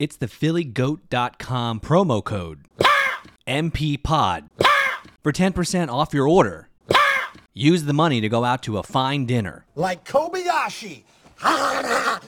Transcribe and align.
It's 0.00 0.16
the 0.16 0.26
phillygoat.com 0.28 1.80
promo 1.80 2.24
code 2.24 2.64
MPPOD 3.46 4.48
for 5.22 5.30
10% 5.30 5.88
off 5.90 6.14
your 6.14 6.26
order. 6.26 6.70
Use 7.52 7.84
the 7.84 7.92
money 7.92 8.22
to 8.22 8.28
go 8.30 8.46
out 8.46 8.62
to 8.62 8.78
a 8.78 8.82
fine 8.82 9.26
dinner. 9.26 9.66
like 9.74 10.06
Kobayashi. 10.06 11.02
Hi, 11.42 12.18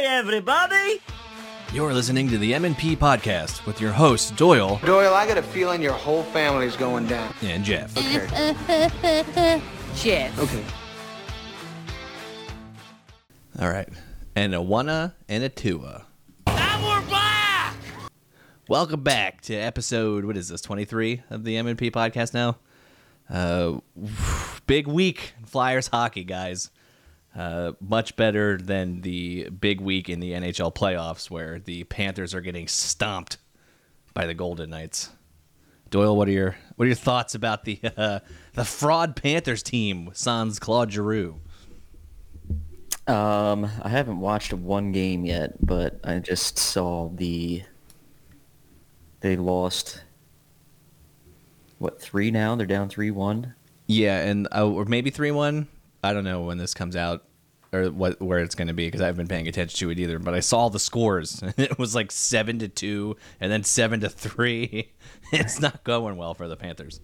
everybody! 0.00 1.02
You're 1.74 1.92
listening 1.92 2.30
to 2.30 2.38
the 2.38 2.54
M&P 2.54 2.96
podcast 2.96 3.66
with 3.66 3.78
your 3.78 3.92
hosts 3.92 4.30
Doyle 4.30 4.80
Doyle, 4.86 5.12
I 5.12 5.26
got 5.26 5.36
a 5.36 5.42
feeling 5.42 5.82
your 5.82 5.92
whole 5.92 6.22
family's 6.22 6.76
going 6.76 7.06
down. 7.08 7.34
and 7.42 7.62
Jeff. 7.62 7.94
Okay. 7.98 9.60
Jeff. 9.96 10.38
Okay. 10.38 10.64
All 13.60 13.68
right. 13.68 13.88
And 14.36 14.52
a 14.52 14.60
one-a 14.60 15.14
and 15.28 15.44
a 15.44 15.48
two-a. 15.48 16.04
And 16.48 16.82
we're 16.82 17.08
back! 17.08 17.76
Welcome 18.68 19.02
back 19.04 19.42
to 19.42 19.54
episode 19.54 20.24
what 20.24 20.36
is 20.36 20.48
this 20.48 20.60
23 20.60 21.22
of 21.30 21.44
the 21.44 21.56
M&P 21.56 21.92
podcast 21.92 22.34
now. 22.34 22.56
Uh 23.30 23.78
big 24.66 24.88
week 24.88 25.34
in 25.38 25.44
Flyers 25.46 25.86
hockey 25.86 26.24
guys. 26.24 26.70
Uh, 27.36 27.72
much 27.80 28.14
better 28.16 28.58
than 28.58 29.00
the 29.02 29.48
big 29.50 29.80
week 29.80 30.08
in 30.08 30.20
the 30.20 30.32
NHL 30.32 30.74
playoffs 30.74 31.30
where 31.30 31.58
the 31.58 31.84
Panthers 31.84 32.34
are 32.34 32.40
getting 32.40 32.68
stomped 32.68 33.38
by 34.14 34.26
the 34.26 34.34
Golden 34.34 34.70
Knights. 34.70 35.10
Doyle, 35.90 36.16
what 36.16 36.28
are 36.28 36.32
your 36.32 36.56
what 36.76 36.84
are 36.84 36.88
your 36.88 36.96
thoughts 36.96 37.34
about 37.36 37.64
the 37.64 37.78
uh, 37.96 38.18
the 38.54 38.64
fraud 38.64 39.14
Panthers 39.14 39.62
team 39.62 40.10
sans 40.12 40.58
Claude 40.58 40.90
Giroux? 40.90 41.40
Um, 43.06 43.68
I 43.82 43.88
haven't 43.88 44.18
watched 44.18 44.52
one 44.52 44.92
game 44.92 45.24
yet, 45.24 45.64
but 45.64 46.00
I 46.04 46.18
just 46.18 46.58
saw 46.58 47.08
the. 47.08 47.62
They 49.20 49.36
lost. 49.36 50.02
What 51.78 52.00
three 52.00 52.30
now? 52.30 52.54
They're 52.54 52.66
down 52.66 52.88
three 52.88 53.10
one. 53.10 53.54
Yeah, 53.86 54.20
and 54.20 54.48
uh, 54.54 54.66
or 54.66 54.84
maybe 54.86 55.10
three 55.10 55.30
one. 55.30 55.68
I 56.02 56.12
don't 56.12 56.24
know 56.24 56.42
when 56.42 56.58
this 56.58 56.74
comes 56.74 56.96
out 56.96 57.24
or 57.74 57.90
what 57.90 58.20
where 58.20 58.38
it's 58.38 58.54
going 58.54 58.68
to 58.68 58.74
be 58.74 58.86
because 58.86 59.00
I 59.00 59.06
haven't 59.06 59.26
been 59.26 59.36
paying 59.36 59.48
attention 59.48 59.78
to 59.80 59.90
it 59.90 59.98
either. 59.98 60.18
But 60.18 60.34
I 60.34 60.40
saw 60.40 60.68
the 60.68 60.78
scores. 60.78 61.42
it 61.56 61.78
was 61.78 61.94
like 61.94 62.12
seven 62.12 62.58
to 62.60 62.68
two, 62.68 63.16
and 63.40 63.52
then 63.52 63.64
seven 63.64 64.00
to 64.00 64.08
three. 64.08 64.92
it's 65.32 65.60
not 65.60 65.84
going 65.84 66.16
well 66.16 66.34
for 66.34 66.48
the 66.48 66.56
Panthers. 66.56 67.00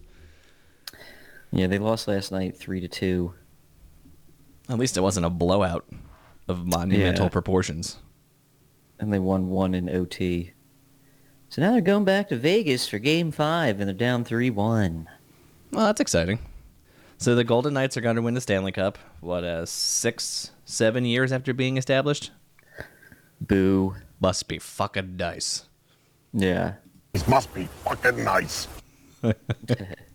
Yeah, 1.51 1.67
they 1.67 1.79
lost 1.79 2.07
last 2.07 2.31
night 2.31 2.57
three 2.57 2.79
to 2.79 2.87
two. 2.87 3.33
At 4.71 4.79
least 4.79 4.97
it 4.97 5.01
wasn't 5.01 5.25
a 5.25 5.29
blowout 5.29 5.85
of 6.47 6.65
monumental 6.65 7.25
Yeah. 7.25 7.29
proportions. 7.29 7.97
and 8.99 9.11
they 9.11 9.17
won 9.19 9.49
one 9.49 9.73
in 9.73 9.89
OT. 9.89 10.53
So 11.49 11.61
now 11.61 11.71
they're 11.71 11.81
going 11.81 12.05
back 12.05 12.29
to 12.29 12.37
Vegas 12.37 12.87
for 12.87 12.99
Game 12.99 13.31
Five, 13.31 13.79
and 13.79 13.87
they're 13.87 13.95
down 13.95 14.23
three 14.23 14.49
one. 14.51 15.09
Well, 15.71 15.87
that's 15.87 15.99
exciting. 15.99 16.37
So 17.17 17.33
the 17.35 17.43
Golden 17.43 17.73
Knights 17.73 17.97
are 17.97 18.01
going 18.01 18.15
to 18.15 18.21
win 18.21 18.35
the 18.35 18.41
Stanley 18.41 18.71
Cup. 18.71 18.97
What, 19.19 19.43
uh, 19.43 19.65
six, 19.65 20.51
seven 20.65 21.03
years 21.05 21.31
after 21.31 21.51
being 21.53 21.77
established? 21.77 22.29
Boo. 23.41 23.95
Must 24.19 24.47
be 24.47 24.59
fucking 24.59 25.17
nice. 25.17 25.65
Yeah. 26.31 26.73
This 27.13 27.27
must 27.27 27.51
be 27.55 27.65
fucking 27.83 28.23
nice. 28.23 28.67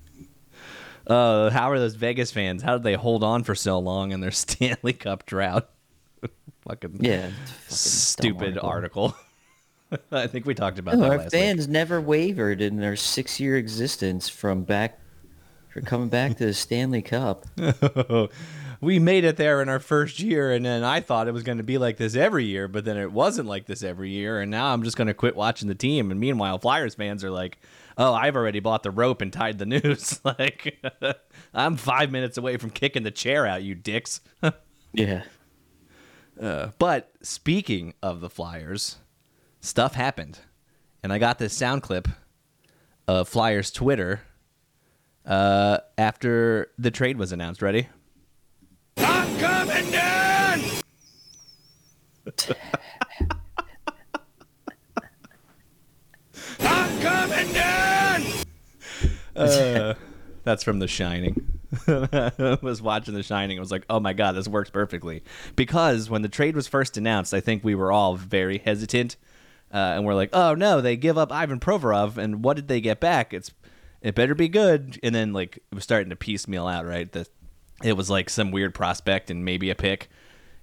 Uh, 1.07 1.51
how 1.51 1.71
are 1.71 1.79
those 1.79 1.95
Vegas 1.95 2.33
fans? 2.33 2.63
How 2.63 2.75
did 2.75 2.83
they 2.83 2.95
hold 2.95 3.23
on 3.23 3.45
for 3.45 3.55
so 3.55 3.79
long 3.79 4.13
in 4.13 4.21
their 4.21 4.31
Stanley 4.33 4.93
Cup 4.93 5.27
drought? 5.27 5.69
fucking 6.69 6.99
Yeah. 7.01 7.29
fucking 7.29 7.35
stupid 7.69 8.59
article. 8.59 9.15
I 10.11 10.27
think 10.27 10.47
we 10.47 10.55
talked 10.55 10.79
about 10.81 10.95
No, 10.97 11.03
that 11.03 11.11
our 11.13 11.19
last 11.19 11.31
fans 11.31 11.69
never 11.69 12.01
wavered 12.01 12.61
in 12.61 12.77
their 12.79 12.97
six-year 12.97 13.57
existence 13.57 14.29
from 14.29 14.65
back 14.65 14.99
for 15.73 15.81
coming 15.81 16.09
back 16.09 16.37
to 16.39 16.47
the 16.47 16.55
Stanley 16.55 17.03
Cup. 17.03 17.47
we 18.81 18.99
made 18.99 19.25
it 19.25 19.37
there 19.37 19.63
in 19.63 19.69
our 19.69 19.79
first 19.79 20.19
year, 20.19 20.51
and 20.53 20.65
then 20.65 20.83
I 20.83 21.01
thought 21.01 21.29
it 21.29 21.33
was 21.33 21.45
going 21.45 21.59
to 21.59 21.65
be 21.65 21.79
like 21.79 21.99
this 21.99 22.17
every 22.17 22.47
year, 22.47 22.67
but 22.67 22.85
then 22.85 22.97
it 22.97 23.13
wasn't 23.13 23.47
like 23.47 23.67
this 23.67 23.85
every 23.85 24.11
year, 24.11 24.41
and 24.41 24.51
now 24.51 24.73
I'm 24.73 24.83
just 24.83 24.97
going 24.97 25.07
to 25.07 25.15
quit 25.15 25.37
watching 25.37 25.69
the 25.69 25.75
team. 25.77 26.11
And 26.11 26.19
meanwhile, 26.19 26.59
Flyers 26.59 26.97
fans 26.97 27.23
are 27.23 27.31
like, 27.31 27.59
"Oh, 27.97 28.13
I've 28.13 28.37
already 28.37 28.61
bought 28.61 28.83
the 28.83 28.91
rope 28.91 29.23
and 29.23 29.33
tied 29.33 29.59
the 29.59 29.67
noose. 29.67 30.21
like, 30.25 30.85
I'm 31.55 31.77
five 31.77 32.11
minutes 32.11 32.37
away 32.39 32.57
from 32.57 32.71
kicking 32.71 33.03
the 33.03 33.11
chair 33.11 33.47
out, 33.47 33.63
you 33.63 33.75
dicks." 33.75 34.21
Yeah. 34.93 35.25
But 36.79 37.13
speaking 37.21 37.93
of 38.03 38.21
the 38.21 38.31
Flyers, 38.31 38.97
stuff 39.61 39.95
happened. 39.95 40.39
And 41.03 41.13
I 41.13 41.19
got 41.19 41.39
this 41.39 41.53
sound 41.53 41.83
clip 41.83 42.09
of 43.07 43.29
Flyers 43.29 43.71
Twitter 43.71 44.23
uh, 45.27 45.79
after 45.99 46.71
the 46.79 46.91
trade 46.91 47.19
was 47.19 47.33
announced. 47.33 47.61
Ready? 47.61 47.89
I'm 48.97 49.39
coming 49.39 49.91
down! 49.91 50.61
Down! 57.03 58.23
That's 60.45 60.63
from 60.63 60.79
The 60.79 60.89
Shining. 60.89 61.59
I 61.89 62.59
was 62.63 62.81
watching 62.81 63.15
The 63.15 63.23
Shining. 63.23 63.59
I 63.59 63.61
was 63.61 63.71
like, 63.71 63.85
oh 63.91 64.01
my 64.01 64.13
God, 64.13 64.33
this 64.33 64.49
works 64.49 64.71
perfectly. 64.71 65.23
Because 65.57 66.09
when 66.09 66.23
the 66.23 66.29
trade 66.29 66.55
was 66.55 66.69
first 66.69 66.97
announced, 66.97 67.35
I 67.35 67.41
think 67.41 67.65
we 67.65 67.75
were 67.75 67.93
all 67.93 68.17
very 68.17 68.59
hesitant. 68.59 69.17
Uh, 69.73 69.77
and 69.77 70.07
we're 70.07 70.15
like, 70.15 70.31
oh 70.33 70.55
no, 70.55 70.81
they 70.81 70.97
give 70.97 71.19
up 71.19 71.33
Ivan 71.33 71.61
Provorov. 71.61 72.17
And 72.17 72.45
what 72.45 72.55
did 72.57 72.69
they 72.69 72.81
get 72.81 73.01
back? 73.01 73.35
It's 73.35 73.51
It 74.01 74.15
better 74.15 74.35
be 74.35 74.49
good. 74.49 74.99
And 75.03 75.15
then, 75.15 75.33
like, 75.33 75.57
it 75.57 75.75
was 75.75 75.85
starting 75.85 76.11
to 76.11 76.17
piecemeal 76.17 76.67
out, 76.67 76.87
right? 76.87 77.11
That 77.13 77.29
it 77.83 77.95
was 77.95 78.09
like 78.09 78.31
some 78.31 78.53
weird 78.53 78.75
prospect 78.75 79.31
and 79.31 79.45
maybe 79.45 79.69
a 79.71 79.75
pick. 79.75 80.09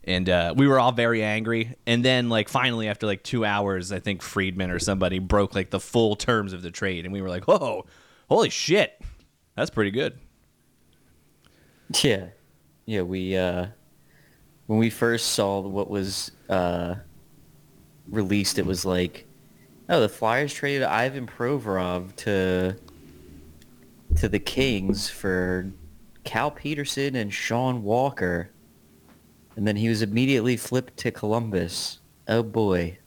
And 0.06 0.30
uh, 0.30 0.53
we 0.58 0.68
were 0.68 0.80
all 0.80 0.91
very 0.91 1.24
angry. 1.24 1.75
And 1.88 2.03
then, 2.03 2.30
like, 2.30 2.50
finally, 2.50 2.90
after 2.90 3.06
like 3.06 3.24
two 3.24 3.46
hours, 3.46 3.91
I 3.91 4.00
think 4.00 4.22
Friedman 4.22 4.69
or 4.69 4.80
somebody 4.80 5.19
broke 5.19 5.56
like 5.56 5.69
the 5.69 5.80
full 5.80 6.16
terms 6.16 6.52
of 6.52 6.62
the 6.62 6.72
trade. 6.72 7.06
And 7.06 7.14
we 7.14 7.22
were 7.22 7.30
like, 7.30 7.46
whoa, 7.46 7.86
holy 8.28 8.50
shit. 8.50 9.00
That's 9.56 9.69
pretty 9.69 9.92
good. 9.92 10.18
Yeah. 12.02 12.28
Yeah, 12.86 13.03
we 13.03 13.38
uh 13.38 13.68
when 14.68 14.80
we 14.80 14.90
first 14.90 15.31
saw 15.31 15.62
what 15.62 15.90
was 15.90 16.31
uh 16.50 16.96
released 18.08 18.59
it 18.59 18.66
was 18.66 18.84
like 18.84 19.25
oh 19.88 20.02
the 20.02 20.09
Flyers 20.09 20.53
traded 20.53 20.84
Ivan 20.84 21.28
Provorov 21.28 22.16
to 22.18 22.75
to 24.18 24.30
the 24.30 24.40
Kings 24.40 25.09
for 25.09 25.72
Cal 26.24 26.52
Petersen 26.52 27.16
and 27.16 27.34
Sean 27.34 27.84
Walker. 27.84 28.50
And 29.56 29.68
then 29.68 29.75
he 29.75 29.90
was 29.90 30.02
immediately 30.02 30.58
flipped 30.58 30.97
to 30.97 31.12
Columbus. 31.12 32.00
Oh 32.28 32.44
boy. 32.44 32.97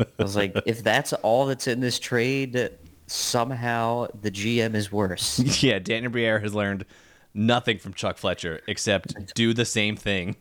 I 0.00 0.06
was 0.18 0.36
like 0.36 0.56
if 0.66 0.82
that's 0.82 1.12
all 1.12 1.46
that's 1.46 1.66
in 1.66 1.80
this 1.80 1.98
trade 1.98 2.70
somehow 3.06 4.06
the 4.20 4.30
GM 4.30 4.74
is 4.74 4.90
worse. 4.90 5.38
yeah, 5.62 5.78
Daniel 5.78 6.10
Briere 6.10 6.40
has 6.40 6.54
learned 6.54 6.84
nothing 7.32 7.78
from 7.78 7.94
Chuck 7.94 8.16
Fletcher 8.16 8.60
except 8.66 9.34
do 9.34 9.52
the 9.52 9.64
same 9.64 9.96
thing. 9.96 10.36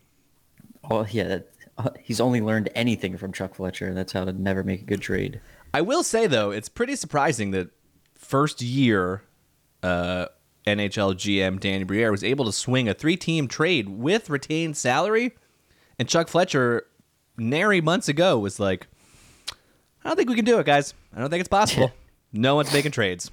Oh 0.90 1.06
yeah, 1.10 1.24
that, 1.28 1.50
uh, 1.78 1.90
he's 2.00 2.22
only 2.22 2.42
learned 2.42 2.70
anything 2.76 3.18
from 3.18 3.32
Chuck 3.32 3.56
Fletcher, 3.56 3.88
and 3.88 3.98
that's 3.98 4.14
how 4.14 4.26
to 4.26 4.34
never 4.34 4.64
make 4.64 4.82
a 4.82 4.86
good 4.86 5.02
trade. 5.02 5.42
I 5.74 5.82
will 5.82 6.04
say 6.04 6.28
though, 6.28 6.52
it's 6.52 6.70
pretty 6.70 6.96
surprising 6.96 7.52
that 7.52 7.70
first 8.16 8.62
year 8.62 9.24
uh, 9.82 10.28
NHL 10.66 11.16
GM 11.16 11.60
Danny 11.60 11.84
Briere 11.84 12.12
was 12.12 12.24
able 12.24 12.46
to 12.46 12.52
swing 12.52 12.88
a 12.88 12.94
three-team 12.94 13.48
trade 13.48 13.90
with 13.90 14.30
retained 14.30 14.78
salary, 14.78 15.34
and 16.00 16.08
Chuck 16.08 16.28
Fletcher, 16.28 16.86
nary 17.38 17.82
months 17.82 18.08
ago, 18.08 18.40
was 18.40 18.60
like, 18.60 18.88
"I 20.04 20.10
don't 20.10 20.16
think 20.16 20.30
we 20.30 20.36
can 20.36 20.46
do 20.46 20.60
it, 20.60 20.66
guys. 20.66 20.94
I 21.16 21.20
don't 21.20 21.30
think 21.30 21.42
it's 21.42 21.50
possible. 21.50 21.92
no 22.34 22.56
one's 22.56 22.74
making 22.74 22.92
trades." 22.92 23.32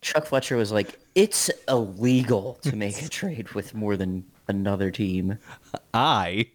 Chuck 0.00 0.26
Fletcher 0.26 0.56
was 0.56 0.72
like, 0.72 0.98
"It's 1.14 1.50
illegal 1.68 2.58
to 2.62 2.74
make 2.74 3.02
a 3.02 3.08
trade 3.08 3.50
with 3.50 3.74
more 3.74 3.96
than 3.96 4.24
another 4.46 4.90
team." 4.90 5.38
I 5.92 6.46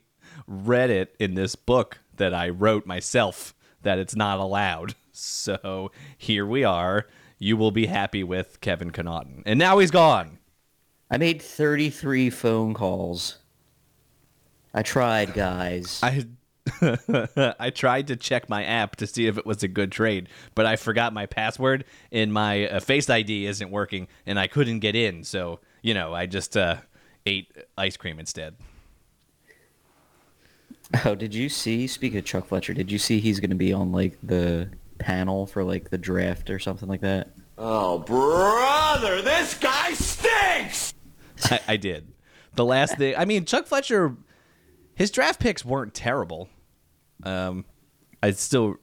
read 0.47 0.89
it 0.89 1.15
in 1.19 1.35
this 1.35 1.55
book 1.55 1.99
that 2.17 2.33
I 2.33 2.49
wrote 2.49 2.85
myself 2.85 3.53
that 3.81 3.99
it's 3.99 4.15
not 4.15 4.39
allowed. 4.39 4.95
So 5.15 5.91
here 6.17 6.45
we 6.45 6.63
are. 6.63 7.05
You 7.43 7.57
will 7.57 7.71
be 7.71 7.87
happy 7.87 8.23
with 8.23 8.61
Kevin 8.61 8.91
Connaughton. 8.91 9.43
And 9.45 9.59
now 9.59 9.79
he's 9.79 9.91
gone. 9.91 10.39
I 11.11 11.17
made 11.17 11.41
33 11.41 12.29
phone 12.29 12.73
calls. 12.73 13.39
I 14.73 14.81
tried, 14.81 15.33
guys. 15.33 15.99
I 16.03 16.25
I 17.59 17.69
tried 17.69 18.07
to 18.07 18.15
check 18.15 18.47
my 18.47 18.63
app 18.63 18.95
to 18.95 19.05
see 19.05 19.27
if 19.27 19.37
it 19.37 19.45
was 19.45 19.61
a 19.61 19.67
good 19.67 19.91
trade, 19.91 20.29
but 20.55 20.65
I 20.65 20.77
forgot 20.77 21.11
my 21.11 21.25
password 21.25 21.83
and 22.13 22.31
my 22.31 22.65
uh, 22.69 22.79
Face 22.79 23.09
ID 23.09 23.45
isn't 23.47 23.69
working 23.69 24.07
and 24.25 24.39
I 24.39 24.47
couldn't 24.47 24.79
get 24.79 24.95
in. 24.95 25.25
So, 25.25 25.59
you 25.81 25.93
know, 25.93 26.13
I 26.13 26.27
just 26.27 26.55
uh, 26.55 26.77
ate 27.25 27.51
ice 27.77 27.97
cream 27.97 28.19
instead. 28.19 28.55
Oh, 31.03 31.13
did 31.13 31.35
you 31.35 31.49
see? 31.49 31.87
Speaking 31.87 32.19
of 32.19 32.25
Chuck 32.25 32.45
Fletcher, 32.45 32.73
did 32.73 32.89
you 32.89 32.97
see 32.97 33.19
he's 33.19 33.41
going 33.41 33.49
to 33.49 33.57
be 33.57 33.73
on 33.73 33.91
like 33.91 34.17
the 34.23 34.69
panel 35.03 35.45
for 35.45 35.63
like 35.63 35.89
the 35.89 35.97
draft 35.97 36.49
or 36.49 36.59
something 36.59 36.87
like 36.87 37.01
that? 37.01 37.33
Oh, 37.57 37.99
brother, 37.99 39.21
this 39.21 39.53
guy 39.55 39.93
stinks! 39.93 40.93
I, 41.43 41.59
I 41.67 41.77
did. 41.77 42.13
The 42.55 42.65
last 42.65 42.97
thing, 42.97 43.15
I 43.17 43.25
mean, 43.25 43.45
Chuck 43.45 43.67
Fletcher, 43.67 44.15
his 44.95 45.11
draft 45.11 45.39
picks 45.39 45.65
weren't 45.65 45.93
terrible. 45.93 46.49
Um, 47.23 47.65
it 48.21 48.37
still 48.37 48.77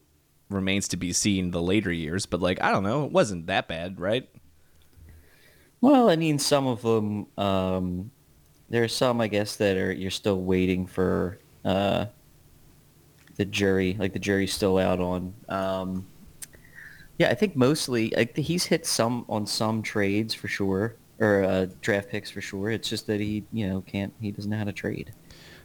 remains 0.51 0.89
to 0.89 0.97
be 0.97 1.13
seen 1.13 1.53
the 1.53 1.63
later 1.63 1.93
years, 1.93 2.27
but 2.27 2.41
like 2.41 2.63
I 2.63 2.71
don't 2.71 2.83
know, 2.83 3.05
it 3.05 3.13
wasn't 3.13 3.47
that 3.47 3.69
bad, 3.69 4.01
right? 4.01 4.29
Well, 5.81 6.11
I 6.11 6.17
mean, 6.17 6.39
some 6.39 6.67
of 6.67 6.83
them. 6.83 7.27
Um, 7.39 8.11
there 8.69 8.85
are 8.85 8.89
some, 8.89 9.21
I 9.21 9.29
guess, 9.29 9.57
that 9.57 9.77
are 9.77 9.93
you're 9.93 10.11
still 10.11 10.41
waiting 10.41 10.87
for 10.87 11.39
uh, 11.65 12.07
the 13.41 13.47
jury. 13.47 13.97
Like 13.99 14.13
the 14.13 14.19
jury's 14.19 14.53
still 14.53 14.77
out 14.77 15.01
on. 15.01 15.33
Um, 15.49 16.07
yeah, 17.17 17.31
I 17.31 17.35
think 17.35 17.57
mostly 17.57 18.11
think 18.11 18.37
he's 18.37 18.67
hit 18.67 18.85
some 18.85 19.25
on 19.31 19.47
some 19.47 19.83
trades 19.83 20.35
for 20.35 20.47
sure, 20.47 20.97
or 21.19 21.43
uh, 21.43 21.67
draft 21.81 22.11
picks 22.11 22.31
for 22.31 22.43
sure. 22.43 22.71
It's 22.71 22.89
just 22.89 23.07
that 23.07 23.19
he, 23.19 23.45
you 23.51 23.67
know, 23.67 23.81
can't. 23.81 24.13
He 24.21 24.31
doesn't 24.31 24.51
know 24.51 24.59
how 24.59 24.65
to 24.65 24.73
trade. 24.73 25.15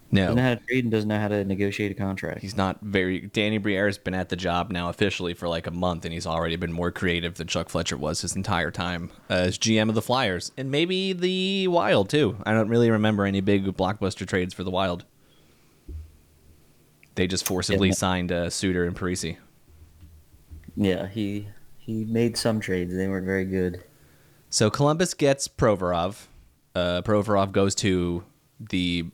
No, 0.09 0.21
Doesn't 0.21 0.35
know 0.37 0.43
how 0.43 0.55
to 0.55 0.61
trade 0.61 0.83
and 0.85 0.91
doesn't 0.91 1.09
know 1.09 1.19
how 1.19 1.27
to 1.27 1.43
negotiate 1.43 1.91
a 1.91 1.95
contract. 1.95 2.39
he's 2.39 2.55
not 2.55 2.79
very. 2.81 3.21
Danny 3.21 3.57
Briere's 3.57 3.97
been 3.97 4.13
at 4.13 4.29
the 4.29 4.37
job 4.37 4.71
now 4.71 4.87
officially 4.87 5.33
for 5.33 5.49
like 5.49 5.67
a 5.67 5.71
month, 5.71 6.05
and 6.05 6.13
he's 6.13 6.27
already 6.27 6.55
been 6.55 6.71
more 6.71 6.91
creative 6.91 7.35
than 7.35 7.47
Chuck 7.47 7.67
Fletcher 7.67 7.97
was 7.97 8.21
his 8.21 8.37
entire 8.37 8.71
time 8.71 9.11
as 9.27 9.57
GM 9.57 9.89
of 9.89 9.95
the 9.95 10.01
Flyers, 10.01 10.53
and 10.55 10.71
maybe 10.71 11.11
the 11.11 11.67
Wild 11.67 12.09
too. 12.09 12.37
I 12.45 12.53
don't 12.53 12.69
really 12.69 12.89
remember 12.89 13.25
any 13.25 13.41
big 13.41 13.65
blockbuster 13.75 14.25
trades 14.25 14.53
for 14.53 14.63
the 14.63 14.71
Wild. 14.71 15.03
They 17.15 17.27
just 17.27 17.45
forcibly 17.45 17.89
Yeah. 17.89 17.93
signed 17.95 18.31
uh, 18.31 18.49
Suter 18.49 18.83
and 18.85 18.95
Parise. 18.95 19.37
Yeah, 20.75 21.07
he 21.07 21.47
he 21.77 22.03
made 22.05 22.35
some 22.37 22.59
trades. 22.59 22.93
They 22.95 23.07
weren't 23.07 23.25
very 23.25 23.45
good. 23.45 23.83
So 24.49 24.69
Columbus 24.69 25.13
gets 25.13 25.47
Provorov. 25.47 26.27
Uh, 26.73 27.01
Provorov 27.03 27.51
goes 27.51 27.75
to 27.75 28.23
the 28.59 29.05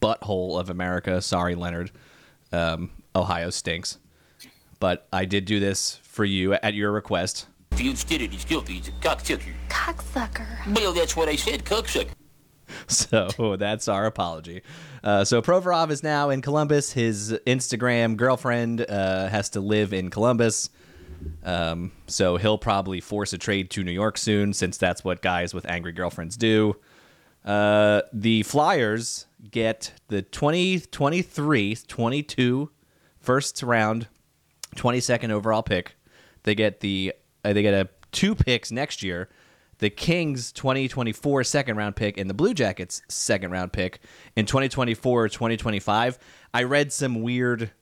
butthole 0.00 0.58
of 0.58 0.70
America. 0.70 1.20
Sorry, 1.20 1.54
Leonard. 1.54 1.90
Um, 2.52 2.90
Ohio 3.14 3.50
stinks. 3.50 3.98
But 4.80 5.06
I 5.12 5.24
did 5.26 5.44
do 5.44 5.60
this 5.60 5.98
for 6.02 6.24
you 6.24 6.54
at 6.54 6.74
your 6.74 6.90
request. 6.90 7.46
Fields 7.72 8.04
did 8.04 8.20
it. 8.20 8.32
He's 8.32 8.44
guilty. 8.44 8.74
He's 8.74 8.88
a 8.88 8.92
cocksucker. 8.92 9.52
Cocksucker. 9.68 10.74
Well, 10.74 10.92
that's 10.92 11.16
what 11.16 11.28
I 11.28 11.36
said, 11.36 11.64
cocksucker. 11.64 12.08
So 12.88 13.56
that's 13.56 13.88
our 13.88 14.06
apology. 14.06 14.62
Uh, 15.02 15.24
so 15.24 15.42
Provorov 15.42 15.90
is 15.90 16.02
now 16.02 16.30
in 16.30 16.42
Columbus. 16.42 16.92
His 16.92 17.32
Instagram 17.46 18.16
girlfriend 18.16 18.84
uh, 18.88 19.28
has 19.28 19.50
to 19.50 19.60
live 19.60 19.92
in 19.92 20.10
Columbus. 20.10 20.70
Um, 21.44 21.92
so 22.06 22.36
he'll 22.36 22.58
probably 22.58 23.00
force 23.00 23.32
a 23.32 23.38
trade 23.38 23.70
to 23.70 23.84
New 23.84 23.92
York 23.92 24.18
soon, 24.18 24.52
since 24.52 24.76
that's 24.76 25.04
what 25.04 25.22
guys 25.22 25.54
with 25.54 25.68
angry 25.68 25.92
girlfriends 25.92 26.36
do. 26.36 26.76
Uh, 27.44 28.02
the 28.12 28.42
Flyers 28.44 29.26
get 29.50 29.92
the 30.08 30.22
2023 30.22 31.76
22 31.76 32.70
first 33.18 33.62
round 33.62 34.08
22nd 34.76 35.30
overall 35.30 35.62
pick. 35.62 35.96
They 36.44 36.54
get 36.54 36.80
the 36.80 37.14
uh, 37.44 37.52
they 37.52 37.62
get 37.62 37.74
a 37.74 37.88
two 38.12 38.34
picks 38.34 38.70
next 38.70 39.02
year. 39.02 39.28
The 39.82 39.90
Kings 39.90 40.52
2024 40.52 41.42
second 41.42 41.76
round 41.76 41.96
pick 41.96 42.16
and 42.16 42.30
the 42.30 42.34
Blue 42.34 42.54
Jackets 42.54 43.02
second 43.08 43.50
round 43.50 43.72
pick 43.72 43.98
in 44.36 44.46
2024 44.46 45.28
2025. 45.28 46.20
I 46.54 46.62
read 46.62 46.92
some 46.92 47.20
weird 47.20 47.72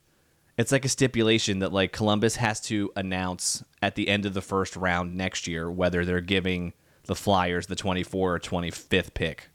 it's 0.57 0.71
like 0.71 0.83
a 0.83 0.89
stipulation 0.89 1.59
that 1.59 1.71
like 1.71 1.91
Columbus 1.91 2.37
has 2.37 2.59
to 2.61 2.91
announce 2.95 3.63
at 3.83 3.93
the 3.93 4.07
end 4.09 4.25
of 4.25 4.33
the 4.33 4.41
first 4.41 4.75
round 4.75 5.15
next 5.15 5.45
year 5.45 5.69
whether 5.69 6.03
they're 6.03 6.21
giving 6.21 6.73
the 7.03 7.13
Flyers 7.13 7.67
the 7.67 7.75
24 7.75 8.33
or 8.33 8.39
25th 8.39 9.13
pick. 9.13 9.49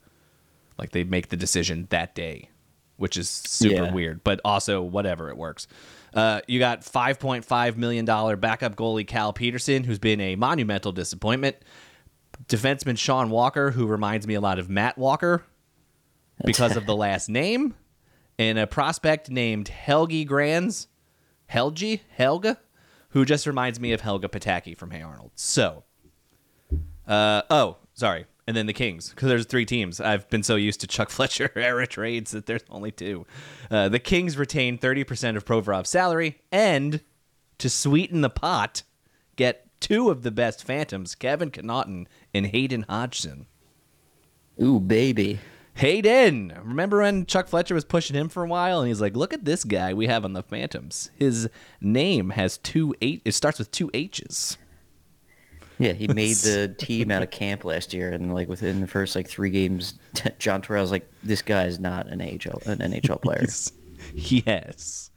Like 0.78 0.92
they 0.92 1.02
make 1.02 1.30
the 1.30 1.36
decision 1.36 1.88
that 1.90 2.14
day, 2.14 2.50
which 2.96 3.16
is 3.16 3.28
super 3.28 3.86
Yeah. 3.86 3.92
weird, 3.92 4.22
but 4.22 4.40
also 4.44 4.82
whatever 4.82 5.30
it 5.30 5.36
works. 5.36 5.66
Uh, 6.14 6.42
you 6.46 6.60
got 6.60 6.82
5.5 6.82 7.76
million 7.76 8.04
dollar 8.04 8.36
backup 8.36 8.76
goalie 8.76 9.04
Cal 9.04 9.32
Petersen, 9.32 9.82
who's 9.82 9.98
been 9.98 10.20
a 10.20 10.36
monumental 10.36 10.92
disappointment. 10.92 11.56
Defenseman 12.48 12.98
Sean 12.98 13.30
Walker, 13.30 13.72
who 13.72 13.86
reminds 13.86 14.26
me 14.26 14.34
a 14.34 14.40
lot 14.40 14.58
of 14.58 14.68
Matt 14.68 14.96
Walker 14.98 15.44
because 16.44 16.76
of 16.76 16.86
the 16.86 16.96
last 16.96 17.28
name, 17.28 17.74
and 18.38 18.58
a 18.58 18.66
prospect 18.66 19.30
named 19.30 19.68
Helgi 19.68 20.24
Grans, 20.24 20.88
Helgi 21.46 22.02
Helga, 22.10 22.58
who 23.10 23.24
just 23.24 23.46
reminds 23.46 23.80
me 23.80 23.92
of 23.92 24.02
Helga 24.02 24.28
Pataki 24.28 24.76
from 24.76 24.90
Hey 24.90 25.02
Arnold. 25.02 25.32
So, 25.34 25.84
uh, 27.06 27.42
oh, 27.50 27.78
sorry. 27.94 28.26
And 28.48 28.56
then 28.56 28.66
the 28.66 28.72
Kings, 28.72 29.10
because 29.10 29.28
there's 29.28 29.46
three 29.46 29.64
teams. 29.64 30.00
I've 30.00 30.28
been 30.30 30.44
so 30.44 30.54
used 30.54 30.80
to 30.82 30.86
Chuck 30.86 31.10
Fletcher 31.10 31.50
era 31.56 31.86
trades 31.86 32.30
that 32.30 32.46
there's 32.46 32.62
only 32.70 32.92
two. 32.92 33.26
Uh, 33.70 33.88
the 33.88 33.98
Kings 33.98 34.36
retain 34.36 34.78
30% 34.78 35.36
of 35.36 35.44
Provorov's 35.44 35.88
salary 35.90 36.40
and, 36.52 37.00
to 37.58 37.68
sweeten 37.68 38.20
the 38.20 38.30
pot, 38.30 38.82
get 39.34 39.65
two 39.86 40.10
of 40.10 40.22
the 40.22 40.32
best 40.32 40.64
Phantoms, 40.64 41.14
Kevin 41.14 41.48
Connaughton 41.48 42.06
and 42.34 42.46
Hayden 42.46 42.84
Hodgson. 42.88 43.46
Ooh, 44.60 44.80
baby. 44.80 45.38
Hayden, 45.74 46.52
remember 46.64 47.02
when 47.02 47.24
Chuck 47.24 47.46
Fletcher 47.46 47.74
was 47.74 47.84
pushing 47.84 48.16
him 48.16 48.28
for 48.28 48.42
a 48.42 48.48
while, 48.48 48.80
and 48.80 48.88
he's 48.88 49.00
like, 49.00 49.14
"Look 49.14 49.32
at 49.32 49.44
this 49.44 49.62
guy 49.62 49.94
we 49.94 50.08
have 50.08 50.24
on 50.24 50.32
the 50.32 50.42
Phantoms. 50.42 51.10
His 51.14 51.48
name 51.80 52.30
has 52.30 52.58
two 52.58 52.96
eight. 53.00 53.22
It 53.24 53.32
starts 53.32 53.60
with 53.60 53.70
two 53.70 53.88
H's." 53.94 54.58
Yeah, 55.78 55.92
he 55.92 56.08
made 56.08 56.36
the 56.38 56.74
team 56.78 57.12
out 57.12 57.22
of 57.22 57.30
camp 57.30 57.64
last 57.64 57.94
year, 57.94 58.10
and 58.10 58.34
like 58.34 58.48
within 58.48 58.80
the 58.80 58.88
first 58.88 59.14
like 59.14 59.28
three 59.28 59.50
games, 59.50 59.94
John 60.40 60.62
Terrell's 60.62 60.90
like, 60.90 61.08
"This 61.22 61.42
guy 61.42 61.66
is 61.66 61.78
not 61.78 62.08
an 62.08 62.18
NHL 62.18 62.66
an 62.66 62.78
NHL 62.78 63.22
player." 63.22 63.46
yes, 64.14 65.10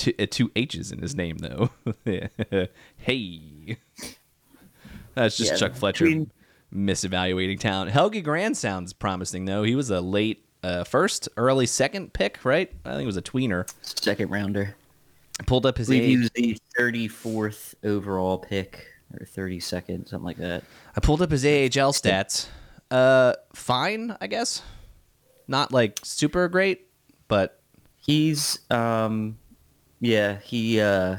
two, 0.00 0.12
uh, 0.18 0.26
two 0.30 0.50
H's 0.56 0.90
in 0.92 1.00
his 1.00 1.14
name, 1.14 1.38
though. 1.38 1.70
hey, 2.96 3.76
that's 5.14 5.36
just 5.36 5.52
Yeah, 5.52 5.56
Chuck 5.56 5.74
Fletcher 5.74 6.04
between- 6.04 6.30
misevaluating 6.74 7.60
talent. 7.60 7.90
Helgi 7.90 8.22
Grand 8.22 8.56
sounds 8.56 8.92
promising, 8.92 9.44
though. 9.44 9.62
He 9.62 9.74
was 9.74 9.90
a 9.90 10.00
late 10.00 10.44
uh, 10.62 10.84
first, 10.84 11.28
early 11.36 11.66
second 11.66 12.12
pick, 12.12 12.44
right? 12.44 12.72
I 12.84 12.90
think 12.92 13.02
it 13.02 13.06
was 13.06 13.16
a 13.16 13.22
tweener. 13.22 13.70
Second 13.82 14.30
rounder. 14.30 14.74
Pulled 15.46 15.64
up 15.64 15.76
I 15.76 15.78
his 15.78 15.86
believe 15.88 16.04
he 16.04 16.16
was 16.18 16.30
the 16.34 16.58
thirty 16.76 17.08
fourth 17.08 17.74
overall 17.82 18.36
pick 18.38 18.86
or 19.18 19.24
thirty 19.24 19.58
second, 19.58 20.06
something 20.06 20.24
like 20.26 20.36
that. 20.36 20.64
I 20.94 21.00
pulled 21.00 21.22
up 21.22 21.30
his 21.30 21.44
AHL 21.46 21.92
stats. 21.94 22.46
Uh, 22.90 23.34
fine, 23.54 24.16
I 24.20 24.26
guess. 24.26 24.62
Not 25.48 25.72
like 25.72 25.98
super 26.02 26.46
great, 26.48 26.86
but 27.28 27.56
He's 28.02 28.58
um, 28.70 29.38
yeah, 30.00 30.38
he 30.40 30.80
uh, 30.80 31.16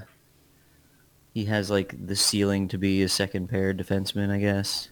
he 1.33 1.45
has 1.45 1.69
like 1.69 1.95
the 2.05 2.15
ceiling 2.15 2.67
to 2.69 2.77
be 2.77 3.03
a 3.03 3.09
second 3.09 3.47
pair 3.47 3.73
defenseman, 3.73 4.29
I 4.31 4.39
guess. 4.39 4.89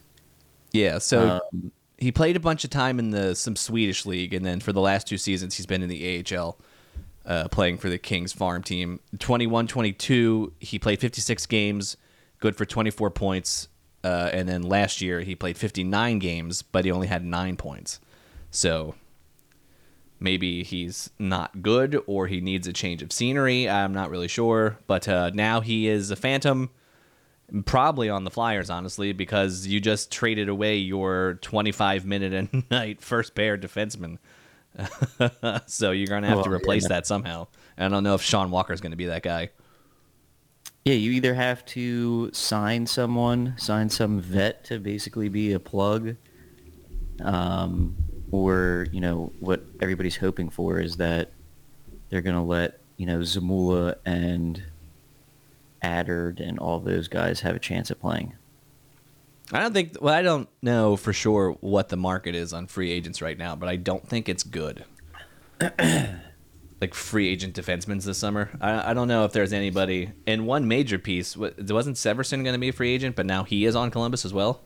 yeah. 0.71 0.99
So 0.99 1.41
Um, 1.53 1.71
he 1.97 2.11
played 2.11 2.37
a 2.37 2.39
bunch 2.39 2.63
of 2.63 2.69
time 2.69 2.97
in 2.97 3.09
the 3.09 3.35
some 3.35 3.55
Swedish 3.55 4.05
league, 4.05 4.33
and 4.33 4.45
then 4.45 4.59
for 4.61 4.71
the 4.71 4.79
last 4.81 5.07
two 5.07 5.17
seasons, 5.17 5.55
he's 5.55 5.65
been 5.65 5.83
in 5.83 5.89
the 5.89 6.23
AHL, 6.33 6.57
uh, 7.25 7.47
playing 7.49 7.77
for 7.77 7.89
the 7.89 7.97
Kings 7.97 8.31
farm 8.31 8.63
team. 8.63 9.01
21-22, 9.17 10.53
he 10.59 10.79
played 10.79 11.01
56 11.01 11.45
games, 11.47 11.97
good 12.39 12.55
for 12.55 12.65
24 12.65 13.11
points. 13.11 13.67
Uh, 14.01 14.29
and 14.31 14.47
then 14.47 14.61
last 14.61 15.01
year, 15.01 15.19
he 15.19 15.35
played 15.35 15.57
59 15.57 16.19
games, 16.19 16.61
but 16.61 16.85
he 16.85 16.91
only 16.91 17.07
had 17.07 17.25
nine 17.25 17.57
points. 17.57 17.99
So 18.49 18.95
maybe 20.19 20.63
he's 20.63 21.09
not 21.17 21.61
good 21.61 22.01
or 22.07 22.27
he 22.27 22.41
needs 22.41 22.67
a 22.67 22.73
change 22.73 23.01
of 23.01 23.11
scenery. 23.11 23.69
I'm 23.69 23.93
not 23.93 24.09
really 24.09 24.27
sure. 24.27 24.77
But 24.87 25.07
uh, 25.07 25.31
now 25.33 25.61
he 25.61 25.87
is 25.87 26.11
a 26.11 26.15
Phantom, 26.15 26.69
probably 27.65 28.09
on 28.09 28.23
the 28.23 28.31
Flyers, 28.31 28.69
honestly, 28.69 29.13
because 29.13 29.67
you 29.67 29.79
just 29.79 30.11
traded 30.11 30.49
away 30.49 30.77
your 30.77 31.35
25 31.41 32.05
minute 32.05 32.33
a 32.33 32.63
night 32.73 33.01
first 33.01 33.35
pair 33.35 33.57
defenseman. 33.57 34.17
so 35.65 35.91
you're 35.91 36.07
going 36.07 36.23
to 36.23 36.29
have 36.29 36.43
to 36.43 36.51
replace 36.51 36.83
yeah. 36.83 36.89
that 36.89 37.07
somehow. 37.07 37.47
And 37.77 37.85
I 37.85 37.95
don't 37.95 38.03
know 38.03 38.15
if 38.15 38.21
Sean 38.21 38.51
Walker's 38.51 38.81
going 38.81 38.91
to 38.91 38.97
be 38.97 39.07
that 39.07 39.23
guy. 39.23 39.49
Yeah, 40.85 40.93
you 40.93 41.11
either 41.11 41.33
have 41.33 41.65
to 41.67 42.31
sign 42.33 42.87
someone, 42.87 43.55
sign 43.57 43.89
some 43.89 44.19
vet 44.19 44.63
to 44.65 44.79
basically 44.79 45.29
be 45.29 45.51
a 45.51 45.59
plug, 45.59 46.15
um, 47.21 47.95
or 48.31 48.87
you 48.91 49.01
know 49.01 49.31
what 49.39 49.63
everybody's 49.81 50.17
hoping 50.17 50.49
for 50.49 50.79
is 50.79 50.97
that 50.97 51.31
they're 52.09 52.21
going 52.21 52.35
to 52.35 52.41
let 52.41 52.79
you 52.97 53.05
know 53.05 53.19
Zamula 53.19 53.95
and 54.05 54.63
Attard 55.83 56.39
and 56.39 56.59
all 56.59 56.79
those 56.79 57.07
guys 57.07 57.41
have 57.41 57.55
a 57.55 57.59
chance 57.59 57.89
at 57.89 57.99
playing. 57.99 58.33
I 59.51 59.61
don't 59.61 59.73
think. 59.73 59.97
Well, 59.99 60.13
I 60.13 60.21
don't 60.21 60.47
know 60.61 60.95
for 60.95 61.13
sure 61.13 61.57
what 61.61 61.89
the 61.89 61.97
market 61.97 62.35
is 62.35 62.53
on 62.53 62.67
free 62.67 62.91
agents 62.91 63.21
right 63.21 63.37
now, 63.37 63.55
but 63.55 63.67
I 63.69 63.77
don't 63.77 64.07
think 64.07 64.29
it's 64.29 64.43
good. 64.43 64.85
like 66.81 66.93
free 66.93 67.27
agent 67.27 67.55
defensemen 67.55 68.03
this 68.03 68.17
summer. 68.17 68.49
I, 68.61 68.91
I 68.91 68.93
don't 68.93 69.07
know 69.07 69.25
if 69.25 69.31
there's 69.31 69.51
anybody. 69.53 70.11
And 70.27 70.45
one 70.45 70.67
major 70.67 70.99
piece 70.99 71.35
wa- 71.35 71.49
wasn't 71.57 71.97
Severson 71.97 72.43
going 72.43 72.53
to 72.53 72.59
be 72.59 72.69
a 72.69 72.73
free 72.73 72.93
agent, 72.93 73.15
but 73.15 73.25
now 73.25 73.43
he 73.43 73.65
is 73.65 73.75
on 73.75 73.91
Columbus 73.91 74.23
as 74.23 74.33
well. 74.33 74.61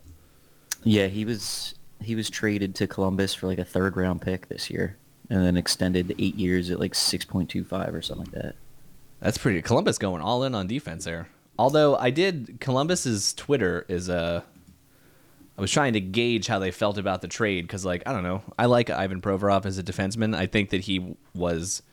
Yeah, 0.83 1.07
he 1.07 1.23
was 1.25 1.75
he 2.01 2.15
was 2.15 2.29
traded 2.29 2.75
to 2.75 2.87
Columbus 2.87 3.33
for 3.33 3.47
like 3.47 3.59
a 3.59 3.65
third 3.65 3.97
round 3.97 4.21
pick 4.21 4.47
this 4.47 4.69
year, 4.69 4.97
and 5.29 5.43
then 5.43 5.57
extended 5.57 6.15
eight 6.17 6.35
years 6.35 6.69
at 6.69 6.79
like 6.79 6.95
six 6.95 7.25
point 7.25 7.49
two 7.49 7.63
five 7.63 7.93
or 7.93 8.01
something 8.01 8.25
like 8.31 8.43
that. 8.43 8.55
That's 9.19 9.37
pretty. 9.37 9.61
Columbus 9.61 9.97
going 9.97 10.21
all 10.21 10.43
in 10.43 10.53
on 10.55 10.67
defense 10.67 11.05
there. 11.05 11.29
Although 11.57 11.95
I 11.95 12.09
did 12.09 12.57
Columbus's 12.59 13.33
Twitter 13.33 13.85
is 13.87 14.09
Uh, 14.09 14.41
I 15.57 15.61
was 15.61 15.71
trying 15.71 15.93
to 15.93 16.01
gauge 16.01 16.47
how 16.47 16.57
they 16.57 16.71
felt 16.71 16.97
about 16.97 17.21
the 17.21 17.27
trade 17.27 17.61
because, 17.67 17.85
like, 17.85 18.01
I 18.07 18.11
don't 18.11 18.23
know. 18.23 18.41
I 18.57 18.65
like 18.65 18.89
Ivan 18.89 19.21
Provorov 19.21 19.67
as 19.67 19.77
a 19.77 19.83
defenseman. 19.83 20.35
I 20.35 20.47
think 20.47 20.71
that 20.71 20.81
he 20.81 21.15
was. 21.35 21.83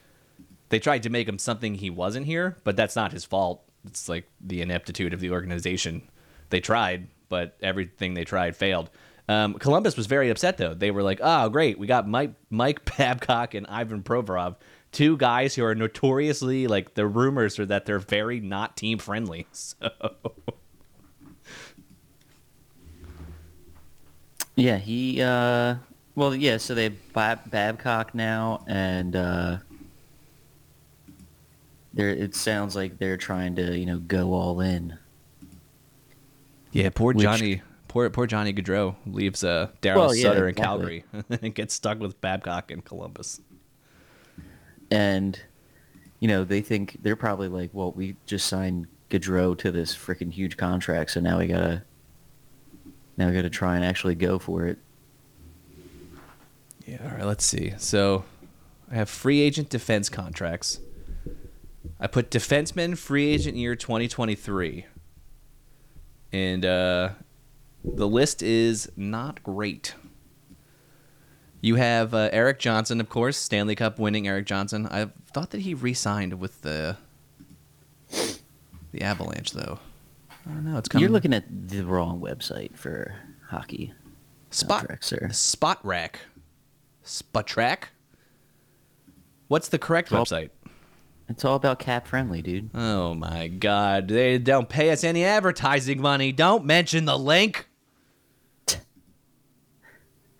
They 0.71 0.78
tried 0.78 1.02
to 1.02 1.11
make 1.11 1.28
him 1.28 1.38
something 1.38 1.75
he 1.75 1.90
wasn't 1.90 2.26
here, 2.26 2.57
but 2.64 2.75
that's 2.75 2.97
not 2.97 3.12
his 3.12 3.25
fault. 3.25 3.62
It's 3.87 4.09
like 4.09 4.26
the 4.40 4.62
ineptitude 4.62 5.12
of 5.12 5.21
the 5.21 5.30
organization. 5.30 6.09
They 6.49 6.61
tried, 6.61 7.09
but 7.28 7.57
everything 7.61 8.14
they 8.14 8.25
tried 8.25 8.57
failed. 8.57 8.88
Um, 9.31 9.55
Columbus 9.55 9.97
was 9.97 10.07
very 10.07 10.29
upset 10.31 10.57
though. 10.57 10.75
They 10.75 10.91
were 10.91 11.03
like, 11.05 11.21
"Oh, 11.23 11.49
great, 11.51 11.79
we 11.79 11.87
got 11.87 12.09
Mike 12.09 12.33
Mike 12.51 12.85
Babcock 12.97 13.55
and 13.55 13.67
Ivan 13.69 14.03
Provorov, 14.03 14.57
two 14.91 15.17
guys 15.17 15.55
who 15.55 15.63
are 15.65 15.75
notoriously 15.75 16.67
like 16.67 16.95
the 16.95 17.07
rumors 17.07 17.59
are 17.59 17.67
that 17.67 17.87
they're 17.87 17.99
very 18.01 18.41
not 18.41 18.77
team 18.77 18.99
friendly." 18.99 19.47
So 19.53 19.91
Yeah, 24.57 24.79
he. 24.79 25.23
uh 25.23 25.77
Well, 26.15 26.35
yeah. 26.35 26.57
So 26.59 26.75
they 26.75 26.85
have 26.85 27.13
Bab- 27.13 27.51
Babcock 27.51 28.15
now, 28.15 28.65
and 28.67 29.15
uh 29.17 29.59
they're. 31.95 32.11
It 32.11 32.35
sounds 32.35 32.77
like 32.77 32.99
they're 32.99 33.17
trying 33.17 33.57
to, 33.57 33.77
you 33.79 33.87
know, 33.87 33.99
go 33.99 34.33
all 34.33 34.61
in. 34.61 34.99
Yeah, 36.73 36.91
poor 36.91 37.13
Which- 37.15 37.23
Johnny. 37.25 37.63
Poor 37.90 38.09
poor 38.09 38.25
Johnny 38.28 38.52
Gaudreau 38.52 38.94
leaves 39.04 39.42
uh, 39.42 39.66
Daryl 39.82 39.97
Well, 39.97 40.14
yeah, 40.14 40.23
Sutter 40.23 40.44
in 40.47 40.50
exactly. 40.50 40.64
Calgary 40.64 41.04
and 41.42 41.52
gets 41.56 41.75
stuck 41.75 41.99
with 41.99 42.20
Babcock 42.20 42.70
in 42.70 42.82
Columbus. 42.82 43.40
and 44.92 45.40
you 46.20 46.28
know 46.28 46.44
they 46.44 46.61
think 46.61 46.99
they're 47.02 47.16
probably 47.16 47.49
like, 47.49 47.70
well, 47.73 47.90
we 47.90 48.14
just 48.26 48.47
signed 48.47 48.87
Gaudreau 49.11 49.59
to 49.59 49.73
this 49.73 49.92
freaking 49.97 50.32
huge 50.32 50.56
contract, 50.56 51.11
so 51.11 51.18
now 51.18 51.38
we 51.40 51.49
gotta 51.49 51.82
now 53.16 53.26
we 53.26 53.35
gotta 53.35 53.50
try 53.50 53.75
and 53.75 53.85
actually 53.85 54.14
go 54.14 54.38
for 54.38 54.66
it. 54.68 54.78
Yeah, 56.87 56.99
all 57.02 57.16
right, 57.16 57.25
let's 57.26 57.44
see. 57.44 57.75
So 57.76 58.25
I 58.88 58.94
have 58.94 59.11
free 59.11 59.40
agent 59.40 59.68
defense 59.68 60.09
contracts. 60.09 60.78
I 61.99 62.06
put 62.06 62.30
defenseman 62.30 62.97
free 62.97 63.26
agent 63.30 63.56
year 63.56 63.75
2023. 63.75 64.87
And 66.32 66.64
uh, 66.64 67.11
the 67.85 68.09
list 68.09 68.43
is 68.43 68.91
not 68.97 69.43
great. 69.43 69.95
You 71.63 71.75
have 71.77 72.15
uh, 72.15 72.31
Erik 72.33 72.59
Johnson, 72.59 73.01
of 73.01 73.09
course, 73.09 73.37
Stanley 73.37 73.75
Cup 73.75 73.99
winning 73.99 74.27
Erik 74.27 74.47
Johnson. 74.47 74.87
I 74.87 75.11
thought 75.33 75.51
that 75.51 75.61
he 75.61 75.75
re-signed 75.75 76.41
with 76.41 76.63
the 76.63 76.97
the 78.93 79.03
Avalanche, 79.03 79.53
though. 79.53 79.79
I 80.47 80.51
don't 80.53 80.65
know. 80.65 80.79
It's 80.79 80.89
coming. 80.89 81.03
You're 81.03 81.11
looking 81.13 81.35
at 81.35 81.45
the 81.69 81.83
wrong 81.83 82.21
website 82.21 82.77
for 82.77 83.15
hockey. 83.49 83.93
Spot 84.51 84.81
contract, 84.81 85.05
sir. 85.05 85.29
Spot 85.33 85.79
Rack. 85.85 86.21
Spot 87.03 87.47
Track. 87.47 87.91
What's 89.49 89.69
the 89.69 89.79
correct 89.79 90.11
Well- 90.11 90.25
website? 90.25 90.51
It's 91.29 91.45
all 91.45 91.55
about 91.55 91.79
CapFriendly, 91.79 92.43
dude. 92.43 92.71
Oh 92.75 93.15
my 93.15 93.47
God! 93.47 94.09
They 94.09 94.37
don't 94.39 94.69
pay 94.69 94.91
us 94.91 95.05
any 95.05 95.25
advertising 95.25 96.03
money. 96.03 96.33
Don't 96.33 96.65
mention 96.65 97.05
the 97.05 97.17
link. 97.17 97.69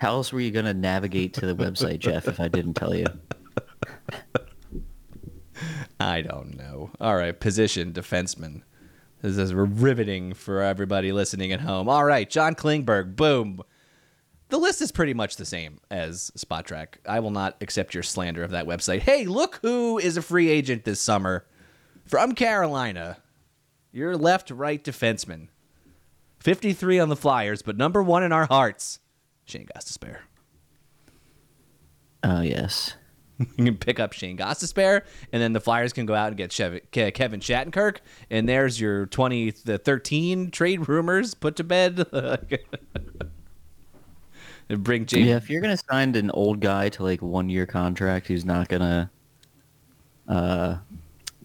How 0.01 0.13
else 0.13 0.33
were 0.33 0.41
you 0.41 0.51
gonna 0.51 0.73
navigate 0.73 1.35
to 1.35 1.47
the 1.47 1.55
website, 1.55 1.99
Jeff, 1.99 2.27
if 2.27 2.41
I 2.41 2.49
didn't 2.49 2.73
tell 2.73 2.95
you? 2.95 3.05
I 6.01 6.23
don't 6.23 6.57
know. 6.57 6.91
All 6.99 7.17
right, 7.17 7.39
position 7.39 7.93
defenseman. 7.93 8.63
This 9.21 9.37
is 9.37 9.53
riveting 9.53 10.33
for 10.33 10.63
everybody 10.63 11.13
listening 11.13 11.53
at 11.53 11.61
home. 11.61 11.87
All 11.87 12.07
right, 12.07 12.29
John 12.31 12.55
Klingberg. 12.55 13.15
Boom. 13.15 13.61
The 14.49 14.57
list 14.57 14.81
is 14.81 14.91
pretty 14.91 15.13
much 15.13 15.37
the 15.37 15.45
same 15.45 15.81
as 15.91 16.33
Spot 16.35 16.65
Track. 16.65 17.01
I 17.07 17.21
will 17.21 17.31
not 17.31 17.59
accept 17.61 17.93
your 17.93 18.03
slander 18.03 18.43
of 18.43 18.53
that 18.53 18.67
website. 18.67 19.01
Hey, 19.01 19.27
look 19.27 19.59
who 19.61 19.99
is 19.99 20.17
a 20.17 20.23
free 20.23 20.49
agent 20.49 20.85
this 20.85 21.01
summer 21.01 21.45
from 22.07 22.35
Carolina. 22.35 23.19
Your 23.93 24.17
left 24.17 24.51
right 24.51 24.83
defenseman. 24.83 25.49
53 26.39 26.99
on 26.99 27.11
the 27.11 27.17
Flyers, 27.17 27.61
but 27.61 27.77
number 27.77 28.03
one 28.03 28.23
in 28.23 28.33
our 28.33 28.47
hearts. 28.47 29.01
Shayne 29.51 29.67
Gostisbehere. 29.75 30.19
Oh 32.23 32.41
yes. 32.41 32.95
You 33.57 33.65
can 33.65 33.79
pick 33.79 33.99
up 33.99 34.13
Shayne 34.13 34.37
Gostisbehere, 34.37 35.01
and 35.33 35.41
then 35.41 35.55
the 35.55 35.61
Flyers 35.61 35.95
can 35.95 36.05
go 36.05 36.15
out 36.15 36.29
and 36.29 36.37
get 36.37 36.51
Kevin 36.51 37.41
Shattenkirk, 37.41 38.01
and 38.29 38.47
there's 38.47 38.79
your 38.79 39.07
20 39.07 39.53
the 39.65 39.79
13 39.79 40.51
trade 40.51 40.87
rumors 40.89 41.33
put 41.33 41.57
to 41.57 41.65
bed. 41.65 42.05
and 44.69 44.85
bring 44.85 45.07
James. 45.07 45.27
Yeah, 45.27 45.37
if 45.37 45.49
you're 45.49 45.63
gonna 45.63 45.79
sign 45.79 46.15
an 46.17 46.31
old 46.33 46.61
guy 46.61 46.91
to 46.91 47.03
like 47.03 47.23
one 47.23 47.49
year 47.49 47.65
contract 47.65 48.27
who's 48.27 48.45
not 48.45 48.69
gonna 48.69 49.11
uh, 50.29 50.77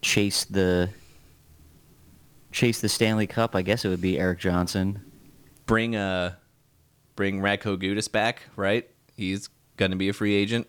chase 0.02 0.44
the 0.44 0.90
chase 2.52 2.80
the 2.80 2.88
Stanley 2.90 3.26
Cup, 3.26 3.56
I 3.56 3.62
guess 3.62 3.84
it 3.84 3.88
would 3.88 4.02
be 4.02 4.18
Erik 4.18 4.38
Johnson. 4.38 5.00
bring 5.66 5.96
uh 5.96 6.34
bring 7.16 7.40
Radko 7.40 7.76
Gudas 7.76 8.10
back, 8.10 8.42
right? 8.54 8.88
He's 9.16 9.48
gonna 9.76 9.96
be 9.96 10.08
a 10.08 10.12
free 10.12 10.34
agent. 10.34 10.68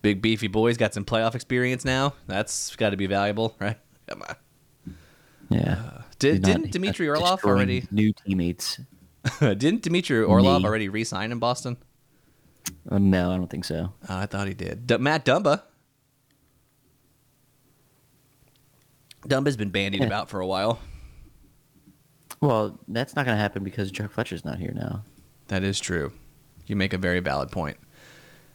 Big 0.00 0.20
beefy 0.22 0.48
boy's 0.48 0.76
got 0.76 0.94
some 0.94 1.04
playoff 1.04 1.34
experience 1.34 1.84
now. 1.84 2.14
That's 2.26 2.74
got 2.76 2.90
to 2.90 2.96
be 2.96 3.06
valuable, 3.06 3.54
right? 3.60 3.78
Come 4.08 4.22
on. 4.28 4.36
Yeah. 5.48 5.72
Uh, 5.98 6.02
did, 6.18 6.30
He's 6.38 6.40
not- 6.40 6.46
didn't 6.62 6.72
Dmitry 6.72 7.08
Orlov 7.08 7.44
already? 7.44 7.86
new 7.92 8.12
teammates? 8.12 8.80
didn't 9.40 9.82
Dmitry 9.82 10.22
Orlov 10.24 10.62
Me. 10.62 10.66
already 10.68 10.88
re-sign 10.88 11.30
in 11.30 11.38
Boston? 11.38 11.76
Oh, 12.90 12.98
no, 12.98 13.30
I 13.30 13.36
don't 13.36 13.48
think 13.50 13.64
so. 13.64 13.92
Oh, 14.08 14.16
I 14.16 14.26
thought 14.26 14.48
he 14.48 14.54
did. 14.54 14.86
D- 14.88 14.96
Matt 14.98 15.24
Dumba. 15.24 15.62
Dumba's 19.26 19.56
been 19.56 19.70
bandied 19.70 20.00
Yeah. 20.00 20.06
about 20.08 20.28
for 20.28 20.40
a 20.40 20.46
while. 20.46 20.80
Well, 22.40 22.80
that's 22.88 23.14
not 23.14 23.24
gonna 23.24 23.36
happen 23.38 23.62
because 23.62 23.92
Chuck 23.92 24.10
Fletcher's 24.10 24.44
not 24.44 24.58
here 24.58 24.72
now. 24.74 25.04
That 25.52 25.64
is 25.64 25.78
true. 25.78 26.12
You 26.66 26.76
make 26.76 26.94
a 26.94 26.98
very 26.98 27.20
valid 27.20 27.52
point. 27.52 27.76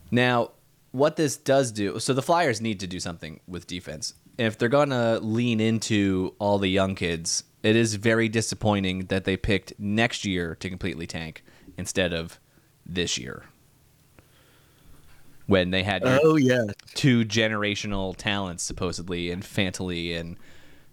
Now, 0.10 0.54
what 0.90 1.16
this 1.16 1.38
does 1.38 1.72
do, 1.72 2.00
so 2.00 2.12
the 2.12 2.24
Flyers 2.24 2.60
need 2.60 2.80
to 2.80 2.88
do 2.88 3.00
something 3.00 3.40
with 3.48 3.68
defense. 3.68 4.16
If 4.40 4.58
they're 4.58 4.68
going 4.68 4.90
to 4.90 5.20
lean 5.20 5.60
into 5.60 6.34
all 6.40 6.58
the 6.58 6.70
young 6.70 6.96
kids, 6.96 7.44
it 7.62 7.76
is 7.76 7.94
very 7.94 8.30
disappointing 8.30 9.06
that 9.10 9.26
they 9.26 9.38
picked 9.38 9.80
next 9.80 10.26
year 10.26 10.56
to 10.56 10.70
completely 10.70 11.06
tank 11.06 11.44
instead 11.78 12.14
of 12.14 12.40
this 12.84 13.16
year. 13.16 13.44
When 15.46 15.70
they 15.70 15.84
had 15.84 16.02
oh 16.04 16.36
yeah. 16.36 16.64
two 16.96 17.26
generational 17.26 18.16
talents 18.18 18.64
supposedly 18.64 19.30
in 19.30 19.42
Fantilli 19.42 20.20
and 20.20 20.36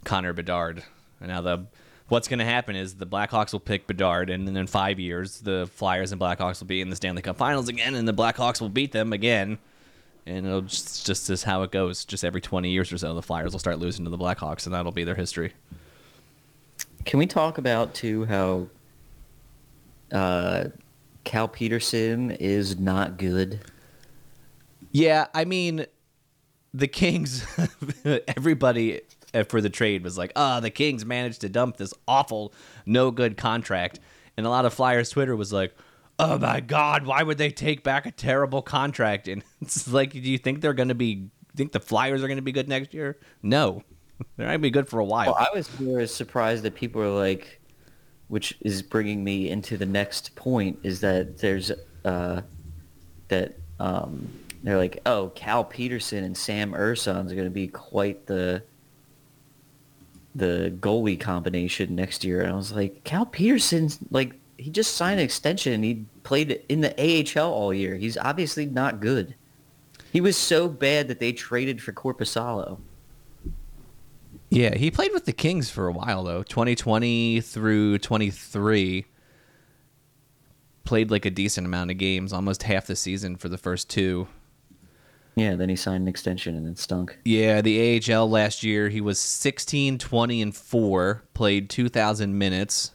Connor 0.05 0.35
Bedard. 0.35 0.85
And 1.19 1.31
now 1.31 1.41
the 1.41 1.65
what's 2.09 2.29
going 2.29 2.39
to 2.39 2.45
happen 2.45 2.77
is 2.77 2.95
the 2.95 3.07
Blackhawks 3.07 3.53
will 3.53 3.61
pick 3.61 3.87
Bedard, 3.87 4.31
and 4.31 4.47
then 4.47 4.57
in 4.57 4.67
five 4.67 4.99
years 4.99 5.41
the 5.41 5.69
Flyers 5.73 6.13
and 6.13 6.21
Blackhawks 6.21 6.61
will 6.61 6.67
be 6.67 6.81
in 6.81 6.91
the 6.91 6.97
Stanley 6.97 7.23
Cup 7.23 7.37
Finals 7.37 7.69
again, 7.69 7.95
and 7.95 8.07
the 8.07 8.15
Blackhawks 8.15 8.61
will 8.61 8.69
beat 8.69 8.93
them 8.93 9.13
again. 9.13 9.59
And 10.27 10.47
it'll 10.47 10.63
just 10.63 11.05
just 11.05 11.29
is 11.29 11.43
how 11.43 11.63
it 11.63 11.71
goes. 11.71 12.05
Just 12.05 12.25
every 12.25 12.41
twenty 12.41 12.71
years 12.71 12.91
or 12.91 12.97
so, 12.99 13.15
the 13.15 13.23
Flyers 13.23 13.53
will 13.53 13.59
start 13.59 13.79
losing 13.79 14.05
to 14.05 14.11
the 14.11 14.17
Blackhawks, 14.19 14.65
and 14.65 14.75
that'll 14.75 14.93
be 14.93 15.05
their 15.05 15.15
history. 15.15 15.53
Can 17.05 17.19
we 17.19 17.27
talk 17.27 17.59
about 17.59 17.93
too 17.93 18.25
how 18.25 18.69
uh, 20.11 20.65
Cal 21.25 21.49
Petersen 21.49 22.31
is 22.31 22.79
not 22.79 23.19
good? 23.19 23.61
Yeah, 24.93 25.27
I 25.35 25.45
mean, 25.45 25.85
the 26.73 26.89
Kings, 26.89 27.45
everybody 28.29 29.03
for 29.43 29.61
the 29.61 29.71
trade 29.71 30.05
was 30.05 30.17
like, 30.17 30.33
ah, 30.37 30.61
the 30.61 30.71
Kings 30.71 31.05
managed 31.05 31.41
to 31.41 31.49
dump 31.49 31.77
this 31.77 31.93
awful, 32.07 32.55
no 32.87 33.11
good 33.11 33.37
contract. 33.37 34.01
And 34.37 34.47
a 34.47 34.51
lot 34.51 34.65
of 34.65 34.75
Flyers 34.75 35.11
Twitter 35.11 35.35
was 35.35 35.53
like, 35.53 35.75
oh 36.19 36.39
my 36.39 36.61
God, 36.61 37.07
why 37.07 37.23
would 37.23 37.39
they 37.39 37.51
take 37.51 37.83
back 37.83 38.07
a 38.07 38.11
terrible 38.11 38.63
contract? 38.63 39.29
And 39.29 39.43
it's 39.61 39.93
like, 39.93 40.13
do 40.13 40.21
you 40.21 40.39
think 40.39 40.61
they're 40.61 40.75
going 40.75 40.89
to 40.89 40.95
be, 40.95 41.29
think 41.57 41.73
the 41.73 41.81
Flyers 41.81 42.23
are 42.23 42.29
going 42.29 42.37
to 42.37 42.43
be 42.43 42.53
good 42.53 42.69
next 42.69 42.95
year? 42.95 43.19
No. 43.43 43.83
They're 44.37 44.47
not 44.47 44.53
going 44.53 44.61
to 44.61 44.63
be 44.63 44.71
good 44.71 44.89
for 44.89 45.01
a 45.01 45.05
while. 45.05 45.35
Well, 45.35 45.49
I 45.53 45.55
was 45.57 45.81
more 45.81 46.07
surprised 46.07 46.63
that 46.63 46.77
people 46.77 47.03
are 47.03 47.11
like, 47.11 47.61
which 48.29 48.57
is 48.61 48.81
bringing 48.81 49.25
me 49.25 49.51
into 49.51 49.77
the 49.77 49.87
next 49.87 50.37
point, 50.37 50.79
is 50.85 51.01
that 51.01 51.39
there's 51.39 51.73
uh, 52.05 52.43
that 53.27 53.59
um, 53.81 54.29
they're 54.63 54.79
like, 54.79 55.01
oh, 55.05 55.33
Cal 55.35 55.65
Petersen 55.65 56.23
and 56.23 56.37
Sam 56.37 56.75
Ersson's 56.75 57.33
going 57.33 57.45
to 57.45 57.51
be 57.51 57.67
quite 57.67 58.27
the 58.27 58.63
the 60.35 60.75
goalie 60.81 61.19
combination 61.19 61.95
next 61.95 62.25
year. 62.25 62.43
And 62.43 62.53
I 62.53 62.57
was 62.57 62.73
like, 62.73 63.05
Cal 63.05 63.27
Petersen, 63.27 63.91
like 64.11 64.35
he 64.57 64.71
just 64.71 64.95
signed 64.95 65.21
an 65.21 65.25
extension. 65.25 65.83
He 65.83 66.05
played 66.23 66.63
in 66.69 66.81
the 66.81 66.95
AHL 67.39 67.53
all 67.53 67.73
year. 67.73 67.97
He's 67.97 68.17
obviously 68.17 68.67
not 68.67 69.01
good. 69.01 69.35
He 70.13 70.21
was 70.21 70.37
so 70.37 70.69
bad 70.69 71.09
that 71.09 71.19
they 71.19 71.33
traded 71.33 71.83
for 71.83 71.93
Korpisalo. 71.93 72.79
Yeah, 74.51 74.77
he 74.77 74.91
played 74.91 75.13
with 75.13 75.25
the 75.25 75.33
Kings 75.33 75.71
for 75.71 75.89
a 75.89 75.93
while 75.93 76.23
though. 76.23 76.43
2020 76.45 77.41
through 77.41 77.99
23 77.99 79.07
played 80.85 81.11
like 81.11 81.25
a 81.25 81.31
decent 81.31 81.67
amount 81.67 81.91
of 81.91 81.99
games, 81.99 82.33
almost 82.33 82.63
half 82.65 82.87
the 82.87 82.95
season 82.95 83.37
for 83.37 83.49
the 83.49 83.59
first 83.59 83.89
two. 83.91 84.29
Yeah, 85.37 85.57
then 85.57 85.69
he 85.69 85.77
signed 85.77 86.03
an 86.03 86.09
extension 86.09 86.57
and 86.57 86.67
it 86.69 86.79
stunk. 86.79 87.19
Yeah, 87.25 87.61
the 87.61 88.01
AHL 88.13 88.31
last 88.31 88.63
year 88.63 88.89
he 88.89 89.01
was 89.01 89.19
16, 89.19 89.99
20 89.99 90.43
and 90.43 90.55
4, 90.55 91.25
played 91.35 91.69
2000 91.69 92.39
minutes, 92.39 92.93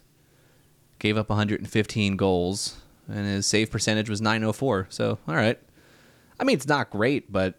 gave 0.98 1.18
up 1.18 1.28
115 1.28 2.16
goals, 2.16 2.76
and 3.08 3.26
his 3.26 3.46
save 3.46 3.70
percentage 3.70 4.08
was 4.08 4.22
904. 4.22 4.86
So, 4.88 5.18
all 5.28 5.34
right. 5.34 5.58
I 6.38 6.44
mean, 6.44 6.56
it's 6.56 6.66
not 6.66 6.88
great, 6.90 7.30
but 7.30 7.56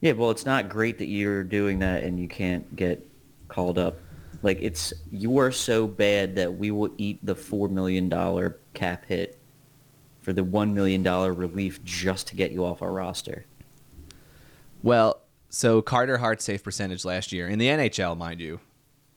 Yeah, 0.00 0.12
well, 0.12 0.30
it's 0.30 0.44
not 0.44 0.68
great 0.68 0.98
that 0.98 1.06
you're 1.06 1.44
doing 1.44 1.78
that 1.78 2.02
and 2.02 2.20
you 2.20 2.28
can't 2.28 2.74
get 2.76 3.06
called 3.48 3.78
up. 3.78 3.98
Like 4.42 4.58
it's 4.60 4.92
you 5.10 5.38
are 5.38 5.52
so 5.52 5.86
bad 5.86 6.34
that 6.36 6.54
we 6.58 6.70
will 6.70 6.90
eat 6.98 7.24
the 7.24 7.34
four 7.34 7.68
million 7.68 8.08
dollar 8.08 8.58
cap 8.74 9.04
hit 9.06 9.38
for 10.22 10.32
the 10.32 10.42
one 10.44 10.72
million 10.74 11.02
dollar 11.02 11.32
relief 11.32 11.82
just 11.84 12.28
to 12.28 12.36
get 12.36 12.50
you 12.52 12.64
off 12.64 12.80
our 12.80 12.92
roster. 12.92 13.44
Well, 14.82 15.20
so 15.48 15.82
Carter 15.82 16.18
Hart's 16.18 16.44
safe 16.44 16.62
percentage 16.62 17.04
last 17.04 17.32
year 17.32 17.48
in 17.48 17.58
the 17.58 17.66
NHL, 17.68 18.16
mind 18.16 18.40
you, 18.40 18.60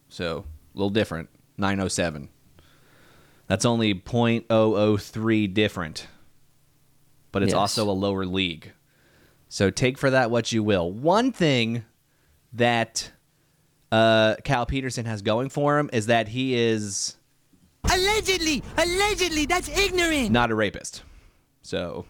so 0.09 0.45
a 0.73 0.77
little 0.77 0.89
different, 0.89 1.29
907. 1.57 2.29
That's 3.47 3.65
only 3.65 3.93
.003 3.95 5.53
different, 5.53 6.07
but 7.31 7.43
it's 7.43 7.51
Yes. 7.51 7.57
also 7.59 7.89
a 7.89 7.93
lower 7.93 8.25
league. 8.25 8.73
So 9.47 9.69
take 9.69 9.97
for 9.97 10.09
that 10.09 10.29
what 10.31 10.51
you 10.51 10.63
will. 10.63 10.91
One 10.91 11.31
thing 11.31 11.85
that 12.53 13.11
uh, 13.91 14.35
Cal 14.43 14.65
Petersen 14.65 15.05
has 15.05 15.21
going 15.21 15.49
for 15.49 15.77
him 15.79 15.89
is 15.93 16.07
that 16.07 16.27
he 16.29 16.55
is 16.55 17.15
Allegedly, 17.91 18.63
allegedly, 18.77 19.45
that's 19.45 19.69
ignorant. 19.69 20.31
not 20.31 20.51
a 20.51 20.55
rapist. 20.55 21.03
So 21.61 22.05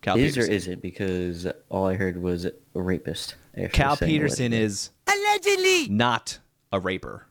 Cal 0.00 0.16
Is 0.18 0.36
or 0.38 0.42
isn't? 0.42 0.80
Because 0.82 1.46
all 1.68 1.86
I 1.86 1.94
heard 1.94 2.20
was 2.22 2.44
a 2.46 2.52
rapist. 2.74 3.34
Cal 3.72 3.96
Petersen 3.96 4.52
allegedly. 4.52 4.58
is 4.64 4.90
Allegedly. 5.06 5.88
not 5.88 6.38
a 6.72 6.80
raper. 6.80 7.26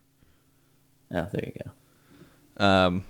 Oh, 1.14 1.28
there 1.32 1.44
you 1.46 1.54
go. 2.58 2.66
Um, 2.66 3.04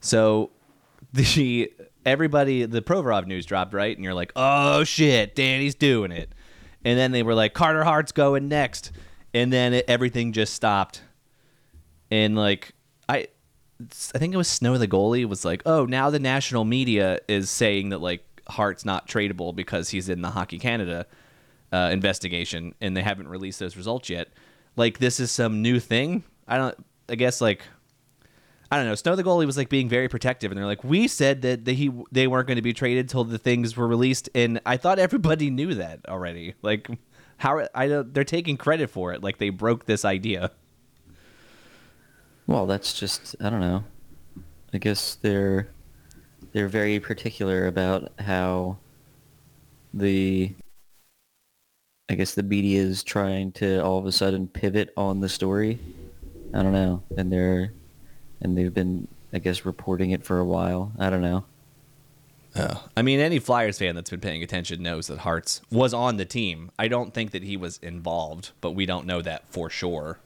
So 0.00 0.50
the 1.12 1.72
everybody 2.04 2.64
the 2.66 2.82
Provorov 2.82 3.26
news 3.26 3.46
dropped 3.46 3.72
right, 3.74 3.96
and 3.96 4.04
you're 4.04 4.14
like, 4.14 4.32
oh 4.36 4.84
shit, 4.84 5.34
Danny's 5.34 5.74
doing 5.74 6.10
it, 6.12 6.30
and 6.84 6.98
then 6.98 7.12
they 7.12 7.22
were 7.22 7.34
like, 7.34 7.54
Carter 7.54 7.84
Hart's 7.84 8.12
going 8.12 8.48
next, 8.48 8.92
and 9.32 9.52
then 9.52 9.72
it, 9.74 9.84
everything 9.88 10.32
just 10.32 10.52
stopped, 10.54 11.02
and 12.10 12.34
like 12.36 12.72
I. 13.08 13.28
I 14.14 14.18
think 14.18 14.32
it 14.32 14.38
was 14.38 14.48
Snow 14.48 14.78
the 14.78 14.88
goalie 14.88 15.26
was 15.26 15.44
like, 15.44 15.62
"Oh, 15.66 15.84
now 15.84 16.08
the 16.08 16.18
national 16.18 16.64
media 16.64 17.18
is 17.28 17.50
saying 17.50 17.90
that 17.90 18.00
like 18.00 18.24
Hart's 18.48 18.86
not 18.86 19.06
tradable 19.06 19.54
because 19.54 19.90
he's 19.90 20.08
in 20.08 20.22
the 20.22 20.30
Hockey 20.30 20.58
Canada 20.58 21.06
uh, 21.72 21.90
investigation, 21.92 22.74
and 22.80 22.96
they 22.96 23.02
haven't 23.02 23.28
released 23.28 23.58
those 23.58 23.76
results 23.76 24.08
yet. 24.08 24.28
Like 24.76 24.98
this 24.98 25.20
is 25.20 25.30
some 25.30 25.60
new 25.60 25.78
thing. 25.78 26.24
I 26.48 26.56
don't. 26.56 26.74
I 27.08 27.16
guess 27.16 27.40
like 27.40 27.62
I 28.70 28.76
don't 28.76 28.86
know. 28.86 28.94
Snow 28.94 29.14
the 29.14 29.22
goalie 29.22 29.46
was 29.46 29.56
like 29.56 29.68
being 29.68 29.88
very 29.88 30.08
protective, 30.08 30.50
and 30.50 30.58
they're 30.58 30.66
like, 30.66 30.82
"We 30.82 31.06
said 31.06 31.42
that 31.42 31.64
they, 31.64 31.74
he 31.74 31.90
they 32.10 32.26
weren't 32.26 32.48
going 32.48 32.56
to 32.56 32.62
be 32.62 32.72
traded 32.72 33.08
till 33.08 33.24
the 33.24 33.38
things 33.38 33.76
were 33.76 33.86
released," 33.86 34.28
and 34.34 34.60
I 34.66 34.76
thought 34.76 34.98
everybody 34.98 35.50
knew 35.50 35.74
that 35.74 36.00
already. 36.08 36.54
Like, 36.62 36.88
how 37.38 37.68
I 37.74 37.88
don't, 37.88 38.12
they're 38.12 38.24
taking 38.24 38.56
credit 38.56 38.90
for 38.90 39.12
it, 39.12 39.22
like 39.22 39.38
they 39.38 39.50
broke 39.50 39.86
this 39.86 40.04
idea. 40.04 40.50
Well, 42.46 42.66
that's 42.66 42.98
just 42.98 43.34
I 43.40 43.50
don't 43.50 43.60
know. 43.60 43.84
I 44.72 44.78
guess 44.78 45.16
they're 45.16 45.68
they're 46.52 46.68
very 46.68 47.00
particular 47.00 47.66
about 47.66 48.12
how 48.20 48.78
the 49.92 50.52
I 52.08 52.14
guess 52.14 52.34
the 52.34 52.42
media 52.42 52.80
is 52.80 53.02
trying 53.02 53.52
to 53.52 53.82
all 53.82 53.98
of 53.98 54.06
a 54.06 54.12
sudden 54.12 54.46
pivot 54.46 54.92
on 54.96 55.20
the 55.20 55.28
story. 55.28 55.78
I 56.54 56.62
don't 56.62 56.72
know, 56.72 57.02
and 57.16 57.32
they're 57.32 57.72
and 58.40 58.56
they've 58.56 58.72
been 58.72 59.08
I 59.32 59.38
guess 59.38 59.64
reporting 59.64 60.12
it 60.12 60.24
for 60.24 60.38
a 60.38 60.44
while. 60.44 60.92
I 60.98 61.10
don't 61.10 61.22
know. 61.22 61.44
I 62.96 63.02
mean, 63.02 63.20
any 63.20 63.38
Flyers 63.38 63.78
fan 63.78 63.94
that's 63.94 64.08
been 64.08 64.20
paying 64.20 64.42
attention 64.42 64.82
knows 64.82 65.08
that 65.08 65.18
Hartz 65.18 65.60
was 65.70 65.92
on 65.92 66.16
the 66.16 66.24
team. 66.24 66.70
I 66.78 66.88
don't 66.88 67.12
think 67.12 67.32
that 67.32 67.42
he 67.42 67.56
was 67.56 67.78
involved, 67.82 68.52
but 68.60 68.70
we 68.70 68.86
don't 68.86 69.04
know 69.04 69.20
that 69.20 69.44
for 69.50 69.68
sure. 69.68 70.18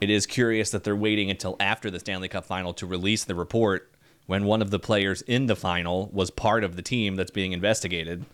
It 0.00 0.10
is 0.10 0.26
curious 0.26 0.70
that 0.70 0.84
they're 0.84 0.96
waiting 0.96 1.30
until 1.30 1.56
after 1.60 1.90
the 1.90 2.00
Stanley 2.00 2.28
Cup 2.28 2.44
final 2.44 2.72
to 2.74 2.86
release 2.86 3.24
the 3.24 3.34
report 3.34 3.92
when 4.26 4.44
one 4.44 4.62
of 4.62 4.70
the 4.70 4.78
players 4.78 5.22
in 5.22 5.46
the 5.46 5.56
final 5.56 6.08
was 6.12 6.30
part 6.30 6.64
of 6.64 6.76
the 6.76 6.82
team 6.82 7.16
that's 7.16 7.30
being 7.30 7.52
investigated. 7.52 8.24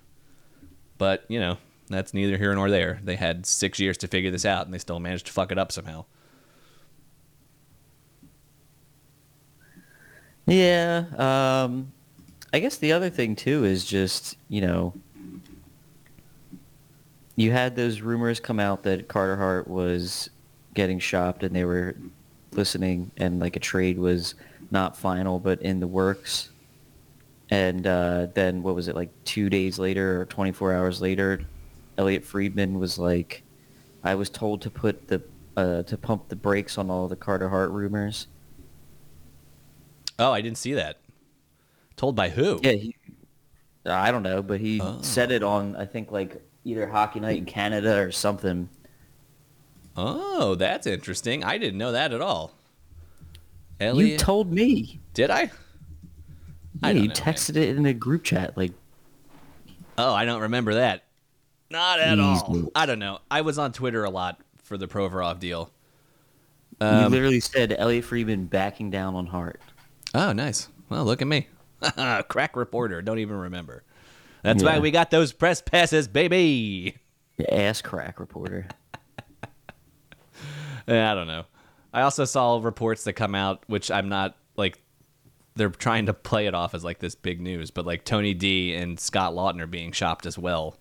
But, 0.99 1.25
you 1.29 1.41
know, 1.41 1.59
that's 1.89 2.15
neither 2.15 2.37
here 2.37 2.55
nor 2.55 2.71
there. 2.71 3.01
They 3.03 3.17
had 3.17 3.47
six 3.47 3.79
years 3.79 3.97
to 3.99 4.09
figure 4.09 4.31
this 4.31 4.45
out, 4.45 4.67
and 4.67 4.75
they 4.75 4.79
still 4.79 5.01
managed 5.01 5.27
to 5.27 5.33
fuck 5.33 5.51
it 5.51 5.59
up 5.59 5.73
somehow. 5.73 6.05
Yeah. 10.47 11.05
Um, 11.17 11.93
I 12.53 12.61
guess 12.61 12.77
the 12.79 12.93
other 12.93 13.11
thing 13.11 13.37
too 13.37 13.65
is 13.65 13.85
just 13.85 14.37
you 14.49 14.61
know 14.61 14.95
you 17.35 17.53
had 17.53 17.77
those 17.77 18.01
rumors 18.01 18.41
come 18.41 18.59
out 18.59 18.85
that 18.85 19.09
Carter 19.09 19.37
Hart 19.37 19.69
was 19.69 20.31
getting 20.77 21.01
shopped 21.01 21.43
and 21.43 21.57
they 21.57 21.65
were 21.65 21.97
listening 22.53 23.11
and 23.17 23.41
like 23.41 23.57
a 23.57 23.61
trade 23.61 23.99
was 23.99 24.35
not 24.71 24.97
final 24.97 25.41
but 25.41 25.61
in 25.63 25.81
the 25.81 25.87
works. 25.87 26.51
And 27.51 27.87
uh, 27.87 28.29
then 28.35 28.63
what 28.63 28.75
was 28.75 28.89
it 28.89 28.95
like 28.95 29.11
two 29.25 29.49
days 29.51 29.79
later 29.79 30.21
or 30.21 30.27
24 30.27 30.75
hours 30.75 31.01
later, 31.01 31.41
Elliot 31.99 32.25
Friedman 32.25 32.79
was 32.79 32.99
like, 32.99 33.43
I 34.05 34.15
was 34.15 34.31
told 34.31 34.63
to 34.63 34.71
put 34.71 35.09
the 35.09 35.23
uh, 35.57 35.83
to 35.85 35.97
pump 35.97 36.29
the 36.29 36.37
brakes 36.37 36.77
on 36.77 36.91
all 36.91 37.09
the 37.09 37.17
Carter 37.17 37.49
Hart 37.49 37.71
rumors. 37.71 38.27
Oh, 40.19 40.31
I 40.31 40.41
didn't 40.41 40.59
see 40.59 40.75
that. 40.75 40.99
Told 41.97 42.15
by 42.15 42.29
who? 42.29 42.61
Yeah, 42.63 42.73
he, 42.73 42.95
I 43.87 44.11
don't 44.11 44.23
know, 44.23 44.43
but 44.43 44.61
he 44.61 44.83
said 45.01 45.33
it 45.33 45.43
on 45.43 45.77
I 45.77 45.87
think 45.87 46.13
like 46.13 46.43
either 46.65 46.87
Hockey 46.89 47.21
Night 47.21 47.39
in 47.39 47.47
Canada 47.47 47.99
or 47.99 48.13
something. 48.13 48.69
Oh, 49.97 50.55
that's 50.55 50.87
interesting. 50.87 51.43
I 51.45 51.59
didn't 51.59 51.79
know 51.79 51.93
that 51.93 52.13
at 52.13 52.21
all. 52.21 52.53
Elliot, 53.81 54.11
You 54.13 54.19
told 54.19 54.53
me. 54.53 55.01
did 55.15 55.31
I? 55.31 55.51
I 56.83 56.89
Yeah, 56.89 56.93
don't 56.93 56.97
you 56.97 57.09
know, 57.09 57.15
man. 57.15 57.35
texted 57.35 57.57
it 57.57 57.77
in 57.77 57.83
the 57.83 57.95
group 57.95 58.25
chat. 58.25 58.57
Like, 58.57 58.73
Oh, 59.99 60.13
I 60.13 60.25
don't 60.27 60.43
remember 60.43 60.75
that. 60.75 61.05
Not 61.71 62.01
at 62.01 62.19
all. 62.21 62.71
I 62.75 62.85
don't 62.87 62.99
know. 62.99 63.21
I 63.31 63.41
was 63.41 63.59
on 63.59 63.73
Twitter 63.73 64.05
a 64.05 64.11
lot 64.11 64.41
for 64.63 64.77
the 64.77 64.87
Provorov 64.87 65.41
deal. 65.41 65.71
you 66.81 66.87
Um, 66.87 67.11
literally 67.11 67.41
said 67.41 67.75
Elliot 67.77 68.05
Friedman 68.05 68.45
backing 68.47 68.91
down 68.91 69.15
on 69.15 69.27
Hart. 69.27 69.61
Oh, 70.15 70.33
nice. 70.33 70.69
Well, 70.91 71.05
look 71.05 71.23
at 71.23 71.29
me. 71.29 71.49
Crack 72.29 72.57
reporter. 72.57 73.01
Don't 73.03 73.19
even 73.19 73.37
remember. 73.37 73.83
That's 74.43 74.63
why 74.63 74.79
we 74.79 74.91
got 74.91 75.11
those 75.11 75.33
press 75.33 75.61
passes, 75.61 76.07
baby. 76.09 76.97
The 77.37 77.53
ass 77.53 77.83
crack 77.83 78.21
reporter. 78.21 78.69
Eh, 80.93 81.05
I 81.11 81.15
don't 81.15 81.27
know. 81.27 81.45
I 81.93 82.03
also 82.03 82.25
saw 82.25 82.59
reports 82.63 83.05
that 83.05 83.15
come 83.15 83.35
out, 83.35 83.63
which 83.67 83.91
I'm 83.91 84.09
not 84.09 84.37
like. 84.57 84.79
They're 85.57 85.71
trying 85.71 86.07
to 86.07 86.15
play 86.15 86.47
it 86.47 86.55
off 86.55 86.75
as 86.75 86.85
like 86.85 86.99
this 86.99 87.15
big 87.15 87.41
news, 87.41 87.71
but 87.71 87.87
like 87.87 88.05
Tony 88.05 88.35
D 88.35 88.75
and 88.75 89.01
Scott 89.01 89.33
Laughton 89.33 89.61
are 89.61 89.67
being 89.67 89.91
shopped 89.91 90.27
as 90.27 90.37
well. 90.39 90.79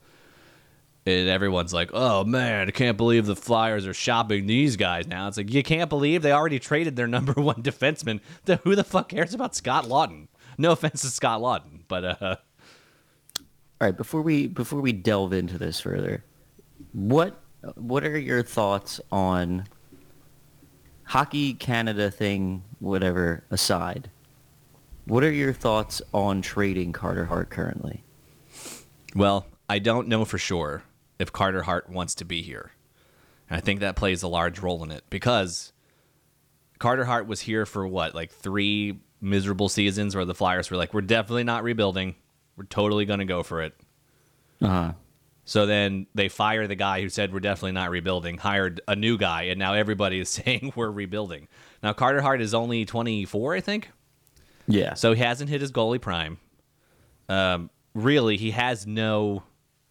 And 1.08 1.30
everyone's 1.30 1.74
like, 1.74 1.92
"Oh 1.94 2.24
man, 2.24 2.68
I 2.68 2.72
can't 2.72 2.98
believe 2.98 3.26
the 3.26 3.36
Flyers 3.36 3.88
are 3.88 3.94
shopping 3.94 4.48
these 4.48 4.76
guys 4.76 5.08
now." 5.08 5.28
It's 5.28 5.38
like 5.38 5.52
you 5.54 5.64
can't 5.64 5.90
believe 5.90 6.22
they 6.22 6.32
already 6.34 6.60
traded 6.60 6.96
their 6.98 7.08
number 7.08 7.34
one 7.42 7.64
defenseman. 7.64 8.20
Who 8.64 8.76
the 8.76 8.84
fuck 8.84 9.10
cares 9.10 9.34
about 9.34 9.56
Scott 9.56 9.86
Laughton? 9.86 10.28
No 10.58 10.72
offense 10.72 11.02
to 11.02 11.08
Scott 11.08 11.42
Laughton, 11.42 11.82
but 11.88 12.06
uh, 12.22 12.36
All 13.82 13.88
right, 13.88 13.96
before 13.96 14.22
we 14.22 14.48
before 14.48 14.82
we 14.82 14.92
delve 14.94 15.32
into 15.34 15.58
this 15.58 15.80
further, 15.80 16.24
what 16.92 17.40
what 17.76 18.04
are 18.04 18.18
your 18.18 18.44
thoughts 18.44 19.00
on 19.12 19.66
Hockey 21.06 21.54
Canada 21.54 22.12
thing, 22.12 22.64
whatever 22.80 23.44
aside? 23.50 24.10
What 25.06 25.24
are 25.24 25.32
your 25.32 25.54
thoughts 25.54 26.02
on 26.14 26.42
trading 26.42 26.92
Carter 26.92 27.26
Hart 27.26 27.50
currently? 27.50 28.04
Well, 29.16 29.46
I 29.70 29.80
don't 29.80 30.08
know 30.08 30.26
for 30.26 30.38
sure 30.38 30.84
if 31.20 31.32
Carter 31.32 31.62
Hart 31.64 31.90
wants 31.90 32.16
to 32.16 32.26
be 32.26 32.42
here. 32.42 32.72
And 33.50 33.58
I 33.58 33.62
think 33.62 33.80
that 33.80 33.96
plays 33.96 34.24
a 34.24 34.28
large 34.28 34.60
role 34.60 34.84
in 34.84 34.92
it 34.92 35.04
because 35.10 35.72
Carter 36.80 37.06
Hart 37.06 37.28
was 37.28 37.42
here 37.42 37.66
for 37.66 37.88
what, 37.88 38.16
like 38.16 38.32
three 38.32 39.00
miserable 39.22 39.70
seasons 39.70 40.16
where 40.16 40.26
the 40.26 40.36
Flyers 40.36 40.72
were 40.72 40.78
like, 40.78 40.94
we're 40.94 41.02
definitely 41.02 41.44
not 41.44 41.64
rebuilding. 41.64 42.16
We're 42.58 42.66
totally 42.66 43.06
going 43.06 43.20
to 43.20 43.26
go 43.26 43.44
for 43.44 43.62
it. 43.62 43.76
Uh 44.62 44.68
huh. 44.68 44.94
So 45.48 45.68
then 45.68 46.08
they 46.16 46.28
fire 46.28 46.68
the 46.68 46.76
guy 46.76 47.02
who 47.02 47.10
said 47.10 47.32
we're 47.32 47.40
definitely 47.40 47.74
not 47.74 47.92
rebuilding, 47.92 48.40
hired 48.40 48.82
a 48.88 48.96
new 48.96 49.16
guy, 49.18 49.44
and 49.44 49.60
now 49.60 49.74
everybody 49.74 50.20
is 50.20 50.30
saying 50.30 50.74
we're 50.76 50.92
rebuilding. 50.92 51.48
Now 51.84 51.94
Carter 51.94 52.22
Hart 52.22 52.42
is 52.42 52.54
only 52.54 52.84
24, 52.84 53.56
I 53.56 53.62
think. 53.62 53.92
Yeah. 54.68 54.96
So 54.96 55.14
he 55.14 55.22
hasn't 55.22 55.50
hit 55.50 55.62
his 55.62 55.72
goalie 55.72 56.02
prime. 56.02 56.40
Um, 57.30 57.70
really, 57.94 58.38
he 58.38 58.52
has 58.52 58.86
no. 58.88 59.44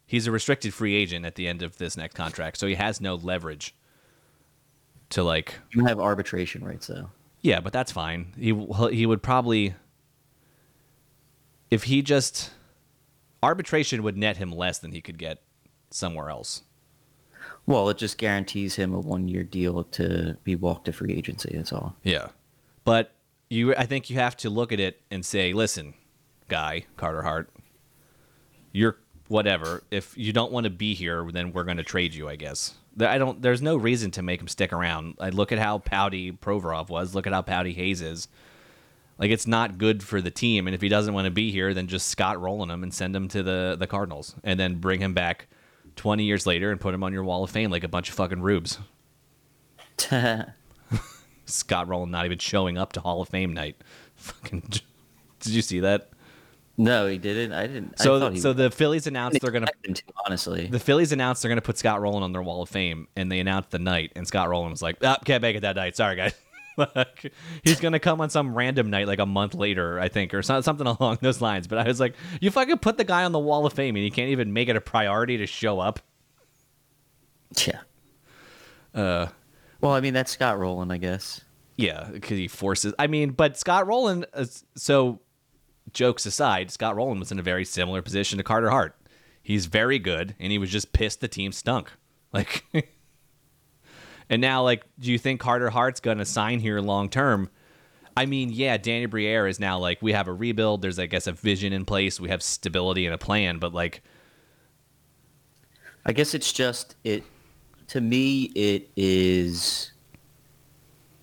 He's 0.07 0.27
a 0.27 0.33
restricted 0.33 0.75
free 0.75 0.95
agent 0.95 1.25
at 1.25 1.37
the 1.37 1.49
end 1.49 1.63
of 1.63 1.79
this 1.79 1.97
next 1.97 2.15
contract, 2.15 2.59
so 2.59 2.67
he 2.67 2.75
has 2.75 3.01
no 3.01 3.15
leverage 3.15 3.75
to 5.11 5.23
like. 5.23 5.55
you 5.73 5.85
have 5.87 5.99
arbitration 5.99 6.65
rights 6.65 6.89
though. 6.89 7.11
Yeah, 7.41 7.61
but 7.61 7.73
that's 7.73 7.93
fine. 7.93 8.33
He 8.37 8.55
he 8.93 9.07
would 9.07 9.23
probably 9.23 9.75
if 11.71 11.85
he 11.85 12.03
just 12.03 12.51
arbitration 13.43 14.03
would 14.03 14.17
net 14.17 14.37
him 14.37 14.51
less 14.51 14.79
than 14.79 14.93
he 14.93 15.01
could 15.01 15.19
get 15.19 15.43
somewhere 15.95 16.31
else. 16.31 16.63
Well, 17.67 17.89
it 17.89 17.99
just 17.99 18.19
guarantees 18.19 18.77
him 18.77 18.93
a 18.93 19.01
one-year 19.01 19.45
deal 19.45 19.85
to 19.85 20.37
be 20.45 20.55
walked 20.55 20.87
to 20.87 20.93
free 20.93 21.15
agency. 21.15 21.53
That's 21.55 21.73
all. 21.73 21.97
Yeah. 22.03 22.29
But 22.85 23.13
you 23.49 23.75
I 23.75 23.87
think 23.87 24.11
you 24.11 24.17
have 24.17 24.37
to 24.39 24.51
look 24.51 24.73
at 24.73 24.81
it 24.81 25.01
and 25.11 25.25
say, 25.25 25.53
"Listen, 25.53 25.95
guy, 26.49 26.85
Carter 26.97 27.23
Hart, 27.23 27.51
you're 28.73 28.99
whatever. 29.29 29.83
If 29.91 30.17
you 30.17 30.33
don't 30.33 30.53
want 30.53 30.65
to 30.65 30.71
be 30.71 30.95
here, 30.95 31.27
then 31.33 31.53
we're 31.53 31.65
going 31.65 31.79
to 31.79 31.85
trade 31.85 32.15
you, 32.15 32.29
I 32.29 32.37
guess." 32.37 32.75
I 33.01 33.19
don't 33.19 33.41
there's 33.43 33.63
no 33.63 33.77
reason 33.77 34.11
to 34.13 34.23
make 34.23 34.41
him 34.41 34.49
stick 34.49 34.73
around. 34.73 35.17
I 35.19 35.31
look 35.31 35.51
at 35.51 35.59
how 35.59 35.79
pouty 35.79 36.33
Provorov 36.33 36.89
was, 36.89 37.15
look 37.15 37.27
at 37.27 37.33
how 37.33 37.43
pouty 37.43 37.73
Hayes 37.73 38.01
is. 38.01 38.29
Like 39.19 39.31
it's 39.31 39.47
not 39.47 39.79
good 39.79 40.03
for 40.03 40.21
the 40.21 40.31
team 40.31 40.67
and 40.67 40.75
if 40.75 40.81
he 40.81 40.89
doesn't 40.89 41.15
want 41.15 41.25
to 41.25 41.31
be 41.31 41.51
here, 41.51 41.73
then 41.75 41.87
just 41.87 42.09
Scott 42.09 42.41
Rolen 42.41 42.71
him 42.71 42.83
and 42.83 42.93
send 42.93 43.15
him 43.15 43.29
to 43.29 43.43
the 43.43 43.77
the 43.79 43.87
Cardinals 43.87 44.35
and 44.45 44.61
then 44.61 44.77
bring 44.77 45.01
him 45.01 45.15
back 45.15 45.49
20 45.97 46.25
years 46.25 46.47
later 46.47 46.71
and 46.71 46.81
put 46.81 46.95
him 46.95 47.03
on 47.03 47.13
your 47.13 47.25
wall 47.25 47.45
of 47.45 47.51
fame 47.51 47.71
like 47.71 47.85
a 47.85 47.89
bunch 47.89 48.09
of 48.09 48.15
fucking 48.15 48.41
rubes. 48.43 48.79
Scott 51.47 51.89
Rolen 51.89 52.11
not 52.11 52.25
even 52.25 52.39
showing 52.39 52.79
up 52.79 52.93
to 52.95 53.01
Hall 53.01 53.21
of 53.21 53.29
Fame 53.29 53.53
night. 53.53 53.77
Fucking, 54.17 54.63
did 55.41 55.53
you 55.53 55.63
see 55.63 55.81
that? 55.81 56.11
no, 56.77 57.07
he 57.07 57.19
didn't. 57.19 57.53
I 57.53 57.67
didn't. 57.67 57.95
I 58.01 58.03
So, 58.05 58.31
he 58.31 58.41
so 58.41 58.53
the 58.53 58.71
Phillies 58.71 59.07
announced 59.07 59.41
they're 59.41 59.51
gonna. 59.51 59.67
to, 59.67 60.03
honestly. 60.27 60.67
The 60.67 60.81
Phillies 60.81 61.13
announced 61.13 61.43
they're 61.43 61.49
gonna 61.49 61.61
put 61.61 61.79
Scott 61.79 62.01
Rolen 62.01 62.23
on 62.23 62.33
their 62.33 62.43
Wall 62.43 62.63
of 62.63 62.69
Fame, 62.69 63.07
and 63.17 63.31
they 63.31 63.41
announced 63.41 63.71
the 63.71 63.79
night, 63.79 64.13
and 64.17 64.27
Scott 64.27 64.49
Rowland 64.49 64.73
was 64.73 64.83
like, 64.83 64.97
ah, 65.03 65.19
"Can't 65.25 65.43
make 65.43 65.57
it 65.57 65.61
that 65.61 65.77
night. 65.77 65.97
Sorry, 65.97 66.17
guys." 66.17 66.35
Like, 66.97 67.33
He's 67.63 67.81
gonna 67.81 68.01
come 68.01 68.21
on 68.21 68.31
some 68.31 68.55
random 68.55 68.91
night, 68.91 69.07
like 69.07 69.21
a 69.21 69.27
month 69.27 69.55
later, 69.55 70.01
I 70.01 70.09
think, 70.09 70.35
or 70.35 70.43
something 70.43 70.87
along 70.87 71.19
those 71.21 71.41
lines. 71.41 71.67
But 71.67 71.79
I 71.79 71.85
was 71.85 72.01
like, 72.01 72.15
"You 72.41 72.51
fucking 72.51 72.79
put 72.79 72.97
the 72.97 73.05
guy 73.05 73.25
on 73.25 73.33
the 73.33 73.39
Wall 73.39 73.65
of 73.65 73.73
Fame, 73.73 73.95
and 73.97 74.05
you 74.05 74.11
can't 74.11 74.31
even 74.31 74.53
make 74.53 74.69
it 74.69 74.77
a 74.77 74.81
priority 74.81 75.37
to 75.39 75.47
show 75.47 75.81
up." 75.81 76.01
yeah. 77.67 77.81
Uh. 78.95 79.29
Well, 79.81 79.93
I 79.93 80.01
mean 80.01 80.15
that's 80.15 80.33
Scott 80.33 80.59
Rolen, 80.59 80.91
I 80.91 80.99
guess. 80.99 81.43
Yeah, 81.77 82.09
because 82.13 82.39
he 82.39 82.49
forces. 82.49 82.95
I 82.99 83.07
mean, 83.07 83.31
but 83.31 83.57
Scott 83.59 83.87
Rolen. 83.87 84.25
Uh, 84.33 84.47
so, 84.77 85.21
jokes 85.93 86.27
aside, 86.27 86.71
Scott 86.71 86.97
Rolen 86.97 87.19
was 87.19 87.33
in 87.33 87.39
a 87.39 87.43
very 87.43 87.65
similar 87.65 88.03
position 88.03 88.39
to 88.39 88.45
Carter 88.45 88.71
Hart. 88.71 88.97
He's 89.43 89.67
very 89.67 89.99
good, 89.99 90.35
and 90.39 90.51
he 90.53 90.59
was 90.59 90.71
just 90.71 90.93
pissed 90.93 91.21
the 91.21 91.29
team 91.29 91.53
stunk. 91.53 91.91
Like, 92.33 92.65
and 94.31 94.41
now, 94.41 94.63
like, 94.63 94.85
do 94.99 95.13
you 95.13 95.19
think 95.19 95.41
Carter 95.41 95.71
Hart's 95.71 96.01
going 96.01 96.19
to 96.19 96.25
sign 96.25 96.61
here 96.61 96.81
long 96.81 97.09
term? 97.09 97.51
I 98.17 98.27
mean, 98.27 98.51
yeah, 98.51 98.77
Danny 98.77 99.07
Briere 99.07 99.47
is 99.47 99.59
now 99.59 99.79
like 99.79 100.01
we 100.01 100.13
have 100.13 100.29
a 100.29 100.33
rebuild. 100.33 100.83
There's, 100.83 100.99
I 100.99 101.07
guess, 101.07 101.27
a 101.27 101.33
vision 101.33 101.73
in 101.73 101.85
place. 101.85 102.21
We 102.21 102.29
have 102.29 102.43
stability 102.43 103.07
and 103.07 103.15
a 103.15 103.19
plan. 103.19 103.59
But 103.59 103.75
like, 103.75 104.03
I 106.07 106.13
guess 106.13 106.35
it's 106.35 106.53
just 106.53 106.97
it. 107.05 107.25
To 107.89 108.01
me, 108.01 108.45
it 108.55 108.89
is. 108.97 109.93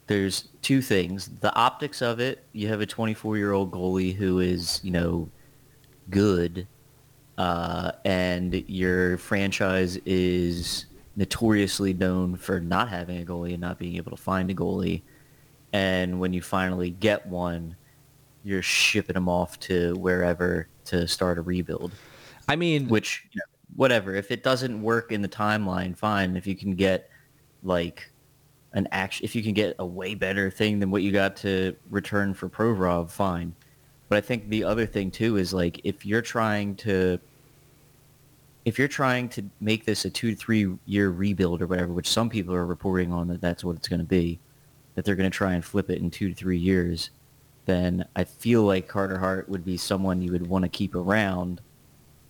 There's 0.07 0.49
two 0.61 0.81
things: 0.81 1.29
the 1.39 1.53
optics 1.55 2.01
of 2.01 2.19
it. 2.19 2.43
You 2.51 2.67
have 2.67 2.81
a 2.81 2.85
24 2.85 3.37
year 3.37 3.53
old 3.53 3.71
goalie 3.71 4.13
who 4.13 4.39
is, 4.39 4.81
you 4.83 4.91
know, 4.91 5.29
good, 6.09 6.67
uh, 7.37 7.93
and 8.03 8.53
your 8.67 9.17
franchise 9.17 9.97
is 10.05 10.85
notoriously 11.21 11.93
known 11.93 12.35
for 12.35 12.59
not 12.59 12.89
having 12.89 13.21
a 13.21 13.23
goalie 13.23 13.51
and 13.51 13.61
not 13.61 13.77
being 13.77 13.95
able 13.95 14.09
to 14.09 14.17
find 14.17 14.49
a 14.49 14.55
goalie. 14.55 15.03
And 15.71 16.19
when 16.19 16.33
you 16.33 16.41
finally 16.41 16.89
get 16.89 17.27
one, 17.27 17.75
you're 18.43 18.63
shipping 18.63 19.13
them 19.13 19.29
off 19.29 19.59
to 19.59 19.93
wherever 19.99 20.67
to 20.85 21.07
start 21.07 21.37
a 21.37 21.43
rebuild. 21.43 21.91
I 22.49 22.55
mean, 22.55 22.87
which 22.87 23.27
you 23.31 23.37
know, 23.37 23.45
whatever. 23.75 24.15
If 24.15 24.31
it 24.31 24.41
doesn't 24.41 24.81
work 24.81 25.11
in 25.11 25.21
the 25.21 25.29
timeline 25.29 25.95
fine. 25.95 26.35
If 26.35 26.47
you 26.47 26.55
can 26.55 26.73
get 26.73 27.07
like 27.61 28.09
an 28.73 28.87
action 28.91 29.23
if 29.23 29.35
you 29.35 29.43
can 29.43 29.53
get 29.53 29.75
a 29.77 29.85
way 29.85 30.15
better 30.15 30.49
thing 30.49 30.79
than 30.79 30.89
what 30.89 31.03
you 31.03 31.11
got 31.11 31.35
to 31.35 31.75
return 31.91 32.33
for 32.33 32.49
Provorov 32.49 33.11
fine. 33.11 33.53
But 34.09 34.17
I 34.17 34.21
think 34.21 34.49
the 34.49 34.63
other 34.63 34.87
thing 34.87 35.11
too 35.11 35.37
is 35.37 35.53
like 35.53 35.81
if 35.83 36.03
you're 36.03 36.23
trying 36.23 36.75
to 36.77 37.19
if 38.65 38.77
you're 38.77 38.87
trying 38.87 39.27
to 39.29 39.43
make 39.59 39.85
this 39.85 40.05
a 40.05 40.09
two 40.09 40.31
to 40.31 40.35
three 40.35 40.71
year 40.85 41.09
rebuild 41.09 41.61
or 41.61 41.67
whatever 41.67 41.93
which 41.93 42.09
some 42.09 42.29
people 42.29 42.53
are 42.53 42.65
reporting 42.65 43.11
on 43.11 43.27
that 43.27 43.41
that's 43.41 43.63
what 43.63 43.75
it's 43.75 43.87
going 43.87 43.99
to 43.99 44.05
be 44.05 44.39
that 44.95 45.05
they're 45.05 45.15
going 45.15 45.29
to 45.29 45.35
try 45.35 45.53
and 45.53 45.63
flip 45.63 45.89
it 45.89 45.99
in 45.99 46.11
two 46.11 46.29
to 46.29 46.35
three 46.35 46.57
years 46.57 47.09
then 47.65 48.05
I 48.15 48.23
feel 48.23 48.63
like 48.63 48.87
Carter 48.87 49.17
Hart 49.17 49.47
would 49.49 49.63
be 49.63 49.77
someone 49.77 50.21
you 50.21 50.31
would 50.31 50.47
want 50.47 50.63
to 50.63 50.69
keep 50.69 50.95
around 50.95 51.61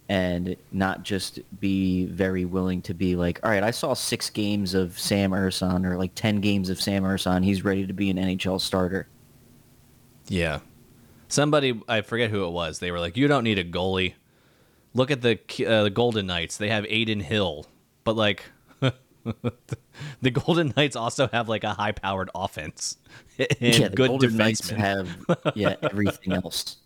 and 0.09 0.57
not 0.73 1.03
just 1.03 1.39
be 1.59 2.05
very 2.07 2.43
willing 2.43 2.81
to 2.81 2.93
be 2.93 3.15
like, 3.15 3.39
all 3.43 3.49
right, 3.49 3.63
I 3.63 3.71
saw 3.71 3.93
six 3.93 4.29
games 4.29 4.73
of 4.73 4.99
Sam 4.99 5.31
Ersson 5.31 5.85
or 5.85 5.97
like 5.97 6.13
10 6.15 6.41
games 6.41 6.69
of 6.69 6.81
Sam 6.81 7.03
Ersson. 7.03 7.45
He's 7.45 7.63
ready 7.63 7.87
to 7.87 7.93
be 7.93 8.09
an 8.09 8.17
NHL 8.17 8.59
starter. 8.59 9.07
Yeah. 10.27 10.59
Somebody, 11.29 11.81
I 11.87 12.01
forget 12.01 12.29
who 12.29 12.45
it 12.45 12.51
was. 12.51 12.79
They 12.79 12.91
were 12.91 12.99
like, 12.99 13.15
"You 13.15 13.29
don't 13.29 13.45
need 13.45 13.57
a 13.57 13.63
goalie. 13.63 14.15
Look 14.93 15.11
at 15.11 15.21
the 15.21 15.39
uh, 15.65 15.83
the 15.83 15.89
Golden 15.89 16.25
Knights. 16.27 16.57
They 16.57 16.69
have 16.69 16.85
Adin 16.85 17.21
Hill, 17.21 17.65
but 18.03 18.15
like, 18.15 18.43
the 20.21 20.31
Golden 20.31 20.73
Knights 20.75 20.95
also 20.95 21.27
have 21.31 21.47
like 21.47 21.63
a 21.63 21.73
high 21.73 21.91
powered 21.93 22.29
offense 22.35 22.97
and 23.39 23.47
yeah, 23.61 23.87
the 23.87 23.95
good 23.95 24.07
Golden 24.09 24.35
Knights 24.37 24.69
have 24.71 25.07
yeah 25.55 25.75
everything 25.83 26.33
else. 26.33 26.77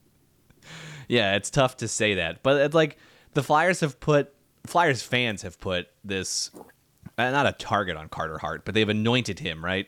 yeah, 1.07 1.35
it's 1.35 1.49
tough 1.49 1.77
to 1.77 1.87
say 1.87 2.15
that, 2.15 2.43
but 2.43 2.61
it's 2.61 2.75
like 2.75 2.97
the 3.33 3.43
Flyers 3.43 3.79
have 3.79 3.99
put 3.99 4.33
Flyers 4.65 5.01
fans 5.01 5.41
have 5.43 5.59
put 5.59 5.87
this 6.03 6.51
uh, 7.17 7.31
not 7.31 7.45
a 7.47 7.53
target 7.53 7.95
on 7.97 8.09
Carter 8.09 8.37
Hart, 8.37 8.65
but 8.65 8.73
they've 8.75 8.89
anointed 8.89 9.39
him 9.39 9.63
right, 9.63 9.87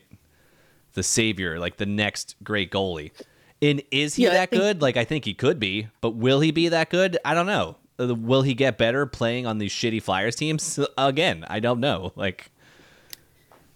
the 0.94 1.02
savior, 1.02 1.58
like 1.58 1.76
the 1.76 1.86
next 1.86 2.36
great 2.42 2.70
goalie. 2.70 3.12
And 3.60 3.82
is 3.90 4.14
he 4.14 4.24
Yeah, 4.24 4.30
that 4.30 4.50
think- 4.50 4.62
good? 4.62 4.82
Like 4.82 4.96
I 4.96 5.04
think 5.04 5.24
he 5.24 5.34
could 5.34 5.60
be, 5.60 5.88
but 6.00 6.10
will 6.16 6.40
he 6.40 6.50
be 6.50 6.68
that 6.68 6.90
good? 6.90 7.18
I 7.24 7.34
don't 7.34 7.46
know. 7.46 7.76
Uh, 7.98 8.14
Will 8.14 8.42
he 8.42 8.54
get 8.54 8.78
better 8.78 9.06
playing 9.06 9.46
on 9.46 9.58
these 9.58 9.72
shitty 9.72 10.02
Flyers 10.02 10.36
teams? 10.36 10.78
Again, 10.96 11.44
I 11.48 11.60
don't 11.60 11.80
know. 11.80 12.12
Like 12.16 12.50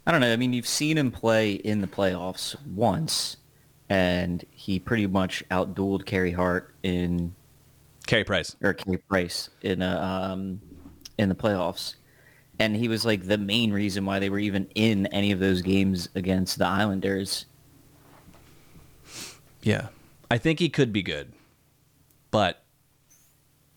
I 0.06 0.10
don't 0.10 0.20
know. 0.20 0.32
I 0.32 0.36
mean, 0.36 0.52
you've 0.52 0.66
seen 0.66 0.98
him 0.98 1.10
play 1.12 1.52
in 1.52 1.80
the 1.80 1.86
playoffs 1.86 2.56
once, 2.66 3.36
and 3.88 4.44
he 4.50 4.78
pretty 4.78 5.06
much 5.06 5.44
outdueled 5.50 6.06
Kerry 6.06 6.32
Hart 6.32 6.74
in 6.82 7.34
Carey 8.06 8.24
Price. 8.24 8.56
or 8.62 8.74
Carey 8.74 8.98
Price 8.98 9.50
in 9.62 9.80
a, 9.80 10.00
um, 10.00 10.60
in 11.18 11.28
the 11.28 11.36
playoffs, 11.36 11.94
and 12.58 12.74
he 12.74 12.88
was 12.88 13.04
like 13.04 13.28
the 13.28 13.38
main 13.38 13.72
reason 13.72 14.04
why 14.04 14.18
they 14.18 14.28
were 14.28 14.40
even 14.40 14.66
in 14.74 15.06
any 15.06 15.30
of 15.30 15.38
those 15.38 15.62
games 15.62 16.08
against 16.16 16.58
the 16.58 16.66
Islanders. 16.66 17.46
Yeah, 19.62 19.88
I 20.32 20.38
think 20.38 20.58
he 20.58 20.68
could 20.68 20.92
be 20.92 21.04
good, 21.04 21.32
but 22.32 22.61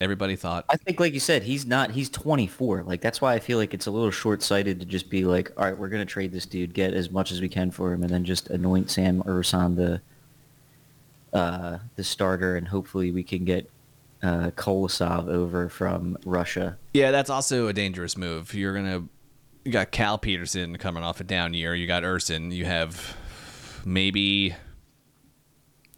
everybody 0.01 0.35
thought 0.35 0.65
I 0.69 0.77
think, 0.77 0.99
like 0.99 1.13
you 1.13 1.19
said, 1.19 1.43
he's 1.43 1.65
not. 1.65 1.91
He's 1.91 2.09
24. 2.09 2.83
Like 2.83 3.01
that's 3.01 3.21
why 3.21 3.33
I 3.33 3.39
feel 3.39 3.57
like 3.57 3.73
it's 3.73 3.87
a 3.87 3.91
little 3.91 4.11
short-sighted 4.11 4.79
to 4.79 4.85
just 4.85 5.09
be 5.09 5.25
like, 5.25 5.51
all 5.57 5.65
right, 5.65 5.77
we're 5.77 5.89
gonna 5.89 6.05
trade 6.05 6.31
this 6.31 6.45
dude, 6.45 6.73
get 6.73 6.93
as 6.93 7.09
much 7.09 7.31
as 7.31 7.41
we 7.41 7.49
can 7.49 7.71
for 7.71 7.93
him, 7.93 8.01
and 8.01 8.11
then 8.11 8.23
just 8.25 8.49
anoint 8.49 8.91
Sam 8.91 9.23
Ersson 9.23 9.75
the 9.75 10.01
uh, 11.37 11.79
the 11.95 12.03
starter, 12.03 12.55
and 12.55 12.67
hopefully 12.67 13.11
we 13.11 13.23
can 13.23 13.43
get 13.43 13.69
uh, 14.23 14.51
Kolosov 14.55 15.27
over 15.27 15.69
from 15.69 16.17
Russia. 16.25 16.77
Yeah, 16.93 17.11
that's 17.11 17.29
also 17.29 17.67
a 17.67 17.73
dangerous 17.73 18.17
move. 18.17 18.53
You're 18.53 18.73
gonna 18.73 19.03
you 19.65 19.71
got 19.71 19.91
Cal 19.91 20.17
Petersen 20.17 20.77
coming 20.77 21.03
off 21.03 21.19
a 21.19 21.23
down 21.23 21.53
year. 21.53 21.75
You 21.75 21.87
got 21.87 22.03
Ersson. 22.03 22.51
You 22.53 22.65
have 22.65 23.17
maybe 23.83 24.55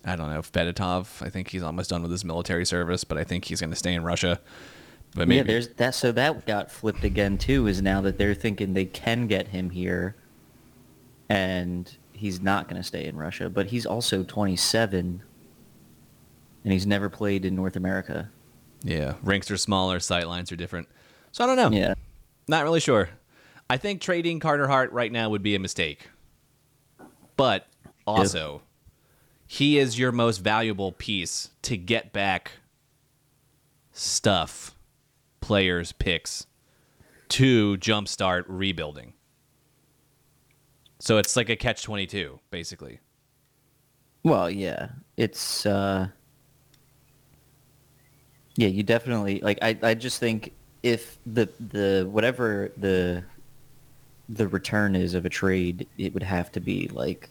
I 0.07 0.15
don't 0.15 0.31
know 0.31 0.41
Fedotov. 0.41 1.23
I 1.25 1.29
think 1.29 1.49
he's 1.49 1.61
almost 1.61 1.89
done 1.89 2.01
with 2.01 2.11
his 2.11 2.25
military 2.25 2.65
service, 2.65 3.03
but 3.03 3.17
I 3.17 3.23
think 3.23 3.45
he's 3.45 3.61
gonna 3.61 3.75
stay 3.75 3.93
in 3.93 4.03
Russia. 4.03 4.39
But 5.15 5.27
maybe 5.27 5.37
Yeah, 5.37 5.43
there's 5.43 5.67
that. 5.69 5.95
So 5.95 6.11
that 6.11 6.45
got 6.45 6.71
flipped 6.71 7.03
again 7.03 7.37
too. 7.37 7.67
Is 7.67 7.81
now 7.81 8.01
that 8.01 8.17
they're 8.17 8.33
thinking 8.33 8.73
they 8.73 8.85
can 8.85 9.27
get 9.27 9.49
him 9.49 9.69
here, 9.69 10.15
and 11.29 11.95
he's 12.13 12.41
not 12.41 12.67
going 12.67 12.81
to 12.81 12.87
stay 12.87 13.05
in 13.05 13.15
Russia. 13.15 13.49
But 13.49 13.67
he's 13.67 13.85
also 13.85 14.23
27, 14.23 15.23
and 16.63 16.73
he's 16.73 16.85
never 16.85 17.09
played 17.09 17.45
in 17.45 17.55
North 17.55 17.75
America. 17.75 18.29
yeah, 18.83 19.15
rinks 19.23 19.49
are 19.51 19.57
smaller, 19.57 19.99
sight 19.99 20.27
lines 20.27 20.51
are 20.51 20.55
different. 20.55 20.87
So 21.31 21.43
I 21.43 21.47
don't 21.47 21.57
know. 21.57 21.77
Yeah, 21.77 21.93
Not 22.47 22.63
really 22.63 22.79
sure. 22.79 23.09
I 23.69 23.77
think 23.77 24.01
trading 24.01 24.39
Carter 24.39 24.67
Hart 24.67 24.91
right 24.91 25.11
now 25.11 25.29
would 25.29 25.43
be 25.43 25.55
a 25.55 25.59
mistake. 25.59 26.09
But 27.35 27.67
also, 28.07 28.61
he 29.47 29.77
is 29.77 29.97
your 29.97 30.11
most 30.11 30.39
valuable 30.39 30.91
piece 30.91 31.49
to 31.63 31.77
get 31.77 32.11
back 32.11 32.51
stuff, 33.93 34.75
players, 35.41 35.93
picks 35.93 36.45
to 37.29 37.77
jumpstart 37.77 38.43
rebuilding. 38.47 39.13
So 40.99 41.17
it's 41.17 41.35
like 41.35 41.49
a 41.49 41.55
catch 41.55 41.83
22, 41.83 42.39
basically. 42.51 42.99
Well, 44.23 44.49
yeah, 44.49 44.89
it's 45.15 45.65
uh 45.65 46.07
yeah, 48.57 48.67
you 48.67 48.83
definitely 48.83 49.39
like 49.41 49.59
I 49.61 49.77
I 49.81 49.93
just 49.93 50.19
think 50.19 50.51
if 50.83 51.17
the 51.25 51.49
the 51.59 52.07
whatever 52.09 52.71
the 52.75 53.23
the 54.27 54.47
return 54.47 54.95
is 54.95 55.13
of 55.13 55.25
a 55.25 55.29
trade, 55.29 55.87
it 55.97 56.13
would 56.13 56.23
have 56.23 56.51
to 56.53 56.59
be 56.59 56.89
like 56.89 57.29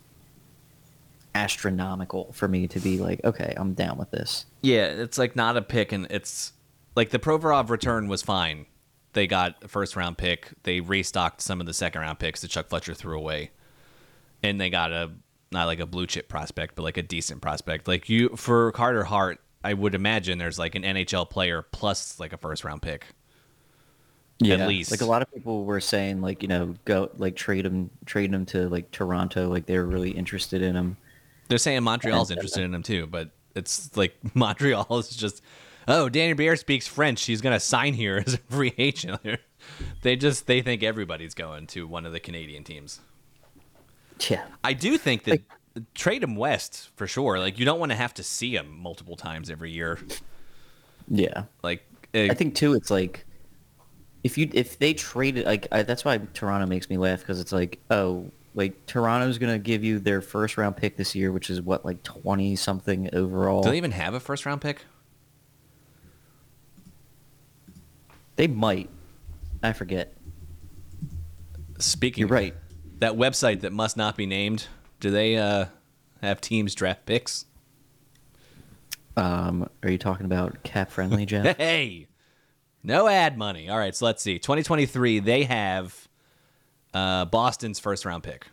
astronomical 1.37 2.33
for 2.33 2.49
me 2.49 2.67
to 2.67 2.81
be 2.81 2.99
like, 2.99 3.21
okay, 3.23 3.53
I'm 3.57 3.75
down 3.75 3.99
with 3.99 4.11
this. 4.11 4.47
Yeah, 4.63 4.87
it's 4.87 5.19
like 5.19 5.37
not 5.37 5.57
a 5.57 5.63
pick, 5.63 5.93
and 5.93 6.07
it's 6.09 6.53
like 6.95 7.11
the 7.11 7.19
Provorov 7.19 7.69
return 7.69 8.09
was 8.09 8.23
fine. 8.23 8.65
They 9.13 9.27
got 9.27 9.63
a 9.63 9.69
first 9.69 9.97
round 9.97 10.17
pick. 10.17 10.51
They 10.63 10.81
restocked 10.81 11.43
some 11.43 11.61
of 11.61 11.67
the 11.67 11.75
second 11.75 12.01
round 12.01 12.19
picks 12.19 12.41
that 12.41 12.49
Chuck 12.49 12.69
Fletcher 12.69 12.95
threw 12.95 13.19
away, 13.19 13.51
and 14.43 14.61
they 14.61 14.71
got 14.71 14.93
a 14.93 15.11
not 15.53 15.67
like 15.67 15.79
a 15.79 15.87
blue 15.87 16.07
chip 16.07 16.29
prospect, 16.29 16.75
but 16.75 16.83
like 16.83 16.97
a 16.97 17.03
decent 17.03 17.43
prospect. 17.43 17.87
Like 17.87 18.09
you 18.09 18.31
for 18.31 18.73
Carter 18.73 19.05
Hart, 19.05 19.39
I 19.63 19.75
would 19.75 19.95
imagine 19.95 20.39
there's 20.39 20.59
like 20.59 20.75
an 20.75 20.83
NHL 20.83 21.29
player 21.29 21.63
plus 21.63 22.19
like 22.19 22.33
a 22.33 22.39
first 22.39 22.65
round 22.65 22.81
pick. 22.81 23.07
Yeah, 24.39 24.57
at 24.57 24.69
least. 24.69 24.91
like 24.91 25.01
a 25.01 25.07
lot 25.07 25.23
of 25.23 25.33
people 25.33 25.65
were 25.65 25.81
saying, 25.81 26.21
like 26.21 26.43
you 26.43 26.49
know, 26.49 26.75
go 26.87 27.11
like 27.17 27.37
trade 27.37 27.67
him, 27.67 27.91
trade 28.07 28.33
him 28.33 28.47
to 28.47 28.69
like 28.69 28.91
Toronto, 28.91 29.49
like 29.49 29.67
they 29.67 29.79
were 29.79 29.87
really 29.87 30.11
interested 30.11 30.63
in 30.63 30.75
him. 30.75 30.97
They're 31.49 31.59
saying 31.59 31.83
Montreal's 31.83 32.31
interested 32.33 32.63
in 32.65 32.75
him 32.75 32.83
too, 32.83 33.07
but 33.07 33.31
it's 33.55 33.97
like 33.97 34.17
Montreal 34.35 34.87
is 34.99 35.11
just, 35.11 35.43
oh, 35.89 36.09
Danny 36.09 36.33
Briere 36.33 36.57
speaks 36.57 36.87
French. 36.87 37.25
He's 37.25 37.41
gonna 37.41 37.61
sign 37.61 37.95
here 37.95 38.23
as 38.27 38.35
a 38.35 38.39
free 38.39 38.75
agent. 38.79 39.21
they 40.03 40.17
just 40.17 40.47
they 40.47 40.63
think 40.63 40.83
everybody's 40.83 41.35
going 41.35 41.67
to 41.69 41.87
one 41.87 42.07
of 42.07 42.13
the 42.13 42.21
Canadian 42.21 42.65
teams. 42.65 43.01
Yeah, 44.29 44.47
I 44.65 44.73
do 44.73 44.97
think 44.97 45.25
that 45.25 45.43
trade 45.95 46.23
him 46.23 46.37
west 46.37 46.91
for 46.97 47.07
sure. 47.07 47.39
Like 47.39 47.59
you 47.59 47.65
don't 47.65 47.79
want 47.79 47.93
to 47.93 47.97
have 47.97 48.15
to 48.15 48.23
see 48.23 48.55
him 48.57 48.79
multiple 48.79 49.17
times 49.17 49.51
every 49.51 49.71
year. 49.71 49.99
yeah. 51.09 51.45
Like 51.63 51.87
eh, 52.15 52.29
I 52.31 52.35
think 52.35 52.55
too, 52.55 52.73
it's 52.73 52.91
like 52.91 53.27
if 54.25 54.37
you 54.37 54.51
if 54.53 54.79
they 54.79 54.93
traded 54.93 55.47
like 55.47 55.69
I, 55.71 55.83
that's 55.83 56.05
why 56.05 56.19
Toronto 56.35 56.67
makes 56.67 56.91
me 56.91 56.97
laugh 56.97 57.21
because 57.21 57.41
it's 57.41 57.53
like 57.53 57.79
oh 57.91 58.31
like 58.57 58.87
Toronto's 58.87 59.39
gonna 59.39 59.59
give 59.59 59.85
you 59.85 60.01
their 60.01 60.21
first 60.21 60.57
round 60.57 60.77
pick 60.77 60.97
this 60.97 61.15
year, 61.15 61.31
which 61.31 61.51
is 61.51 61.61
what 61.61 61.85
like 61.85 62.03
twenty 62.03 62.57
something 62.57 63.09
overall. 63.15 63.63
do 63.63 63.71
they 63.71 63.77
even 63.77 63.93
have 63.93 64.15
a 64.15 64.21
first 64.21 64.47
round 64.47 64.61
pick? 64.63 64.85
They 68.37 68.49
might. 68.49 68.91
I 69.63 69.73
forget. 69.73 70.15
Speaking, 71.79 72.23
You're 72.23 72.29
right. 72.29 72.55
That 72.99 73.13
website 73.13 73.61
that 73.61 73.73
must 73.73 73.97
not 73.97 74.17
be 74.17 74.27
named. 74.27 74.67
Do 75.01 75.11
they 75.11 75.37
uh, 75.37 75.67
have 76.23 76.41
teams 76.41 76.75
draft 76.75 77.05
picks? 77.05 77.45
Um, 79.17 79.69
are 79.83 79.91
you 79.91 79.99
talking 79.99 80.27
about 80.27 80.63
CapFriendly, 80.65 81.27
Jeff? 81.27 81.57
Hey, 81.59 82.09
no 82.83 83.07
ad 83.09 83.37
money. 83.37 83.69
All 83.69 83.79
right, 83.79 83.95
so 83.95 84.07
let's 84.07 84.23
see. 84.23 84.39
2023, 84.39 85.19
they 85.21 85.45
have 85.45 86.06
uh, 86.97 87.27
Boston's 87.27 87.79
first 87.79 88.07
round 88.07 88.23
pick. 88.23 88.47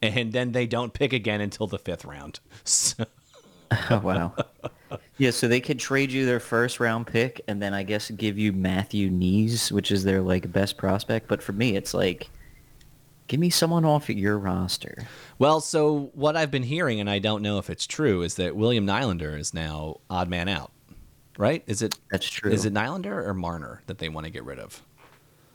And 0.00 0.32
then 0.32 0.52
they 0.52 0.66
don't 0.66 0.92
pick 0.92 1.12
again 1.12 1.40
until 1.40 1.66
the 1.66 1.78
fifth 1.78 2.04
round. 2.04 2.40
So, 2.64 3.04
oh 3.90 3.98
wow. 4.00 4.34
Yeah, 5.18 5.30
so 5.30 5.48
they 5.48 5.60
could 5.60 5.78
trade 5.78 6.10
you 6.10 6.26
their 6.26 6.40
first 6.40 6.80
round 6.80 7.06
pick 7.06 7.40
and 7.48 7.60
then 7.60 7.74
I 7.74 7.82
guess 7.82 8.10
give 8.10 8.38
you 8.38 8.52
Matthew 8.52 9.10
Knies, 9.10 9.72
which 9.72 9.90
is 9.90 10.04
their 10.04 10.20
like 10.20 10.52
best 10.52 10.76
prospect. 10.76 11.26
But 11.28 11.42
for 11.42 11.52
me, 11.52 11.76
it's 11.76 11.94
like, 11.94 12.28
give 13.28 13.40
me 13.40 13.50
someone 13.50 13.84
off 13.84 14.08
your 14.08 14.38
roster. 14.38 15.06
well, 15.38 15.60
so 15.60 16.10
what 16.14 16.36
I've 16.36 16.50
been 16.50 16.62
hearing, 16.62 17.00
and 17.00 17.08
I 17.08 17.18
don't 17.18 17.42
know 17.42 17.58
if 17.58 17.70
it's 17.70 17.86
true, 17.86 18.22
is 18.22 18.34
that 18.36 18.56
William 18.56 18.86
Nylander 18.86 19.38
is 19.38 19.54
now 19.54 19.98
odd 20.08 20.28
man 20.28 20.48
out. 20.48 20.70
Right? 21.38 21.62
Is 21.66 21.82
it? 21.82 21.98
That's 22.10 22.28
true. 22.28 22.52
Is 22.52 22.66
it 22.66 22.74
Nylander 22.74 23.26
or 23.26 23.34
Marner 23.34 23.82
that 23.86 23.98
they 23.98 24.08
want 24.08 24.26
to 24.26 24.30
get 24.30 24.44
rid 24.44 24.58
of? 24.58 24.82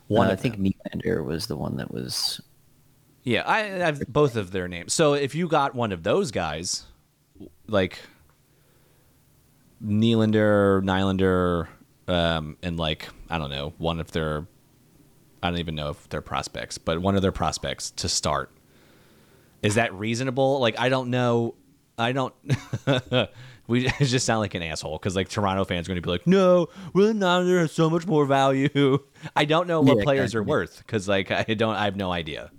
One, 0.07 0.27
One 0.27 0.31
I 0.31 0.35
think 0.35 0.55
them. 0.55 0.65
Nylander 0.65 1.23
was 1.25 1.47
the 1.47 1.55
one 1.55 1.77
that 1.77 1.91
was. 1.91 2.41
Yeah, 3.23 3.41
I 3.45 3.83
I've 3.87 4.01
both 4.07 4.35
of 4.35 4.51
their 4.51 4.67
names. 4.67 4.93
So 4.93 5.13
if 5.13 5.33
you 5.33 5.47
got 5.47 5.73
one 5.73 5.91
of 5.91 6.03
those 6.03 6.29
guys, 6.31 6.83
like 7.67 7.99
Nylander, 9.83 10.83
Nylander, 10.83 11.67
um, 12.07 12.57
and 12.61 12.77
like 12.77 13.09
I 13.29 13.37
don't 13.39 13.49
know, 13.49 13.73
one 13.79 13.99
of 13.99 14.11
their, 14.11 14.45
I 15.41 15.49
don't 15.49 15.59
even 15.59 15.73
know 15.75 15.89
if 15.89 16.07
they're 16.09 16.21
prospects, 16.21 16.77
but 16.77 17.01
one 17.01 17.15
of 17.15 17.23
their 17.23 17.31
prospects 17.31 17.89
to 17.91 18.09
start. 18.09 18.51
Is 19.63 19.75
that 19.75 19.91
reasonable? 19.95 20.59
Like 20.59 20.79
I 20.79 20.89
don't 20.89 21.09
know. 21.09 21.55
I 21.97 22.11
don't. 22.11 22.33
we 23.67 23.88
just 23.99 24.25
sound 24.25 24.41
like 24.41 24.54
an 24.54 24.63
asshole 24.63 24.97
because 24.97 25.15
like 25.15 25.30
Toronto 25.30 25.63
fans 25.65 25.88
are 25.88 25.89
going 25.89 26.01
to 26.01 26.06
be 26.06 26.10
like, 26.10 26.28
no, 26.28 26.69
William 26.93 27.19
Nylander 27.19 27.60
has 27.60 27.71
so 27.71 27.89
much 27.89 28.06
more 28.06 28.25
value. 28.25 28.99
I 29.36 29.45
don't 29.45 29.67
know 29.67 29.82
what 29.82 29.97
Yeah, 29.97 30.04
players 30.04 30.36
are 30.36 30.43
worth 30.43 30.78
because 30.80 31.08
like 31.08 31.32
I 31.32 31.43
don't. 31.43 31.75
I 31.75 31.86
have 31.86 31.95
no 31.95 32.12
idea. 32.12 32.51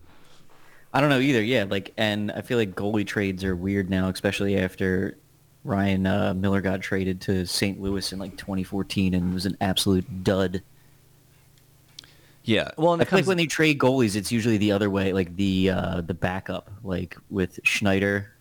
I 0.92 1.01
don't 1.01 1.11
know 1.11 1.19
either. 1.21 1.42
Yeah, 1.42 1.66
like, 1.69 1.92
and 1.99 2.33
I 2.33 2.40
feel 2.40 2.57
like 2.57 2.75
goalie 2.75 3.07
trades 3.07 3.45
are 3.45 3.55
weird 3.55 3.90
now, 3.90 4.09
especially 4.09 4.57
after 4.57 5.19
Ryan 5.62 6.07
uh, 6.07 6.33
Miller 6.35 6.61
got 6.61 6.81
traded 6.81 7.21
to 7.23 7.45
St. 7.45 7.81
Louis 7.81 8.12
in 8.12 8.19
like 8.19 8.37
2014 8.37 9.12
and 9.12 9.35
was 9.35 9.45
an 9.45 9.57
absolute 9.61 10.25
dud. 10.25 10.62
Yeah. 12.45 12.71
Well, 12.79 12.92
and 12.92 13.03
I 13.03 13.05
feel 13.05 13.19
like 13.19 13.27
when 13.27 13.37
they 13.37 13.47
trade 13.47 13.79
goalies, 13.79 14.14
it's 14.14 14.31
usually 14.31 14.57
the 14.57 14.71
other 14.73 14.88
way, 14.88 15.12
like 15.12 15.35
the 15.37 15.71
uh, 15.71 16.01
the 16.01 16.14
backup, 16.14 16.71
like 16.85 17.16
with 17.29 17.59
Schneider. 17.64 18.33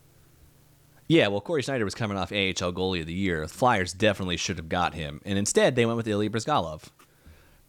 Yeah. 1.07 1.27
Well, 1.27 1.41
Corey 1.41 1.61
Schneider 1.61 1.85
was 1.85 1.95
coming 1.95 2.17
off 2.17 2.31
AHL 2.31 2.73
goalie 2.73 3.01
of 3.01 3.07
the 3.07 3.13
year. 3.13 3.47
Flyers 3.47 3.93
definitely 3.93 4.37
should 4.37 4.57
have 4.57 4.69
got 4.69 4.93
him, 4.93 5.21
and 5.25 5.37
instead 5.37 5.75
they 5.75 5.85
went 5.85 5.97
with 5.97 6.07
Ilya 6.07 6.29
Bryzgalov. 6.29 6.83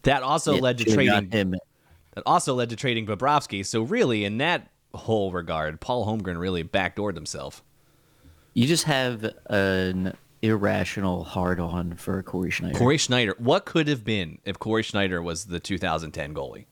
That 0.03 0.23
also 0.23 0.55
Yeah, 0.55 0.61
led 0.61 0.79
to 0.79 0.85
trading. 0.85 1.31
him. 1.31 1.55
That 2.15 2.23
also 2.25 2.55
led 2.55 2.71
to 2.71 2.77
trading 2.77 3.07
Bobrovsky. 3.07 3.65
So 3.67 3.83
really, 3.83 4.25
in 4.25 4.39
that 4.39 4.71
whole 4.95 5.33
regard, 5.33 5.81
Paul 5.81 6.07
Holmgren 6.07 6.39
really 6.39 6.65
backdoored 6.65 7.15
himself. 7.15 7.63
You 8.55 8.67
just 8.67 8.85
have 8.85 9.23
an 9.51 10.17
irrational 10.41 11.25
hard 11.25 11.61
on 11.61 11.95
for 11.97 12.23
Corey 12.23 12.51
Schneider. 12.51 12.79
Corey 12.79 12.97
Schneider. 12.97 13.35
What 13.39 13.67
could 13.67 13.89
have 13.89 14.03
been 14.05 14.39
if 14.47 14.59
Corey 14.59 14.83
Schneider 14.83 15.21
was 15.21 15.47
the 15.47 15.61
2010 15.61 16.33
goalie? 16.35 16.67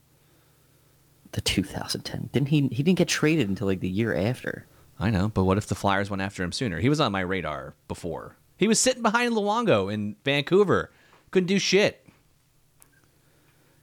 the 1.32 1.40
2010 1.40 2.30
didn't 2.32 2.48
he? 2.48 2.68
He 2.68 2.84
didn't 2.84 2.96
get 2.98 3.08
traded 3.08 3.48
until 3.48 3.66
like 3.66 3.80
the 3.80 3.88
year 3.88 4.14
after. 4.14 4.66
I 5.04 5.10
know, 5.10 5.28
but 5.28 5.44
what 5.44 5.58
if 5.58 5.66
the 5.66 5.74
Flyers 5.74 6.08
went 6.08 6.22
after 6.22 6.42
him 6.42 6.50
sooner? 6.50 6.80
He 6.80 6.88
was 6.88 6.98
on 6.98 7.12
my 7.12 7.20
radar 7.20 7.74
before. 7.88 8.36
He 8.56 8.66
was 8.66 8.80
sitting 8.80 9.02
behind 9.02 9.34
Luongo 9.34 9.92
in 9.92 10.16
Vancouver. 10.24 10.90
Couldn't 11.30 11.48
do 11.48 11.58
shit. 11.58 12.06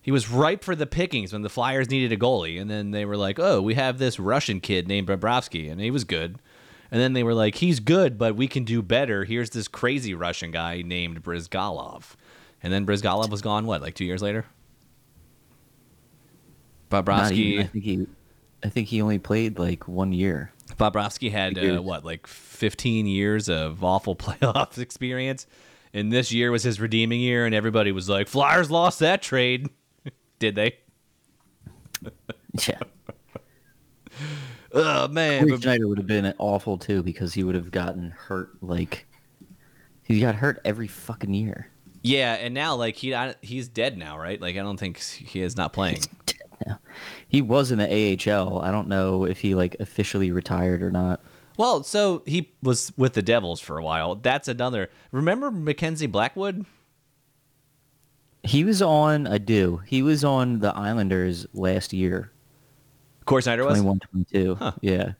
He 0.01 0.11
was 0.11 0.31
ripe 0.31 0.63
for 0.63 0.75
the 0.75 0.87
pickings 0.87 1.31
when 1.31 1.43
the 1.43 1.49
Flyers 1.49 1.91
needed 1.91 2.11
a 2.11 2.17
goalie, 2.17 2.59
and 2.59 2.71
then 2.71 2.89
they 2.89 3.05
were 3.05 3.17
like, 3.17 3.37
"Oh, 3.37 3.61
we 3.61 3.75
have 3.75 3.99
this 3.99 4.19
Russian 4.19 4.59
kid 4.59 4.87
named 4.87 5.07
Bobrovsky, 5.07 5.71
and 5.71 5.79
he 5.79 5.91
was 5.91 6.05
good." 6.05 6.39
And 6.89 6.99
then 6.99 7.13
they 7.13 7.21
were 7.21 7.35
like, 7.35 7.55
"He's 7.55 7.79
good, 7.79 8.17
but 8.17 8.35
we 8.35 8.47
can 8.47 8.63
do 8.63 8.81
better. 8.81 9.23
Here's 9.25 9.51
this 9.51 9.67
crazy 9.67 10.15
Russian 10.15 10.49
guy 10.49 10.81
named 10.81 11.21
Bryzgalov." 11.21 12.15
And 12.63 12.73
then 12.73 12.83
Bryzgalov 12.83 13.29
was 13.29 13.43
gone. 13.43 13.67
What, 13.67 13.83
like 13.83 13.93
two 13.93 14.05
years 14.05 14.23
later? 14.23 14.45
Not 17.29 17.31
even, 17.51 17.63
I 17.63 17.67
think 17.67 17.83
he, 17.83 18.07
I 18.63 18.69
think 18.69 18.87
he 18.87 19.01
only 19.03 19.19
played 19.19 19.59
like 19.59 19.87
one 19.87 20.13
year. 20.13 20.51
Bobrovsky 20.77 21.31
had 21.31 21.57
uh, 21.57 21.81
what, 21.81 22.03
like 22.05 22.27
15 22.27 23.05
years 23.07 23.49
of 23.49 23.83
awful 23.83 24.15
playoff 24.17 24.77
experience, 24.77 25.47
and 25.93 26.11
this 26.11 26.31
year 26.31 26.51
was 26.51 26.63
his 26.63 26.79
redeeming 26.79 27.21
year, 27.21 27.45
and 27.45 27.53
everybody 27.55 27.91
was 27.91 28.09
like, 28.09 28.27
"Flyers 28.27 28.69
lost 28.71 28.99
that 28.99 29.21
trade." 29.21 29.69
Did 30.39 30.55
they? 30.55 30.77
Yeah. 32.67 32.79
Oh 34.73 35.07
man, 35.07 35.41
Corey 35.41 35.51
but- 35.51 35.61
Schneider 35.61 35.87
would 35.87 35.97
have 35.97 36.07
been 36.07 36.33
awful 36.37 36.77
too 36.77 37.01
because 37.03 37.33
he 37.33 37.43
would 37.43 37.55
have 37.55 37.71
gotten 37.71 38.11
hurt 38.11 38.51
like 38.61 39.05
he 40.03 40.19
got 40.19 40.35
hurt 40.35 40.59
every 40.65 40.87
fucking 40.87 41.33
year. 41.33 41.67
Yeah, 42.03 42.33
and 42.33 42.53
now 42.53 42.75
like 42.75 42.95
he 42.95 43.13
I, 43.13 43.35
he's 43.41 43.67
dead 43.67 43.97
now, 43.97 44.17
right? 44.17 44.39
Like 44.41 44.55
I 44.55 44.59
don't 44.59 44.77
think 44.77 44.99
he 44.99 45.41
is 45.41 45.55
not 45.55 45.71
playing. 45.71 45.99
He 47.27 47.41
was 47.41 47.71
in 47.71 47.79
the 47.79 47.85
AHL. 47.87 48.59
I 48.59 48.71
don't 48.71 48.87
know 48.87 49.25
if 49.25 49.39
he 49.41 49.55
like 49.55 49.75
officially 49.79 50.31
retired 50.31 50.81
or 50.83 50.91
not. 50.91 51.21
Well, 51.57 51.83
so 51.83 52.23
he 52.25 52.53
was 52.63 52.91
with 52.97 53.13
the 53.13 53.21
Devils 53.21 53.59
for 53.59 53.77
a 53.77 53.83
while. 53.83 54.15
That's 54.15 54.47
another. 54.47 54.89
Remember 55.11 55.51
Mackenzie 55.51 56.07
Blackwood? 56.07 56.65
He 58.43 58.63
was 58.63 58.81
on. 58.81 59.27
I 59.27 59.37
do. 59.37 59.81
He 59.85 60.01
was 60.01 60.23
on 60.23 60.59
the 60.59 60.75
Islanders 60.75 61.45
last 61.53 61.93
year, 61.93 62.31
Corey 63.25 63.41
Schneider 63.43 63.63
was. 63.63 63.79
21 63.79 63.99
22. 63.99 64.57
Yeah. 64.81 65.13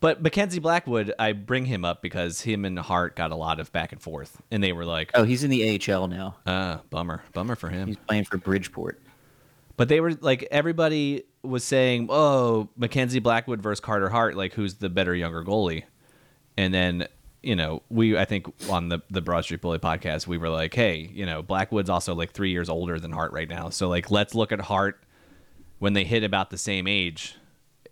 But 0.00 0.20
Mackenzie 0.20 0.58
Blackwood, 0.58 1.12
I 1.16 1.32
bring 1.32 1.64
him 1.66 1.84
up 1.84 2.02
because 2.02 2.40
him 2.40 2.64
and 2.64 2.76
Hart 2.76 3.14
got 3.14 3.30
a 3.30 3.36
lot 3.36 3.60
of 3.60 3.70
back 3.70 3.92
and 3.92 4.00
forth, 4.00 4.42
and 4.50 4.60
they 4.62 4.72
were 4.72 4.84
like, 4.84 5.12
Oh, 5.14 5.22
he's 5.22 5.44
in 5.44 5.50
the 5.50 5.78
AHL 5.78 6.08
now. 6.08 6.36
"Ah, 6.44 6.80
bummer, 6.90 7.22
bummer 7.32 7.54
for 7.54 7.68
him." 7.68 7.86
He's 7.86 7.98
playing 8.08 8.24
for 8.24 8.36
Bridgeport. 8.36 9.00
But 9.76 9.88
they 9.88 10.00
were 10.00 10.12
like, 10.20 10.46
everybody 10.50 11.24
was 11.42 11.64
saying, 11.64 12.08
"Oh, 12.10 12.68
Mackenzie 12.76 13.20
Blackwood 13.20 13.62
versus 13.62 13.80
Carter 13.80 14.08
Hart, 14.08 14.36
like 14.36 14.52
who's 14.52 14.74
the 14.74 14.90
better 14.90 15.14
younger 15.14 15.42
goalie?" 15.42 15.84
And 16.56 16.72
then 16.72 17.08
you 17.42 17.56
know, 17.56 17.82
we 17.88 18.16
I 18.16 18.24
think 18.24 18.46
on 18.70 18.88
the 18.88 19.00
the 19.10 19.20
Broad 19.20 19.44
Street 19.44 19.60
Bully 19.60 19.78
podcast, 19.78 20.26
we 20.26 20.38
were 20.38 20.48
like, 20.48 20.74
"Hey, 20.74 21.10
you 21.12 21.26
know, 21.26 21.42
Blackwood's 21.42 21.90
also 21.90 22.14
like 22.14 22.32
three 22.32 22.50
years 22.50 22.68
older 22.68 23.00
than 23.00 23.12
Hart 23.12 23.32
right 23.32 23.48
now, 23.48 23.70
so 23.70 23.88
like 23.88 24.10
let's 24.10 24.34
look 24.34 24.52
at 24.52 24.60
Hart 24.60 25.02
when 25.78 25.92
they 25.92 26.04
hit 26.04 26.24
about 26.24 26.50
the 26.50 26.58
same 26.58 26.86
age." 26.86 27.36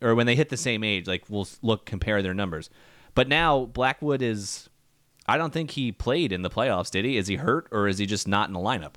Or 0.02 0.14
when 0.14 0.24
they 0.24 0.34
hit 0.34 0.48
the 0.48 0.56
same 0.56 0.82
age, 0.82 1.06
like 1.06 1.24
we'll 1.28 1.46
look 1.60 1.84
compare 1.84 2.22
their 2.22 2.32
numbers. 2.32 2.70
But 3.14 3.28
now 3.28 3.66
Blackwood 3.66 4.22
is 4.22 4.70
I 5.26 5.36
don't 5.36 5.52
think 5.52 5.72
he 5.72 5.92
played 5.92 6.32
in 6.32 6.42
the 6.42 6.50
playoffs, 6.50 6.90
did 6.90 7.04
he? 7.04 7.16
Is 7.16 7.26
he 7.26 7.36
hurt 7.36 7.68
or 7.70 7.86
is 7.86 7.98
he 7.98 8.06
just 8.06 8.26
not 8.26 8.48
in 8.48 8.54
the 8.54 8.60
lineup? 8.60 8.94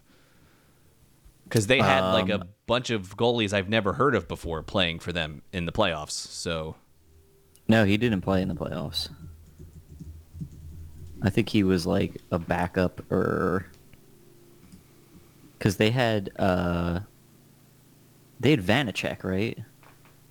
Because 1.43 1.67
they 1.67 1.79
had 1.79 2.11
like 2.11 2.29
a 2.29 2.47
bunch 2.65 2.89
of 2.89 3.15
goalies 3.17 3.53
I've 3.53 3.69
never 3.69 3.93
heard 3.93 4.15
of 4.15 4.27
before 4.27 4.63
playing 4.63 4.99
for 4.99 5.11
them 5.11 5.41
in 5.51 5.65
the 5.65 5.71
playoffs. 5.71 6.11
So 6.11 6.75
No, 7.67 7.85
he 7.85 7.97
didn't 7.97 8.21
play 8.21 8.41
in 8.41 8.47
the 8.47 8.55
playoffs. 8.55 9.09
I 11.21 11.29
think 11.29 11.49
he 11.49 11.63
was 11.63 11.85
like 11.85 12.17
a 12.31 12.39
backup 12.39 13.09
or 13.11 13.67
because 15.57 15.77
they 15.77 15.91
had 15.91 16.29
uh 16.37 17.01
they 18.39 18.51
had 18.51 18.61
Vanecek, 18.61 19.23
right? 19.23 19.57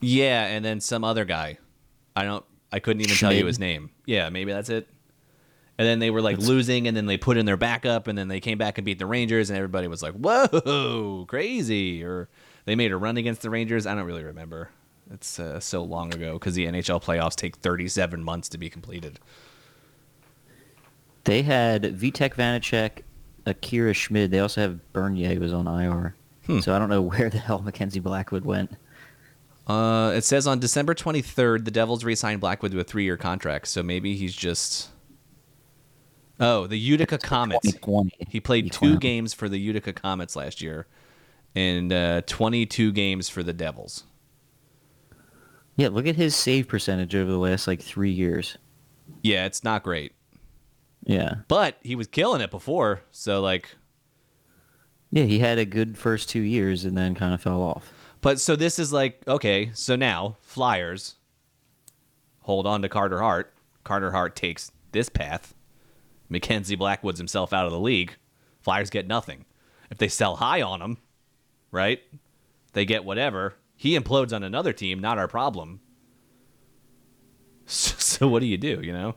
yeah, 0.01 0.47
and 0.47 0.65
then 0.65 0.81
some 0.81 1.05
other 1.05 1.25
guy. 1.25 1.59
I 2.15 2.25
don't. 2.25 2.45
I 2.71 2.79
couldn't 2.79 3.03
even 3.03 3.17
tell 3.17 3.33
you 3.33 3.47
his 3.47 3.59
name. 3.59 3.91
Yeah, 4.07 4.29
maybe 4.29 4.53
that's 4.53 4.69
it. 4.69 4.89
And 5.83 5.89
then 5.89 5.99
they 5.99 6.11
were 6.11 6.23
like 6.23 6.39
losing, 6.39 6.87
and 6.87 6.97
then 6.97 7.07
they 7.07 7.17
put 7.17 7.37
in 7.37 7.45
their 7.45 7.57
backup, 7.57 8.07
and 8.07 8.17
then 8.17 8.29
they 8.29 8.39
came 8.39 8.57
back 8.57 8.79
and 8.79 8.85
beat 8.85 9.01
the 9.01 9.07
Rangers, 9.07 9.51
and 9.51 9.57
everybody 9.57 9.89
was 9.89 10.01
like, 10.01 10.13
"Whoa, 10.13 11.25
crazy!" 11.29 12.05
Or 12.05 12.29
they 12.67 12.77
made 12.77 12.93
a 12.93 12.97
run 12.97 13.17
against 13.17 13.43
the 13.43 13.51
Rangers. 13.51 13.85
I 13.85 13.97
don't 13.97 14.05
really 14.05 14.23
remember. 14.23 14.71
It's 15.11 15.41
uh, 15.41 15.59
so 15.59 15.83
long 15.83 16.15
ago 16.15 16.35
because 16.35 16.55
the 16.55 16.67
NHL 16.67 17.03
playoffs 17.03 17.35
take 17.35 17.57
37 17.57 18.23
months 18.23 18.49
to 18.51 18.59
be 18.59 18.71
completed. 18.71 19.19
They 21.25 21.43
had 21.43 21.83
Vitek 21.83 22.35
Vanecek, 22.35 23.03
Akira 23.45 23.93
Schmid. 23.93 24.31
They 24.31 24.39
also 24.39 24.61
have 24.61 24.93
Bernier 24.93 25.41
was 25.41 25.53
on 25.53 25.67
IR. 25.67 26.15
Hmm. 26.47 26.61
So 26.61 26.77
I 26.77 26.79
don't 26.79 26.91
know 26.91 27.03
where 27.03 27.29
the 27.29 27.39
hell 27.39 27.61
Mackenzie 27.61 27.99
Blackwood 27.99 28.45
went. 28.45 28.71
Uh, 29.67 30.13
it 30.15 30.23
says 30.23 30.47
on 30.47 30.61
December 30.61 30.95
23rd, 30.95 31.65
the 31.65 31.73
Devils 31.73 32.05
re-signed 32.05 32.41
Blackwood 32.41 32.71
to 32.71 32.79
a 32.79 32.85
three-year 32.85 33.17
contract. 33.17 33.67
So 33.67 33.83
maybe 33.83 34.15
he's 34.15 34.37
just. 34.37 34.91
Oh, 36.41 36.67
the 36.67 36.79
Utica 36.79 37.19
Comets. 37.19 37.75
He 38.29 38.41
played 38.41 38.73
two 38.73 38.99
games 38.99 39.33
for 39.35 39.49
the 39.49 39.59
Utica 39.59 39.93
Comets 39.93 40.35
last 40.35 40.61
year, 40.61 40.87
and 41.55 41.93
uh, 41.93 42.23
22 42.27 42.91
games 42.93 43.29
for 43.29 43.43
the 43.43 43.53
Devils. 43.53 44.05
Yeah, 45.77 45.89
look 45.89 46.07
at 46.07 46.17
his 46.17 46.35
save 46.35 46.69
percentage 46.69 47.15
over 47.15 47.31
the 47.31 47.39
last 47.39 47.67
like 47.67 47.81
three 47.81 48.11
years. 48.11 48.59
Yeah, 49.23 49.47
it's 49.47 49.63
not 49.65 49.83
great, 49.83 50.13
Yeah. 51.05 51.37
but 51.49 51.77
he 51.83 51.95
was 51.95 52.07
killing 52.09 52.41
it 52.41 52.51
before. 52.51 53.03
So 53.11 53.41
like, 53.41 53.77
Yeah, 55.11 55.25
he 55.25 55.39
had 55.39 55.59
a 55.59 55.65
good 55.65 55.97
first 55.97 56.29
two 56.29 56.41
years 56.43 56.85
and 56.85 56.97
then 56.97 57.15
kind 57.15 57.33
of 57.35 57.41
fell 57.41 57.63
off. 57.63 57.93
but 58.21 58.41
so 58.41 58.55
this 58.57 58.79
is 58.79 58.93
like 58.93 59.23
okay. 59.29 59.71
So 59.75 59.97
now 59.97 60.37
Flyers 60.41 61.17
hold 62.41 62.67
on 62.67 62.83
to 62.83 62.89
Carter 62.89 63.21
Hart. 63.21 63.53
Carter 63.85 64.11
Hart 64.13 64.35
takes 64.37 64.73
this 64.93 65.09
path. 65.09 65.55
Mackenzie 66.33 66.77
Blackwoods 66.77 67.19
himself 67.19 67.53
out 67.53 67.67
of 67.67 67.73
the 67.73 67.79
league. 67.79 68.17
Flyers 68.61 68.91
get 68.91 69.07
nothing. 69.07 69.45
If 69.91 69.99
they 69.99 70.09
sell 70.09 70.37
high 70.37 70.63
on 70.63 70.81
him, 70.81 70.99
right? 71.71 72.01
They 72.73 72.85
get 72.85 73.05
whatever. 73.05 73.55
He 73.77 73.99
implodes 73.99 74.35
on 74.35 74.43
another 74.43 74.73
team, 74.73 74.99
not 74.99 75.19
our 75.19 75.29
problem. 75.29 75.81
So, 77.65 77.95
so 77.97 78.29
what 78.29 78.41
do 78.41 78.47
you 78.47 78.59
do? 78.59 78.81
You 78.83 78.93
know, 78.93 79.15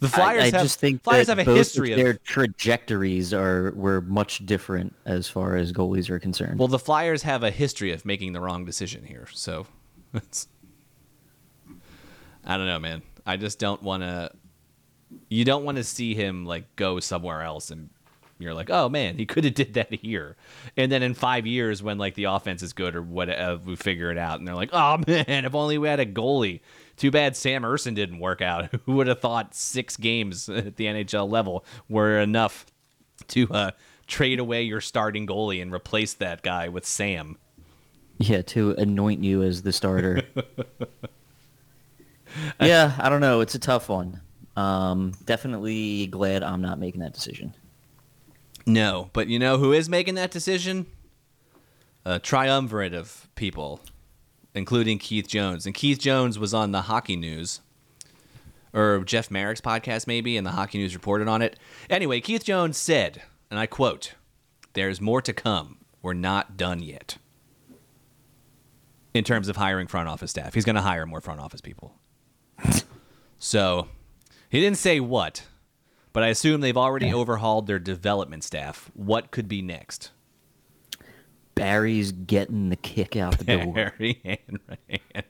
the 0.00 0.08
Flyers 0.08 0.44
I, 0.44 0.46
I 0.46 0.50
have 0.50 0.62
just 0.62 0.78
think 0.78 1.02
Flyers 1.02 1.26
have 1.26 1.40
a 1.40 1.44
history 1.44 1.92
of 1.92 1.98
of 1.98 2.04
their 2.04 2.14
trajectories 2.14 3.34
are 3.34 3.72
were 3.74 4.00
much 4.02 4.46
different 4.46 4.94
as 5.04 5.28
far 5.28 5.56
as 5.56 5.72
goalies 5.72 6.08
are 6.08 6.20
concerned. 6.20 6.58
Well, 6.58 6.68
the 6.68 6.78
Flyers 6.78 7.22
have 7.22 7.42
a 7.42 7.50
history 7.50 7.92
of 7.92 8.04
making 8.04 8.32
the 8.32 8.40
wrong 8.40 8.64
decision 8.64 9.04
here, 9.04 9.26
so 9.32 9.66
it's. 10.14 10.48
I 12.44 12.56
don't 12.56 12.66
know, 12.66 12.78
man. 12.78 13.02
I 13.26 13.36
just 13.36 13.58
don't 13.58 13.82
want 13.82 14.04
to. 14.04 14.30
You 15.28 15.44
don't 15.44 15.64
want 15.64 15.76
to 15.78 15.84
see 15.84 16.14
him 16.14 16.44
like 16.44 16.76
go 16.76 17.00
somewhere 17.00 17.42
else, 17.42 17.70
and 17.70 17.90
you're 18.38 18.54
like, 18.54 18.70
oh 18.70 18.88
man, 18.88 19.16
he 19.18 19.26
could 19.26 19.44
have 19.44 19.54
did 19.54 19.74
that 19.74 19.92
here, 19.92 20.36
and 20.76 20.92
then 20.92 21.02
in 21.02 21.14
five 21.14 21.46
years, 21.46 21.82
when 21.82 21.98
like 21.98 22.14
the 22.14 22.24
offense 22.24 22.62
is 22.62 22.72
good 22.72 22.94
or 22.94 23.02
whatever, 23.02 23.60
we 23.64 23.76
figure 23.76 24.10
it 24.10 24.18
out, 24.18 24.38
and 24.38 24.46
they're 24.46 24.54
like, 24.54 24.70
oh 24.72 24.98
man, 25.06 25.44
if 25.44 25.54
only 25.54 25.78
we 25.78 25.88
had 25.88 26.00
a 26.00 26.06
goalie. 26.06 26.60
Too 26.96 27.12
bad 27.12 27.36
Sam 27.36 27.62
Ersson 27.62 27.94
didn't 27.94 28.18
work 28.18 28.42
out. 28.42 28.70
Who 28.86 28.96
would 28.96 29.06
have 29.06 29.20
thought 29.20 29.54
six 29.54 29.96
games 29.96 30.48
at 30.48 30.76
the 30.76 30.86
NHL 30.86 31.30
level 31.30 31.64
were 31.88 32.18
enough 32.18 32.66
to 33.28 33.48
uh, 33.50 33.70
trade 34.08 34.40
away 34.40 34.62
your 34.62 34.80
starting 34.80 35.26
goalie 35.26 35.62
and 35.62 35.72
replace 35.72 36.14
that 36.14 36.42
guy 36.42 36.68
with 36.68 36.84
Sam. 36.84 37.38
yeah, 38.18 38.42
to 38.42 38.72
anoint 38.72 39.22
you 39.22 39.44
as 39.44 39.62
the 39.62 39.72
starter. 39.72 40.22
yeah, 42.60 42.96
I 42.98 43.08
don't 43.08 43.20
know. 43.20 43.40
It's 43.40 43.54
a 43.54 43.60
tough 43.60 43.88
one. 43.88 44.20
Um, 44.58 45.12
definitely 45.24 46.08
glad 46.08 46.42
I'm 46.42 46.60
not 46.60 46.80
making 46.80 47.00
that 47.02 47.12
decision. 47.12 47.54
No, 48.66 49.08
but 49.12 49.28
you 49.28 49.38
know 49.38 49.56
who 49.56 49.72
is 49.72 49.88
making 49.88 50.16
that 50.16 50.32
decision? 50.32 50.86
A 52.04 52.18
triumvirate 52.18 52.92
of 52.92 53.28
people, 53.36 53.78
including 54.56 54.98
Keith 54.98 55.28
Jones. 55.28 55.64
And 55.64 55.76
Keith 55.76 56.00
Jones 56.00 56.40
was 56.40 56.52
on 56.52 56.72
the 56.72 56.82
Hockey 56.82 57.14
News, 57.14 57.60
or 58.72 59.04
Jeff 59.04 59.30
Marek's 59.30 59.60
podcast, 59.60 60.08
maybe, 60.08 60.36
and 60.36 60.44
the 60.44 60.50
Hockey 60.50 60.78
News 60.78 60.92
reported 60.92 61.28
on 61.28 61.40
it. 61.40 61.56
Anyway, 61.88 62.20
Keith 62.20 62.42
Jones 62.42 62.76
said, 62.76 63.22
and 63.52 63.60
I 63.60 63.66
quote, 63.66 64.14
There's 64.72 65.00
more 65.00 65.22
to 65.22 65.32
come. 65.32 65.78
We're 66.02 66.14
not 66.14 66.56
done 66.56 66.82
yet. 66.82 67.18
In 69.14 69.22
terms 69.22 69.48
of 69.48 69.54
hiring 69.54 69.86
front 69.86 70.08
office 70.08 70.32
staff, 70.32 70.54
he's 70.54 70.64
going 70.64 70.74
to 70.74 70.82
hire 70.82 71.06
more 71.06 71.20
front 71.20 71.38
office 71.38 71.60
people. 71.60 71.94
so 73.38 73.86
he 74.48 74.60
didn't 74.60 74.78
say 74.78 75.00
what, 75.00 75.46
but 76.12 76.22
I 76.22 76.28
assume 76.28 76.60
they've 76.60 76.76
already 76.76 77.12
overhauled 77.12 77.66
their 77.66 77.78
development 77.78 78.44
staff. 78.44 78.90
What 78.94 79.30
could 79.30 79.48
be 79.48 79.62
next? 79.62 80.10
Barry's 81.54 82.12
getting 82.12 82.68
the 82.68 82.76
kick 82.76 83.16
out 83.16 83.38
the 83.38 83.44
door. 83.44 83.94
Hanrahan. 83.98 85.24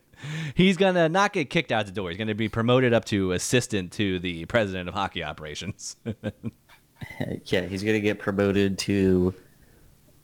He's 0.54 0.76
gonna 0.76 1.08
not 1.08 1.32
get 1.32 1.48
kicked 1.48 1.72
out 1.72 1.86
the 1.86 1.92
door. 1.92 2.10
He's 2.10 2.18
gonna 2.18 2.34
be 2.34 2.48
promoted 2.48 2.92
up 2.92 3.04
to 3.06 3.32
assistant 3.32 3.92
to 3.92 4.18
the 4.18 4.44
president 4.46 4.88
of 4.88 4.94
hockey 4.94 5.22
operations. 5.22 5.96
yeah, 7.44 7.62
he's 7.62 7.82
gonna 7.82 8.00
get 8.00 8.18
promoted 8.18 8.78
to 8.78 9.34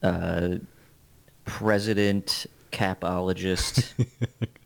uh, 0.03 0.55
president 1.45 2.45
capologist. 2.71 3.93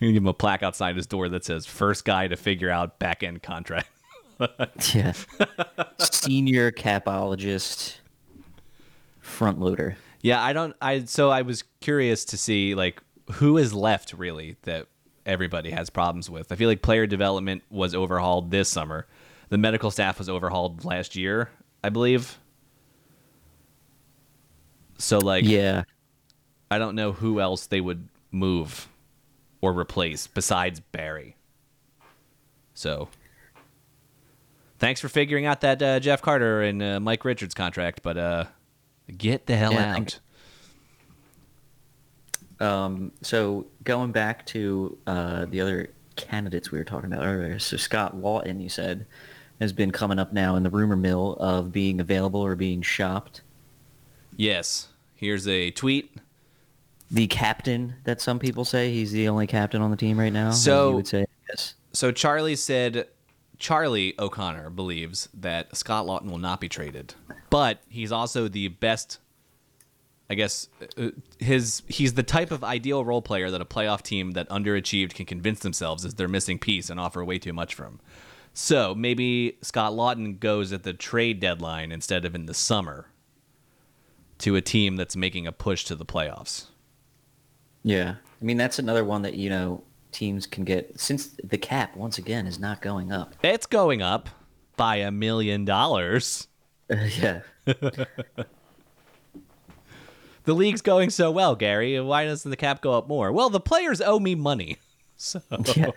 Gonna 0.00 0.12
give 0.12 0.22
him 0.22 0.28
a 0.28 0.34
plaque 0.34 0.62
outside 0.62 0.96
his 0.96 1.06
door 1.06 1.28
that 1.30 1.44
says 1.44 1.66
"First 1.66 2.04
guy 2.04 2.28
to 2.28 2.36
figure 2.36 2.70
out 2.70 2.98
back 2.98 3.22
end 3.22 3.42
contract." 3.42 3.88
yeah, 4.94 5.12
senior 5.98 6.70
capologist, 6.70 7.96
front 9.20 9.58
loader. 9.58 9.96
Yeah, 10.20 10.42
I 10.42 10.52
don't. 10.52 10.76
I 10.82 11.04
so 11.04 11.30
I 11.30 11.42
was 11.42 11.64
curious 11.80 12.24
to 12.26 12.36
see 12.36 12.74
like 12.74 13.02
who 13.32 13.56
is 13.56 13.72
left 13.72 14.12
really 14.12 14.56
that 14.62 14.86
everybody 15.24 15.70
has 15.70 15.90
problems 15.90 16.30
with. 16.30 16.52
I 16.52 16.56
feel 16.56 16.68
like 16.68 16.82
player 16.82 17.06
development 17.06 17.62
was 17.70 17.94
overhauled 17.94 18.50
this 18.50 18.68
summer. 18.68 19.06
The 19.48 19.58
medical 19.58 19.90
staff 19.90 20.18
was 20.18 20.28
overhauled 20.28 20.84
last 20.84 21.16
year, 21.16 21.50
I 21.82 21.88
believe. 21.88 22.38
So 24.98 25.18
like, 25.18 25.44
Yeah, 25.44 25.84
I 26.70 26.78
don't 26.78 26.94
know 26.94 27.12
who 27.12 27.40
else 27.40 27.66
they 27.66 27.80
would 27.80 28.08
move 28.30 28.88
or 29.60 29.72
replace 29.72 30.26
besides 30.26 30.80
Barry. 30.80 31.36
So 32.74 33.08
Thanks 34.78 35.00
for 35.00 35.08
figuring 35.08 35.46
out 35.46 35.62
that 35.62 35.82
uh, 35.82 36.00
Jeff 36.00 36.20
Carter 36.20 36.62
and 36.62 36.82
uh, 36.82 37.00
Mike 37.00 37.24
Richards 37.24 37.54
contract, 37.54 38.02
but 38.02 38.18
uh, 38.18 38.44
get 39.16 39.46
the 39.46 39.56
hell 39.56 39.72
Yeah, 39.72 39.96
out. 39.96 40.20
Um, 42.58 43.12
so 43.22 43.66
going 43.84 44.12
back 44.12 44.44
to 44.46 44.98
uh, 45.06 45.46
the 45.46 45.60
other 45.60 45.90
candidates 46.16 46.70
we 46.70 46.78
were 46.78 46.84
talking 46.84 47.10
about 47.10 47.24
earlier, 47.24 47.58
so 47.58 47.76
Scott 47.78 48.16
Laughton, 48.16 48.62
you 48.62 48.68
said, 48.68 49.06
has 49.60 49.72
been 49.72 49.90
coming 49.90 50.18
up 50.18 50.32
now 50.34 50.56
in 50.56 50.62
the 50.62 50.70
rumor 50.70 50.96
mill 50.96 51.36
of 51.40 51.72
being 51.72 52.00
available 52.00 52.40
or 52.40 52.54
being 52.54 52.82
shopped. 52.82 53.40
Yes. 54.36 54.88
Here's 55.14 55.48
a 55.48 55.70
tweet. 55.70 56.14
The 57.10 57.26
captain 57.28 57.94
that 58.04 58.20
some 58.20 58.38
people 58.38 58.64
say 58.64 58.92
he's 58.92 59.12
the 59.12 59.28
only 59.28 59.46
captain 59.46 59.80
on 59.80 59.90
the 59.90 59.96
team 59.96 60.18
right 60.18 60.32
now. 60.32 60.50
So- 60.50 60.90
you 60.90 60.96
would 60.96 61.06
say 61.06 61.26
yes. 61.48 61.74
So 61.92 62.12
Charlie 62.12 62.56
said 62.56 63.08
Charlie 63.58 64.14
O'Connor 64.18 64.70
believes 64.70 65.28
that 65.32 65.74
Scott 65.76 66.06
Laughton 66.06 66.30
will 66.30 66.38
not 66.38 66.60
be 66.60 66.68
traded, 66.68 67.14
but 67.48 67.80
he's 67.88 68.12
also 68.12 68.48
the 68.48 68.68
best. 68.68 69.18
I 70.28 70.34
guess 70.34 70.68
uh, 70.98 71.10
his 71.38 71.82
he's 71.86 72.14
the 72.14 72.22
type 72.24 72.50
of 72.50 72.64
ideal 72.64 73.04
role 73.04 73.22
player 73.22 73.50
that 73.50 73.60
a 73.60 73.64
playoff 73.64 74.02
team 74.02 74.32
that 74.32 74.48
underachieved 74.50 75.14
can 75.14 75.24
convince 75.24 75.60
themselves 75.60 76.04
is 76.04 76.14
their 76.14 76.28
missing 76.28 76.58
piece 76.58 76.90
and 76.90 76.98
offer 76.98 77.24
way 77.24 77.38
too 77.38 77.52
much 77.52 77.74
from. 77.74 78.00
So 78.52 78.94
maybe 78.94 79.56
Scott 79.62 79.92
Laughton 79.92 80.40
goes 80.40 80.72
at 80.72 80.82
the 80.82 80.92
trade 80.92 81.40
deadline 81.40 81.92
instead 81.92 82.24
of 82.24 82.34
in 82.34 82.46
the 82.46 82.54
summer 82.54 83.06
to 84.38 84.56
a 84.56 84.60
team 84.60 84.96
that's 84.96 85.14
making 85.16 85.46
a 85.46 85.52
push 85.52 85.84
to 85.84 85.94
the 85.94 86.04
playoffs. 86.04 86.66
Yeah, 87.86 88.16
I 88.18 88.44
mean 88.44 88.56
that's 88.56 88.80
another 88.80 89.04
one 89.04 89.22
that 89.22 89.34
you 89.34 89.48
know 89.48 89.84
teams 90.10 90.44
can 90.44 90.64
get 90.64 90.98
since 90.98 91.28
the 91.44 91.56
cap 91.56 91.96
once 91.96 92.18
again 92.18 92.46
is 92.48 92.58
not 92.58 92.82
going 92.82 93.12
up. 93.12 93.36
It's 93.44 93.66
going 93.66 94.02
up 94.02 94.28
by 94.76 94.96
a 94.96 95.12
million 95.12 95.64
dollars. 95.64 96.48
yeah, 96.90 97.42
The 100.44 100.54
league's 100.54 100.80
going 100.80 101.10
so 101.10 101.30
well, 101.32 101.56
Gary. 101.56 102.00
Why 102.00 102.24
doesn't 102.24 102.48
the 102.50 102.56
cap 102.56 102.80
go 102.80 102.92
up 102.92 103.08
more? 103.08 103.32
Well, 103.32 103.50
the 103.50 103.60
players 103.60 104.00
owe 104.00 104.18
me 104.18 104.34
money. 104.34 104.78
So 105.18 105.40
yeah. 105.74 105.92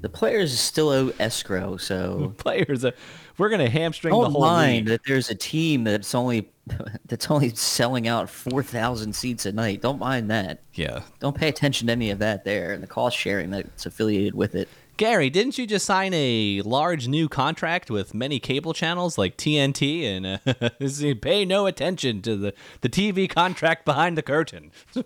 the 0.00 0.08
players 0.08 0.58
still 0.58 0.88
owe 0.88 1.12
escrow, 1.18 1.76
so 1.76 2.32
players, 2.38 2.82
uh, 2.82 2.92
we're 3.36 3.50
gonna 3.50 3.68
hamstring 3.68 4.14
the 4.14 4.22
don't 4.22 4.32
whole 4.32 4.40
mind 4.40 4.86
league. 4.86 4.86
that 4.86 5.00
there's 5.06 5.28
a 5.28 5.34
team 5.34 5.84
that's 5.84 6.14
only 6.14 6.50
that's 7.06 7.30
only 7.30 7.50
selling 7.50 8.06
out 8.08 8.28
four 8.30 8.62
thousand 8.62 9.14
seats 9.14 9.46
a 9.46 9.52
night. 9.52 9.82
Don't 9.82 9.98
mind 9.98 10.30
that. 10.30 10.62
Yeah, 10.74 11.02
Don't 11.18 11.36
pay 11.36 11.48
attention 11.48 11.86
to 11.88 11.92
any 11.92 12.10
of 12.10 12.18
that 12.20 12.44
there 12.44 12.72
and 12.72 12.82
the 12.82 12.86
cost 12.86 13.16
sharing 13.16 13.50
that's 13.50 13.86
affiliated 13.86 14.34
with 14.34 14.54
it. 14.54 14.68
Gary, 14.96 15.30
didn't 15.30 15.56
you 15.56 15.66
just 15.66 15.86
sign 15.86 16.12
a 16.12 16.60
large 16.62 17.08
new 17.08 17.26
contract 17.26 17.90
with 17.90 18.12
many 18.12 18.38
cable 18.38 18.74
channels 18.74 19.16
like 19.16 19.38
TNT 19.38 20.04
and 20.04 20.26
uh, 20.26 21.14
pay 21.22 21.44
no 21.46 21.64
attention 21.66 22.20
to 22.22 22.36
the 22.36 22.54
the 22.82 22.88
TV 22.88 23.28
contract 23.28 23.84
behind 23.84 24.16
the 24.18 24.22
curtain? 24.22 24.70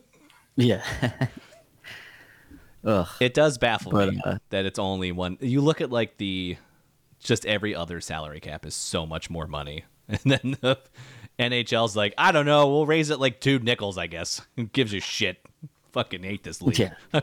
Yeah. 0.56 0.84
Ugh. 2.84 3.08
It 3.20 3.34
does 3.34 3.58
baffle 3.58 3.92
But, 3.92 4.12
me 4.14 4.20
uh, 4.24 4.38
that 4.50 4.66
it's 4.66 4.78
only 4.78 5.10
one. 5.12 5.38
You 5.40 5.60
look 5.60 5.80
at 5.80 5.90
like 5.90 6.18
the 6.18 6.56
just 7.18 7.46
every 7.46 7.74
other 7.74 8.00
salary 8.00 8.40
cap 8.40 8.66
is 8.66 8.74
so 8.74 9.06
much 9.06 9.30
more 9.30 9.46
money, 9.46 9.84
and 10.08 10.20
then 10.24 10.56
the 10.60 10.78
NHL's 11.38 11.96
like, 11.96 12.14
I 12.16 12.32
don't 12.32 12.46
know, 12.46 12.68
we'll 12.68 12.86
raise 12.86 13.10
it 13.10 13.18
like 13.18 13.40
two 13.40 13.58
nickels, 13.58 13.98
I 13.98 14.06
guess. 14.06 14.40
Who 14.56 14.64
gives 14.64 14.94
a 14.94 15.00
shit? 15.00 15.38
Fucking 15.92 16.22
hate 16.22 16.42
this 16.42 16.62
league. 16.62 16.78
Yeah. 16.78 16.94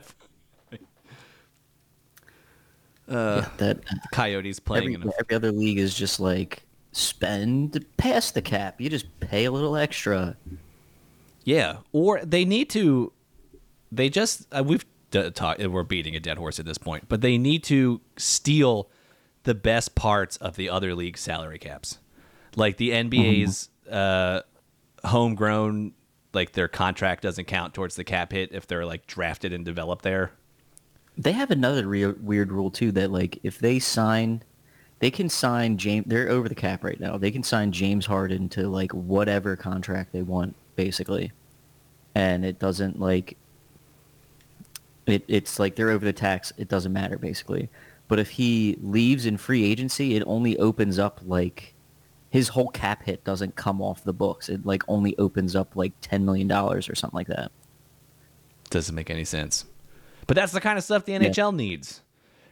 Uh, 3.09 3.41
yeah, 3.43 3.49
that 3.57 3.77
uh, 3.77 3.95
Coyotes 4.13 4.59
playing 4.59 4.93
every, 4.93 5.01
in 5.01 5.09
a 5.09 5.11
every 5.19 5.35
other 5.35 5.51
league 5.51 5.77
is 5.77 5.93
just 5.93 6.17
like 6.21 6.63
spend 6.93 7.83
past 7.97 8.35
the 8.35 8.41
cap. 8.41 8.79
You 8.79 8.89
just 8.89 9.19
pay 9.19 9.43
a 9.43 9.51
little 9.51 9.75
extra. 9.75 10.37
Yeah, 11.43 11.77
or 11.91 12.23
they 12.23 12.45
need 12.45 12.69
to. 12.69 13.11
They 13.91 14.07
just 14.07 14.47
uh, 14.53 14.63
we've 14.65 14.85
d- 15.09 15.29
talked. 15.31 15.61
Uh, 15.61 15.69
we're 15.69 15.83
beating 15.83 16.15
a 16.15 16.21
dead 16.21 16.37
horse 16.37 16.57
at 16.57 16.65
this 16.65 16.77
point, 16.77 17.09
but 17.09 17.19
they 17.19 17.37
need 17.37 17.63
to 17.65 17.99
steal 18.15 18.89
the 19.43 19.55
best 19.55 19.93
parts 19.95 20.37
of 20.37 20.55
the 20.55 20.69
other 20.69 20.95
league 20.95 21.17
salary 21.17 21.59
caps, 21.59 21.99
like 22.55 22.77
the 22.77 22.91
NBA's 22.91 23.69
mm-hmm. 23.80 23.80
Uh, 23.91 24.41
homegrown. 25.03 25.93
Like 26.33 26.53
their 26.53 26.69
contract 26.69 27.23
doesn't 27.23 27.45
count 27.45 27.73
towards 27.73 27.95
the 27.95 28.05
cap 28.05 28.31
hit 28.31 28.53
if 28.53 28.65
they're 28.65 28.85
like 28.85 29.05
drafted 29.05 29.51
and 29.51 29.65
developed 29.65 30.03
there. 30.03 30.31
They 31.17 31.33
have 31.33 31.51
another 31.51 31.85
re- 31.85 32.05
weird 32.05 32.53
rule 32.53 32.71
too 32.71 32.91
that 32.93 33.11
like 33.11 33.39
if 33.43 33.59
they 33.59 33.79
sign, 33.79 34.41
they 34.99 35.11
can 35.11 35.27
sign 35.27 35.77
James. 35.77 36.05
They're 36.07 36.29
over 36.29 36.47
the 36.47 36.55
cap 36.55 36.85
right 36.85 36.99
now. 36.99 37.17
They 37.17 37.31
can 37.31 37.43
sign 37.43 37.73
James 37.73 38.05
Harden 38.05 38.47
to 38.49 38.69
like 38.69 38.93
whatever 38.93 39.57
contract 39.57 40.13
they 40.13 40.21
want, 40.21 40.55
basically, 40.77 41.33
and 42.15 42.45
it 42.45 42.59
doesn't 42.59 42.99
like. 42.99 43.35
It, 45.07 45.25
it's 45.27 45.59
like 45.59 45.75
they're 45.75 45.89
over 45.89 46.05
the 46.05 46.13
tax. 46.13 46.53
It 46.57 46.69
doesn't 46.69 46.93
matter 46.93 47.17
basically. 47.17 47.67
But 48.07 48.19
if 48.19 48.29
he 48.29 48.77
leaves 48.81 49.25
in 49.25 49.37
free 49.37 49.65
agency, 49.65 50.15
it 50.15 50.23
only 50.25 50.57
opens 50.59 50.99
up 50.99 51.19
like 51.25 51.73
his 52.31 52.47
whole 52.47 52.69
cap 52.69 53.03
hit 53.03 53.23
doesn't 53.23 53.55
come 53.55 53.81
off 53.81 54.03
the 54.03 54.13
books. 54.13 54.49
It 54.49 54.65
like 54.65 54.81
only 54.87 55.15
opens 55.19 55.55
up 55.55 55.75
like 55.75 55.91
ten 56.01 56.25
million 56.25 56.47
dollars 56.47 56.89
or 56.89 56.95
something 56.95 57.15
like 57.17 57.27
that. 57.27 57.51
Doesn't 58.71 58.95
make 58.95 59.09
any 59.09 59.25
sense. 59.25 59.65
But 60.27 60.35
that's 60.35 60.53
the 60.53 60.61
kind 60.61 60.77
of 60.77 60.83
stuff 60.83 61.05
the 61.05 61.13
NHL 61.13 61.53
needs. 61.55 62.01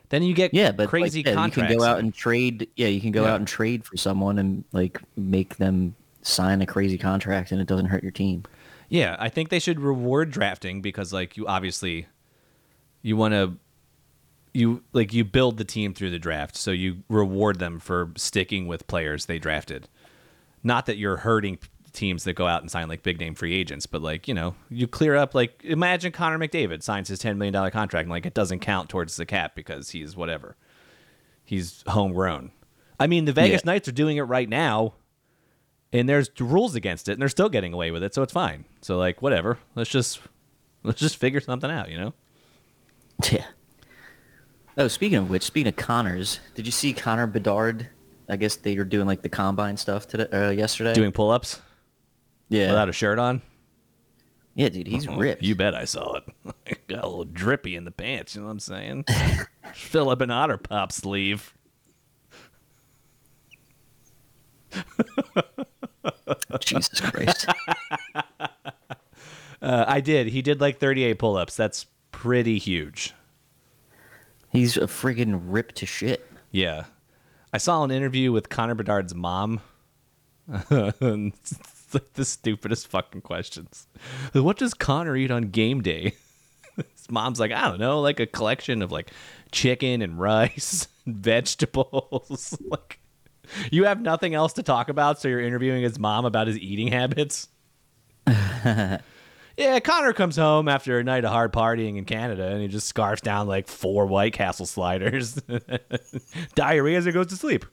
Then 0.09 0.23
you 0.23 0.33
get 0.33 0.53
Yeah, 0.53 0.71
but 0.71 0.89
crazy 0.89 1.19
like, 1.19 1.27
yeah, 1.27 1.31
you 1.31 1.37
contracts. 1.37 1.71
can 1.71 1.77
go 1.79 1.85
out 1.85 1.99
and 1.99 2.13
trade. 2.13 2.67
Yeah, 2.75 2.87
you 2.87 2.99
can 2.99 3.11
go 3.11 3.23
Yeah. 3.23 3.31
out 3.33 3.39
and 3.39 3.47
trade 3.47 3.85
for 3.85 3.95
someone 3.95 4.37
and 4.37 4.63
like 4.73 5.01
make 5.15 5.57
them 5.57 5.95
sign 6.23 6.61
a 6.61 6.65
crazy 6.65 6.97
contract, 6.97 7.51
and 7.51 7.61
it 7.61 7.67
doesn't 7.67 7.85
hurt 7.87 8.03
your 8.03 8.11
team. 8.11 8.43
Yeah, 8.89 9.15
I 9.19 9.29
think 9.29 9.49
they 9.49 9.59
should 9.59 9.79
reward 9.79 10.31
drafting 10.31 10.81
because 10.81 11.13
like 11.13 11.37
you 11.37 11.47
obviously 11.47 12.07
you 13.01 13.15
want 13.15 13.33
to 13.33 13.53
you 14.53 14.83
like 14.93 15.13
you 15.13 15.23
build 15.23 15.57
the 15.57 15.63
team 15.65 15.93
through 15.93 16.11
the 16.11 16.19
draft, 16.19 16.55
so 16.55 16.71
you 16.71 17.03
reward 17.09 17.59
them 17.59 17.79
for 17.79 18.11
sticking 18.17 18.67
with 18.67 18.87
players 18.87 19.25
they 19.25 19.39
drafted. 19.39 19.87
Not 20.63 20.85
that 20.87 20.97
you're 20.97 21.17
hurting 21.17 21.59
teams 21.93 22.23
that 22.25 22.33
go 22.33 22.45
out 22.47 22.61
and 22.61 22.69
sign 22.69 22.87
like 22.87 23.01
big 23.03 23.19
name 23.19 23.33
free 23.35 23.53
agents, 23.53 23.85
but 23.85 24.01
like, 24.01 24.27
you 24.27 24.33
know, 24.33 24.55
you 24.69 24.87
clear 24.87 25.15
up 25.15 25.33
like 25.33 25.61
imagine 25.63 26.11
Connor 26.11 26.37
McDavid 26.37 26.83
signs 26.83 27.07
his 27.09 27.19
10 27.19 27.37
million 27.37 27.53
dollar 27.53 27.71
contract 27.71 28.03
and 28.05 28.11
like 28.11 28.25
it 28.25 28.33
doesn't 28.33 28.59
count 28.59 28.89
towards 28.89 29.15
the 29.17 29.25
cap 29.25 29.55
because 29.55 29.89
he's 29.89 30.15
whatever. 30.15 30.55
He's 31.45 31.83
homegrown. 31.87 32.51
I 32.99 33.07
mean, 33.07 33.25
the 33.25 33.33
Vegas 33.33 33.61
Yeah. 33.63 33.71
Knights 33.71 33.87
are 33.87 33.91
doing 33.93 34.17
it 34.17 34.23
right 34.23 34.47
now 34.47 34.93
and 35.91 36.07
there's 36.07 36.29
rules 36.39 36.75
against 36.75 37.09
it 37.09 37.13
and 37.13 37.21
they're 37.21 37.29
still 37.29 37.49
getting 37.49 37.73
away 37.73 37.89
with 37.89 38.03
it 38.03 38.13
so 38.13 38.21
it's 38.21 38.33
fine 38.33 38.65
so 38.81 38.95
like 38.97 39.23
whatever 39.23 39.57
let's 39.73 39.89
just 39.89 40.19
let's 40.83 40.99
just 40.99 41.17
figure 41.17 41.39
something 41.39 41.71
out 41.71 41.89
you 41.89 41.97
know 41.97 42.13
Yeah. 43.31 43.45
Oh, 44.79 44.87
speaking 44.87 45.17
of 45.17 45.29
which, 45.29 45.43
speaking 45.43 45.67
of 45.67 45.75
Connors, 45.75 46.39
did 46.55 46.65
you 46.65 46.71
see 46.71 46.93
Connor 46.93 47.27
Bedard? 47.27 47.89
I 48.29 48.37
guess 48.37 48.55
they 48.55 48.77
were 48.77 48.85
doing 48.85 49.07
like 49.07 49.21
the 49.21 49.27
combine 49.27 49.75
stuff 49.75 50.07
today, 50.07 50.27
uh, 50.31 50.51
yesterday. 50.51 50.93
doing 50.93 51.11
pull-ups? 51.11 51.59
Yeah, 52.47 52.67
without 52.67 52.87
a 52.87 52.93
shirt 52.93 53.19
on? 53.19 53.41
Yeah, 54.55 54.69
dude, 54.69 54.87
he's 54.87 55.05
ripped. 55.05 55.43
you 55.43 55.53
bet 55.53 55.75
i 55.75 55.83
saw 55.83 56.15
it. 56.15 56.87
Got 56.87 57.03
a 57.03 57.07
little 57.07 57.25
drippy 57.25 57.75
in 57.75 57.83
the 57.83 57.91
pants 57.91 58.35
you 58.35 58.41
know 58.41 58.47
what 58.47 58.53
i'm 58.53 58.59
saying? 58.59 59.05
Fill 59.73 60.09
up 60.09 60.21
an 60.21 60.31
otter 60.31 60.57
pop 60.57 60.93
sleeve. 60.93 61.53
Jesus 66.61 67.01
Christ. 67.01 67.47
uh, 69.61 69.85
i 69.87 69.99
did. 69.99 70.27
He 70.27 70.41
did 70.41 70.61
like 70.61 70.79
38 70.79 71.19
pull-ups. 71.19 71.57
That's 71.57 71.85
pretty 72.11 72.59
huge 72.59 73.13
he's 74.51 74.77
a 74.77 74.81
friggin' 74.81 75.41
ripped 75.45 75.75
to 75.75 75.85
shit. 75.85 76.29
yeah. 76.51 76.85
I 77.51 77.57
saw 77.57 77.83
an 77.83 77.89
interview 77.89 78.31
with 78.31 78.49
connor 78.49 78.75
bedard's 78.75 79.15
mom. 79.15 79.61
It's 80.47 80.69
like 81.93 82.13
the 82.13 82.23
stupidest 82.23 82.87
fucking 82.87 83.21
questions. 83.21 83.87
What 84.33 84.57
does 84.57 84.75
connor 84.75 85.15
eat 85.15 85.31
on 85.31 85.45
game 85.49 85.81
day? 85.81 86.13
His 86.75 87.09
mom's 87.09 87.39
like 87.39 87.51
i 87.51 87.67
don't 87.67 87.79
know 87.79 88.01
like 88.01 88.19
a 88.19 88.27
collection 88.27 88.81
of 88.83 88.91
like 88.91 89.11
chicken 89.51 90.03
and 90.03 90.19
rice 90.19 90.87
and 91.07 91.15
vegetables. 91.17 92.55
Like 92.67 92.99
you 93.71 93.85
have 93.85 93.99
nothing 93.99 94.35
else 94.35 94.53
to 94.53 94.63
talk 94.63 94.87
about 94.89 95.19
so 95.19 95.27
you're 95.27 95.41
interviewing 95.41 95.81
his 95.81 95.97
mom 95.97 96.25
about 96.25 96.45
his 96.45 96.59
eating 96.59 96.87
habits 96.89 97.47
yeah 99.59 99.79
connor 99.79 100.13
comes 100.13 100.35
home 100.35 100.67
after 100.67 100.97
a 100.97 101.03
night 101.03 101.23
of 101.23 101.31
hard 101.31 101.53
partying 101.53 101.97
in 101.97 102.05
canada 102.05 102.47
and 102.47 102.61
he 102.61 102.67
just 102.67 102.87
scarfs 102.87 103.21
down 103.21 103.47
like 103.47 103.67
four 103.67 104.05
white 104.05 104.33
castle 104.33 104.65
sliders 104.65 105.39
diarrhea 106.55 106.97
as 106.97 107.05
he 107.05 107.11
goes 107.11 107.27
to 107.27 107.35
sleep 107.35 107.65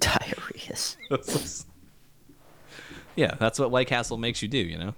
Diarrheas. 0.00 0.96
yeah 3.16 3.34
that's 3.40 3.58
what 3.58 3.70
white 3.70 3.86
castle 3.86 4.18
makes 4.18 4.42
you 4.42 4.48
do 4.48 4.58
you 4.58 4.78
know 4.78 4.94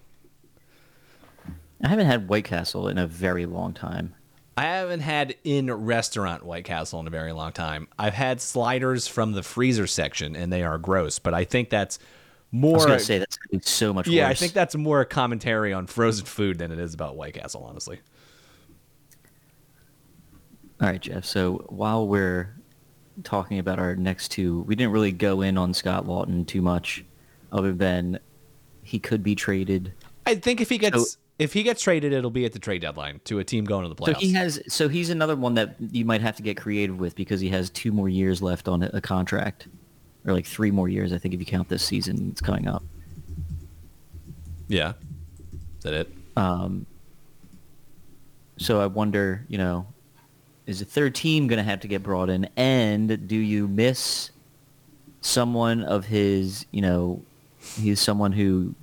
I 1.83 1.89
haven't 1.89 2.07
had 2.07 2.29
White 2.29 2.45
Castle 2.45 2.89
in 2.89 2.97
a 2.99 3.07
very 3.07 3.45
long 3.45 3.75
time. 3.75 4.15
I 4.57 4.63
have 4.63 4.89
haven't 4.89 5.01
had 5.01 5.35
in 5.45 5.71
restaurant 5.71 6.43
White 6.43 6.65
Castle 6.65 7.01
in 7.01 7.07
a 7.07 7.11
very 7.11 7.33
long 7.33 7.53
time. 7.53 7.89
I've 7.99 8.15
had 8.15 8.41
sliders 8.41 9.07
from 9.07 9.33
the 9.33 9.43
freezer 9.43 9.87
section, 9.87 10.35
and 10.35 10.51
they 10.51 10.63
are 10.63 10.79
gross. 10.79 11.19
But 11.19 11.35
I 11.35 11.45
think 11.45 11.69
that's 11.69 11.99
I 12.53 12.57
more. 12.57 12.75
was 12.75 12.87
gonna 12.87 12.99
say 13.01 13.19
that's 13.19 13.39
so 13.71 13.93
much 13.93 14.07
worse. 14.07 14.15
yeah, 14.15 14.29
I 14.29 14.35
think 14.35 14.53
that's 14.53 14.75
more 14.77 15.01
a 15.01 15.07
commentary 15.07 15.73
on 15.73 15.87
frozen 15.87 16.25
food 16.25 16.59
than 16.59 16.71
it 16.73 16.79
is 16.79 16.95
about 16.95 17.17
White 17.17 17.35
Castle, 17.35 17.65
honestly. 17.69 18.01
All 20.81 20.89
right, 20.89 21.01
Jeff. 21.01 21.25
So 21.25 21.65
while 21.69 22.07
we're 22.07 22.55
talking 23.25 23.59
about 23.59 23.79
our 23.79 23.97
next 23.97 24.29
two, 24.31 24.61
we 24.63 24.75
didn't 24.77 24.93
really 24.93 25.13
go 25.13 25.41
in 25.41 25.57
on 25.57 25.73
Scott 25.73 26.05
Laughton 26.05 26.47
too 26.47 26.61
much, 26.61 27.05
other 27.51 27.73
than 27.73 28.19
he 28.83 28.99
could 28.99 29.23
be 29.23 29.35
traded. 29.35 29.93
I 30.27 30.35
think 30.35 30.61
if 30.61 30.69
he 30.69 30.79
gets 30.79 31.13
So- 31.13 31.19
if 31.39 31.53
he 31.53 31.63
gets 31.63 31.83
traded, 31.83 32.15
it'll 32.15 32.31
be 32.31 32.47
at 32.47 32.53
the 32.55 32.59
trade 32.59 32.81
deadline 32.81 33.21
to 33.25 33.39
a 33.39 33.45
team 33.45 33.65
going 33.67 33.83
to 33.83 33.89
the 33.91 33.95
playoffs. 33.95 34.15
So 34.15 34.21
he 34.21 34.33
has. 34.33 34.61
So 34.69 34.89
he's 34.89 35.11
another 35.11 35.37
one 35.37 35.55
that 35.55 35.77
you 35.91 36.05
might 36.05 36.23
have 36.23 36.37
to 36.37 36.43
get 36.43 36.57
creative 36.57 36.99
with 36.99 37.15
because 37.15 37.41
he 37.41 37.49
has 37.51 37.69
two 37.71 37.93
more 37.93 38.09
years 38.09 38.41
left 38.41 38.69
on 38.69 38.83
a 38.83 39.01
contract, 39.03 39.69
or 40.27 40.33
like 40.33 40.45
three 40.47 40.71
more 40.71 40.89
years, 40.89 41.13
I 41.13 41.19
think, 41.19 41.33
if 41.35 41.41
you 41.41 41.47
count 41.47 41.69
this 41.69 41.83
season. 41.83 42.29
It's 42.33 42.41
coming 42.41 42.67
up. 42.69 42.83
yeah, 44.69 44.93
is 45.79 45.85
that 45.85 45.95
it? 45.95 46.13
Um, 46.37 46.85
So 48.59 48.81
I 48.81 48.87
wonder, 48.87 49.45
you 49.49 49.59
know, 49.59 49.87
is 50.67 50.81
a 50.83 50.85
third 50.85 51.15
team 51.15 51.47
going 51.47 51.59
to 51.59 51.63
have 51.63 51.81
to 51.81 51.89
get 51.89 52.03
brought 52.03 52.29
in, 52.29 52.49
and 52.57 53.29
do 53.29 53.37
you 53.37 53.69
miss 53.69 54.31
someone 55.21 55.83
of 55.85 56.07
his? 56.07 56.67
You 56.73 56.83
know, 56.83 57.23
he's 57.77 58.01
someone 58.01 58.33
who 58.33 58.75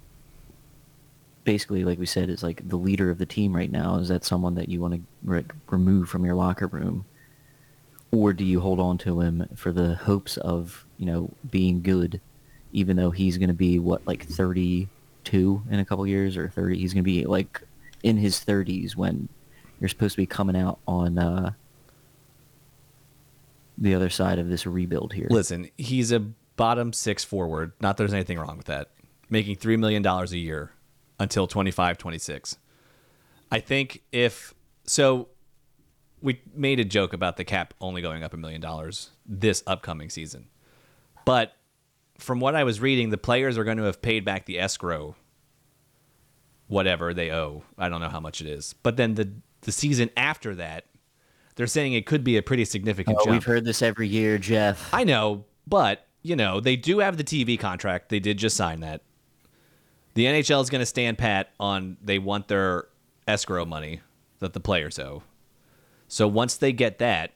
basically, 1.43 1.83
like 1.83 1.99
we 1.99 2.05
said, 2.05 2.29
is 2.29 2.41
like 2.41 2.67
the 2.69 2.77
leader 2.77 3.09
of 3.09 3.17
the 3.17 3.25
team 3.25 3.53
right 3.53 3.69
now. 3.71 3.97
Is 3.97 4.07
that 4.07 4.23
someone 4.23 4.55
that 4.55 4.69
you 4.69 4.79
want 4.79 4.93
to 4.93 5.01
re- 5.25 5.45
remove 5.69 6.07
from 6.07 6.23
your 6.23 6.35
locker 6.35 6.67
room, 6.67 7.03
or 8.11 8.31
do 8.31 8.45
you 8.45 8.61
hold 8.61 8.79
on 8.79 8.97
to 8.99 9.19
him 9.19 9.45
for 9.55 9.73
the 9.73 9.95
hopes 9.95 10.37
of 10.37 10.85
you 11.03 11.11
know 11.11 11.29
being 11.51 11.81
good, 11.81 12.21
even 12.71 12.95
though 12.95 13.11
he's 13.11 13.37
going 13.37 13.49
to 13.49 13.53
be 13.53 13.77
what 13.77 14.07
like 14.07 14.25
thirty 14.25 14.87
two 15.25 15.61
in 15.69 15.79
a 15.81 15.85
couple 15.85 16.07
years 16.07 16.37
or 16.37 16.47
thirty? 16.47 16.77
He's 16.77 16.93
going 16.93 17.03
to 17.03 17.11
be 17.11 17.25
like 17.25 17.61
in 18.03 18.15
his 18.15 18.39
thirties 18.39 18.95
when 18.95 19.27
you're 19.81 19.89
supposed 19.89 20.13
to 20.13 20.21
be 20.21 20.25
coming 20.25 20.55
out 20.55 20.79
on 20.87 21.17
uh, 21.17 21.51
the 23.77 23.93
other 23.93 24.09
side 24.09 24.39
of 24.39 24.47
this 24.47 24.65
rebuild 24.65 25.11
here. 25.11 25.27
Listen, 25.29 25.69
he's 25.77 26.13
a 26.13 26.21
bottom 26.55 26.93
six 26.93 27.25
forward. 27.25 27.73
Not 27.81 27.97
there's 27.97 28.13
anything 28.13 28.39
wrong 28.39 28.55
with 28.55 28.67
that. 28.67 28.91
Making 29.29 29.57
$3 29.57 29.77
million 29.77 30.05
a 30.05 30.25
year 30.37 30.71
until 31.19 31.47
25, 31.47 31.97
26. 31.97 32.57
I 33.51 33.59
think 33.59 34.03
if 34.13 34.53
so, 34.85 35.27
we 36.21 36.41
made 36.55 36.79
a 36.79 36.85
joke 36.85 37.11
about 37.11 37.35
the 37.35 37.43
cap 37.43 37.73
only 37.81 38.01
going 38.01 38.23
up 38.23 38.33
a 38.33 38.37
million 38.37 38.61
dollars 38.61 39.09
this 39.25 39.63
upcoming 39.67 40.09
season. 40.09 40.47
But 41.25 41.53
from 42.19 42.39
what 42.39 42.55
I 42.55 42.63
was 42.63 42.79
reading, 42.79 43.09
the 43.09 43.17
players 43.17 43.57
are 43.57 43.63
going 43.63 43.77
to 43.77 43.83
have 43.83 44.01
paid 44.01 44.23
back 44.25 44.45
the 44.45 44.59
escrow, 44.59 45.15
whatever 46.67 47.13
they 47.13 47.31
owe. 47.31 47.63
I 47.77 47.89
don't 47.89 48.01
know 48.01 48.09
how 48.09 48.19
much 48.19 48.41
it 48.41 48.47
is. 48.47 48.73
But 48.83 48.97
then 48.97 49.15
the, 49.15 49.31
the 49.61 49.71
season 49.71 50.09
after 50.17 50.55
that, 50.55 50.85
they're 51.55 51.67
saying 51.67 51.93
it 51.93 52.05
could 52.05 52.23
be 52.23 52.37
a 52.37 52.41
pretty 52.41 52.65
significant 52.65 53.17
Oh, 53.19 53.25
jump. 53.25 53.31
we've 53.33 53.43
heard 53.45 53.65
this 53.65 53.81
every 53.81 54.07
year, 54.07 54.37
Jeff. 54.37 54.91
I 54.93 55.03
know, 55.03 55.45
but 55.67 56.07
you 56.23 56.35
know 56.35 56.59
they 56.59 56.75
do 56.75 56.99
have 56.99 57.17
the 57.17 57.23
TV 57.23 57.59
contract. 57.59 58.09
They 58.09 58.19
did 58.19 58.37
just 58.37 58.55
sign 58.57 58.79
that. 58.79 59.01
The 60.15 60.25
NHL 60.25 60.61
is 60.61 60.69
going 60.69 60.79
to 60.81 60.85
stand 60.85 61.17
pat 61.17 61.51
on 61.59 61.97
they 62.01 62.17
want 62.19 62.47
their 62.47 62.85
escrow 63.27 63.65
money 63.65 64.01
that 64.39 64.53
the 64.53 64.59
players 64.59 64.97
owe. 64.99 65.23
So 66.07 66.27
once 66.27 66.55
they 66.57 66.71
get 66.71 66.99
that, 66.99 67.33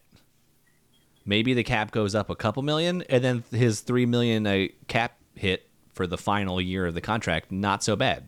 maybe 1.27 1.53
the 1.53 1.63
cap 1.63 1.91
goes 1.91 2.15
up 2.15 2.31
a 2.31 2.35
couple 2.35 2.63
million, 2.63 3.03
and 3.03 3.23
then 3.23 3.43
his 3.51 3.81
three 3.81 4.07
million 4.07 4.47
a 4.47 4.69
cap 4.87 5.19
hit 5.35 5.67
for 5.93 6.07
the 6.07 6.17
final 6.17 6.59
year 6.59 6.87
of 6.87 6.95
the 6.95 7.01
contract 7.01 7.51
not 7.51 7.83
so 7.83 7.95
bad. 7.95 8.23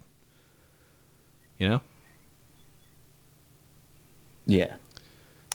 You 1.58 1.70
know, 1.70 1.82
Yeah. 4.46 4.76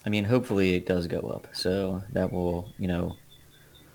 I 0.07 0.11
mean, 0.11 0.25
hopefully 0.25 0.75
it 0.75 0.87
does 0.87 1.07
go 1.07 1.21
up, 1.21 1.49
so 1.53 2.03
that 2.13 2.31
will, 2.31 2.71
you 2.79 2.89
know, 2.89 3.17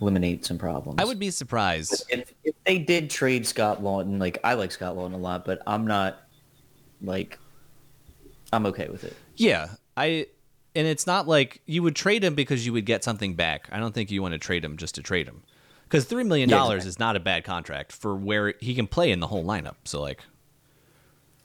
eliminate 0.02 0.44
some 0.44 0.58
problems. 0.58 1.00
I 1.00 1.06
would 1.06 1.20
be 1.20 1.30
surprised. 1.30 2.04
if 2.10 2.34
if 2.44 2.56
they 2.66 2.80
did 2.80 3.10
trade 3.10 3.46
Scott 3.46 3.84
Laughton, 3.84 4.20
like 4.20 4.40
I 4.44 4.56
like 4.56 4.72
Scott 4.72 4.96
Laughton 4.96 5.14
a 5.14 5.18
lot, 5.18 5.46
but 5.46 5.62
I'm 5.68 5.86
not 5.86 6.24
like 7.02 7.38
I'm 8.52 8.66
okay 8.68 8.90
with 8.90 9.04
it. 9.04 9.16
Yeah, 9.36 9.68
I 9.96 10.28
and 10.80 10.88
it's 10.88 11.06
not 11.06 11.28
like 11.28 11.62
you 11.66 11.84
would 11.84 11.96
trade 11.96 12.24
him 12.24 12.36
because 12.36 12.66
you 12.66 12.72
would 12.74 12.86
get 12.86 13.04
something 13.04 13.36
back. 13.36 13.68
I 13.72 13.80
don't 13.80 13.94
think 13.94 14.10
you 14.12 14.22
want 14.22 14.32
to 14.32 14.38
trade 14.40 14.64
him 14.64 14.78
just 14.78 14.96
to 14.96 15.02
trade 15.04 15.28
him. 15.28 15.44
Because 15.84 16.06
three 16.06 16.24
million 16.24 16.48
dollars 16.50 16.86
Yeah. 16.86 16.90
is 16.90 17.00
not 17.00 17.16
a 17.16 17.20
bad 17.20 17.44
contract 17.44 17.92
for 17.92 18.16
where 18.16 18.54
he 18.60 18.74
can 18.76 18.88
play 18.88 19.12
in 19.12 19.20
the 19.20 19.28
whole 19.28 19.44
lineup. 19.44 19.76
So 19.86 20.00
like, 20.02 20.22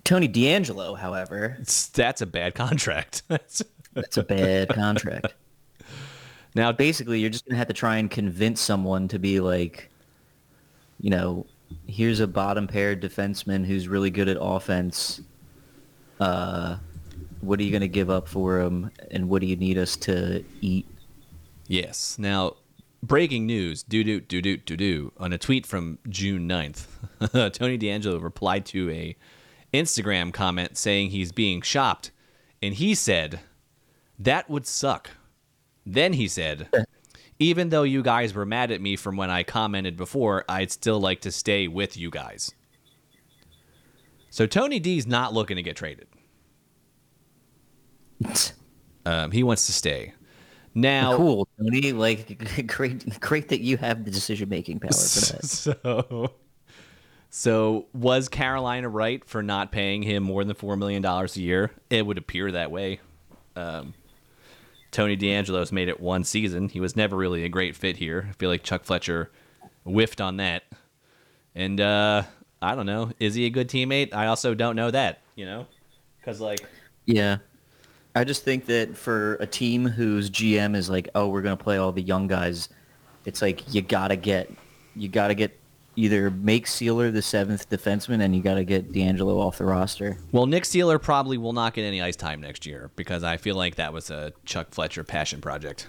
Tony 0.05 0.29
DeAngelo, 0.29 0.99
however, 0.99 1.57
that's 1.95 2.21
a 2.21 2.27
bad 2.27 2.55
contract. 2.55 3.23
That's- 3.29 3.63
that's 3.95 4.17
a 4.17 4.23
bad 4.25 4.69
contract. 4.71 5.35
now, 6.55 6.73
Basically, 6.73 7.21
you're 7.21 7.31
just 7.31 7.47
gonna 7.47 7.57
have 7.59 7.69
to 7.69 7.75
try 7.75 7.97
and 7.99 8.11
convince 8.11 8.61
someone 8.61 9.07
to 9.09 9.19
be 9.19 9.39
like, 9.41 9.89
you 11.01 11.11
know, 11.11 11.47
here's 11.87 12.21
a 12.21 12.27
bottom 12.27 12.67
pair 12.67 12.95
defenseman 12.97 13.65
who's 13.65 13.87
really 13.89 14.11
good 14.11 14.29
at 14.29 14.37
offense. 14.41 15.21
Uh, 16.21 16.77
what 17.45 17.61
are 17.61 17.63
you 17.63 17.73
gonna 17.73 17.89
give 17.89 18.11
up 18.11 18.29
for 18.29 18.61
him, 18.61 18.91
and 19.11 19.29
what 19.29 19.41
do 19.41 19.47
you 19.47 19.57
need 19.57 19.79
us 19.79 19.97
to 19.97 20.45
eat? 20.61 20.87
yes. 21.67 22.19
Now, 22.19 22.57
breaking 23.03 23.47
news: 23.47 23.83
doo 23.83 24.05
doo 24.05 24.21
doo 24.21 24.43
doo 24.43 24.57
doo 24.57 24.77
doo. 24.77 25.13
On 25.19 25.33
a 25.33 25.39
tweet 25.39 25.67
from 25.67 25.99
June 26.09 26.49
9th, 26.49 26.87
Tony 27.53 27.79
DeAngelo 27.79 28.23
replied 28.23 28.67
to 28.67 28.91
a 28.91 29.17
Instagram 29.73 30.33
comment 30.33 30.77
saying 30.77 31.11
he's 31.11 31.33
being 31.33 31.61
shopped, 31.63 32.11
and 32.63 32.75
he 32.75 32.95
said, 32.95 33.41
"That 34.19 34.49
would 34.51 34.67
suck." 34.67 35.11
Then 35.87 36.15
he 36.15 36.29
said, 36.29 36.69
even 37.39 37.69
though 37.69 37.83
you 37.83 38.03
guys 38.03 38.35
were 38.35 38.47
mad 38.47 38.71
at 38.71 38.81
me 38.81 38.97
from 38.97 39.17
when 39.17 39.31
I 39.31 39.43
commented 39.43 39.97
before, 39.97 40.45
I'd 40.49 40.71
still 40.71 41.01
like 41.01 41.21
to 41.23 41.33
stay 41.33 41.69
with 41.69 41.97
you 41.97 42.11
guys. 42.11 42.53
So 44.31 44.47
Tony 44.47 44.81
D's 44.81 45.07
not 45.07 45.33
looking 45.33 45.57
to 45.57 45.63
get 45.63 45.77
traded. 45.77 46.07
Um, 49.07 49.31
he 49.31 49.43
wants 49.43 49.67
to 49.67 49.73
stay. 49.73 50.15
Now, 50.75 51.17
cool, 51.17 51.49
Tony. 51.59 51.93
Like, 51.93 52.67
great, 52.67 53.21
great 53.21 53.49
that 53.51 53.61
you 53.61 53.77
have 53.77 54.05
the 54.05 54.11
decision 54.11 54.49
making 54.49 54.81
power 54.81 54.91
for 54.91 55.33
that. 55.37 55.45
so, 55.45 56.33
so 57.31 57.87
was 57.93 58.29
Carolina 58.29 58.89
right 58.89 59.25
for 59.25 59.43
not 59.43 59.71
paying 59.71 60.03
him 60.03 60.23
more 60.23 60.43
than 60.45 60.55
four 60.55 60.77
million 60.77 61.03
dollars 61.03 61.37
a 61.37 61.43
year? 61.43 61.71
It 61.91 62.05
would 62.05 62.19
appear 62.19 62.51
that 62.53 62.71
way. 62.71 63.01
Um, 63.55 63.95
Tony 64.91 65.17
DeAngelo's 65.17 65.73
made 65.73 65.89
it 65.89 66.01
one 66.01 66.25
season. 66.25 66.69
He 66.69 66.81
was 66.81 66.97
never 66.97 67.17
really 67.17 67.45
a 67.45 67.49
great 67.49 67.77
fit 67.77 67.97
here. 67.97 68.29
I 68.31 68.33
feel 68.35 68.51
like 68.51 68.63
Chuck 68.63 68.85
Fletcher 68.85 69.31
whiffed 69.85 70.21
on 70.21 70.39
that. 70.39 70.65
And 71.55 71.81
uh, 71.81 72.23
I 72.61 72.75
don't 72.75 72.87
know. 72.87 73.13
Is 73.21 73.35
he 73.35 73.47
a 73.47 73.51
good 73.51 73.69
teammate? 73.69 74.13
I 74.13 74.27
also 74.27 74.55
don't 74.55 74.77
know 74.77 74.91
that. 74.91 75.21
You 75.37 75.47
know, 75.47 75.67
because 76.19 76.41
like 76.41 76.61
Yeah. 77.07 77.39
I 78.15 78.25
just 78.25 78.45
think 78.45 78.67
that 78.67 78.97
for 78.97 79.35
a 79.35 79.47
team 79.47 79.87
whose 79.87 80.31
GM 80.31 80.77
is 80.77 80.89
like, 80.89 81.09
oh, 81.15 81.29
we're 81.29 81.43
going 81.43 81.57
to 81.57 81.63
play 81.63 81.77
all 81.79 81.91
the 81.93 82.03
young 82.03 82.29
guys, 82.29 82.69
it's 83.25 83.43
like 83.43 83.75
you 83.75 83.83
got 83.83 84.09
to 84.09 84.17
get, 84.17 84.51
you 84.95 85.09
got 85.09 85.29
to 85.29 85.35
get 85.35 85.59
either 85.97 86.31
make 86.31 86.67
Seeler 86.67 87.13
the 87.13 87.23
seventh 87.23 87.69
defenseman 87.71 88.21
and 88.23 88.35
you 88.35 88.43
got 88.43 88.55
to 88.55 88.65
get 88.65 88.93
DeAngelo 88.93 89.39
off 89.39 89.59
the 89.59 89.65
roster. 89.65 90.19
Well, 90.33 90.47
Nick 90.47 90.65
Seeler 90.65 91.01
probably 91.01 91.39
will 91.39 91.53
not 91.53 91.75
get 91.75 91.83
any 91.85 92.03
ice 92.03 92.17
time 92.17 92.41
next 92.41 92.67
year 92.67 92.91
because 92.97 93.23
I 93.23 93.37
feel 93.37 93.57
like 93.57 93.77
that 93.77 93.93
was 93.93 94.11
a 94.11 94.33
Chuck 94.45 94.69
Fletcher 94.73 95.05
passion 95.05 95.41
project. 95.41 95.87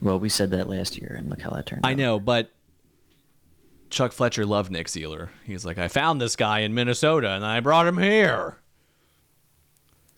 Well, 0.00 0.18
we 0.18 0.28
said 0.28 0.50
that 0.50 0.68
last 0.68 0.98
year 0.98 1.14
and 1.18 1.28
look 1.30 1.40
how 1.40 1.50
that 1.50 1.66
turned 1.66 1.84
I 1.84 1.92
out. 1.92 1.96
know, 1.98 2.20
but 2.20 2.50
Chuck 3.90 4.12
Fletcher 4.12 4.44
loved 4.44 4.70
Nick 4.70 4.88
Seeler. 4.88 5.28
He's 5.44 5.64
like, 5.64 5.78
I 5.78 5.88
found 5.88 6.20
this 6.20 6.36
guy 6.36 6.60
in 6.60 6.74
Minnesota 6.74 7.30
and 7.30 7.44
I 7.44 7.60
brought 7.60 7.86
him 7.86 7.98
here. 7.98 8.56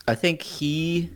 I 0.07 0.15
think 0.15 0.41
he, 0.41 1.11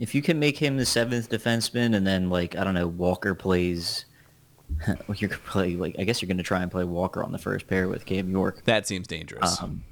if 0.00 0.14
you 0.14 0.22
can 0.22 0.38
make 0.40 0.56
him 0.58 0.76
the 0.78 0.86
seventh 0.86 1.30
defenseman 1.30 1.94
and 1.94 2.04
then 2.06 2.28
like, 2.30 2.56
I 2.56 2.64
don't 2.64 2.74
know, 2.74 2.88
Walker 2.88 3.34
plays, 3.34 4.06
well, 4.88 5.16
you're 5.16 5.30
play, 5.30 5.76
like, 5.76 5.94
I 5.98 6.04
guess 6.04 6.20
you're 6.20 6.26
going 6.26 6.38
to 6.38 6.42
try 6.42 6.62
and 6.62 6.70
play 6.70 6.84
Walker 6.84 7.22
on 7.22 7.30
the 7.32 7.38
first 7.38 7.66
pair 7.68 7.86
with 7.88 8.06
Cam 8.06 8.30
York. 8.30 8.64
That 8.64 8.86
seems 8.88 9.06
dangerous. 9.06 9.62
Um, 9.62 9.84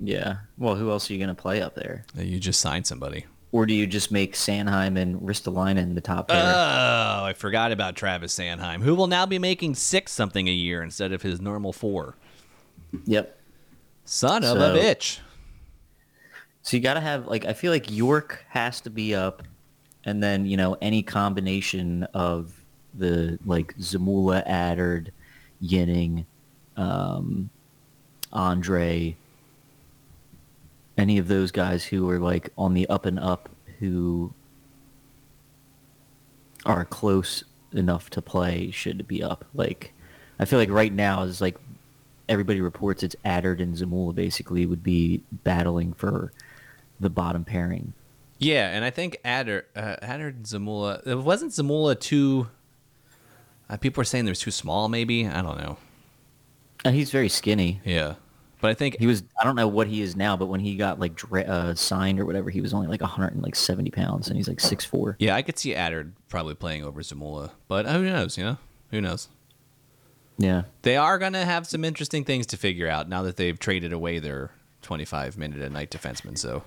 yeah. 0.00 0.38
Well, 0.58 0.74
who 0.74 0.90
else 0.90 1.08
are 1.08 1.12
you 1.14 1.18
going 1.18 1.34
to 1.34 1.40
play 1.40 1.62
up 1.62 1.74
there? 1.76 2.04
you 2.16 2.38
just 2.40 2.60
signed 2.60 2.86
somebody. 2.86 3.24
Or 3.52 3.66
do 3.66 3.74
you 3.74 3.86
just 3.86 4.10
make 4.10 4.34
Sanheim 4.34 4.96
and 4.98 5.20
Ristolainen 5.20 5.94
the 5.94 6.00
top 6.00 6.28
pair? 6.28 6.42
Oh, 6.42 7.24
I 7.24 7.34
forgot 7.36 7.70
about 7.70 7.94
Travis 7.96 8.34
Sanheim, 8.36 8.82
who 8.82 8.94
will 8.94 9.06
now 9.08 9.26
be 9.26 9.38
making 9.38 9.74
six 9.74 10.10
something 10.10 10.48
a 10.48 10.52
year 10.52 10.82
instead 10.82 11.12
of 11.12 11.22
his 11.22 11.40
normal 11.40 11.72
four. 11.72 12.16
yep. 13.04 13.38
Son 14.06 14.42
of 14.42 14.58
So- 14.58 14.74
a 14.74 14.76
bitch. 14.76 15.20
So 16.62 16.76
you 16.76 16.82
got 16.82 16.94
to 16.94 17.00
have 17.00 17.26
like 17.26 17.44
I 17.44 17.52
feel 17.54 17.72
like 17.72 17.90
York 17.90 18.44
has 18.50 18.80
to 18.82 18.90
be 18.90 19.14
up, 19.14 19.42
and 20.04 20.22
then 20.22 20.46
you 20.46 20.56
know 20.56 20.76
any 20.80 21.02
combination 21.02 22.04
of 22.14 22.52
the 22.94 23.38
like 23.46 23.76
Zamula, 23.78 24.46
Attard, 24.46 25.08
Ginning, 25.62 26.26
um, 26.76 27.50
Andrae, 28.32 29.14
any 30.98 31.18
of 31.18 31.28
those 31.28 31.50
guys 31.50 31.84
who 31.84 32.08
are 32.10 32.18
like 32.18 32.50
on 32.58 32.74
the 32.74 32.86
up 32.88 33.06
and 33.06 33.18
up 33.18 33.48
who 33.78 34.32
are 36.64 36.84
close 36.84 37.44
enough 37.72 38.10
to 38.10 38.22
play 38.22 38.70
should 38.70 39.06
be 39.08 39.22
up. 39.22 39.44
Like, 39.54 39.92
I 40.38 40.44
feel 40.44 40.58
like 40.58 40.70
right 40.70 40.92
now 40.92 41.22
is 41.22 41.40
like 41.40 41.56
everybody 42.28 42.60
reports 42.60 43.02
it's 43.02 43.16
Attard 43.24 43.60
and 43.60 43.74
Zamula 43.74 44.14
basically 44.14 44.66
would 44.66 44.82
be 44.82 45.22
battling 45.44 45.92
for 45.92 46.32
the 47.00 47.10
bottom 47.10 47.44
pairing. 47.44 47.92
Yeah, 48.44 48.68
and 48.70 48.84
I 48.84 48.90
think 48.90 49.18
Attard, 49.24 49.62
uh, 49.76 49.96
Attard 50.02 50.28
and 50.36 50.44
Zamula. 50.44 51.06
It 51.06 51.16
wasn't 51.18 51.52
Zamula 51.52 51.98
too. 51.98 52.48
Uh, 53.70 53.76
people 53.76 54.00
were 54.00 54.04
saying 54.04 54.24
they 54.24 54.30
was 54.30 54.40
too 54.40 54.50
small. 54.50 54.88
Maybe 54.88 55.26
I 55.26 55.42
don't 55.42 55.58
know. 55.58 55.78
And 56.84 56.94
he's 56.96 57.10
very 57.10 57.28
skinny. 57.28 57.80
Yeah, 57.84 58.14
but 58.60 58.70
I 58.70 58.74
think 58.74 58.98
He 58.98 59.06
was 59.06 59.22
I 59.40 59.44
don't 59.44 59.54
know 59.54 59.68
what 59.68 59.86
he 59.86 60.02
is 60.02 60.16
now, 60.16 60.36
but 60.36 60.46
when 60.46 60.60
he 60.60 60.74
got 60.76 60.98
like 60.98 61.14
dra- 61.14 61.42
uh, 61.42 61.74
signed 61.74 62.18
or 62.18 62.26
whatever, 62.26 62.50
he 62.50 62.60
was 62.60 62.74
only 62.74 62.88
like 62.88 63.00
170 63.00 63.90
pounds, 63.90 64.28
and 64.28 64.36
he's 64.36 64.48
like 64.48 64.60
six 64.60 64.84
four. 64.84 65.16
yeah, 65.20 65.36
I 65.36 65.42
could 65.42 65.58
see 65.58 65.74
Attard 65.74 66.12
probably 66.28 66.54
playing 66.54 66.84
over 66.84 67.00
Zamula, 67.02 67.52
but 67.68 67.86
who 67.86 68.02
knows? 68.02 68.36
You 68.36 68.44
know, 68.44 68.58
who 68.90 69.00
knows? 69.00 69.28
Yeah. 70.38 70.62
They 70.82 70.96
are 70.96 71.18
gonna 71.18 71.44
have 71.44 71.66
some 71.68 71.84
interesting 71.84 72.24
things 72.24 72.46
to 72.46 72.56
figure 72.56 72.88
out 72.88 73.08
now 73.08 73.22
that 73.22 73.36
they've 73.36 73.58
traded 73.58 73.92
away 73.92 74.18
their 74.18 74.50
25 74.80 75.38
minute 75.38 75.60
a 75.62 75.70
night 75.70 75.90
defenseman. 75.92 76.36
So 76.36 76.64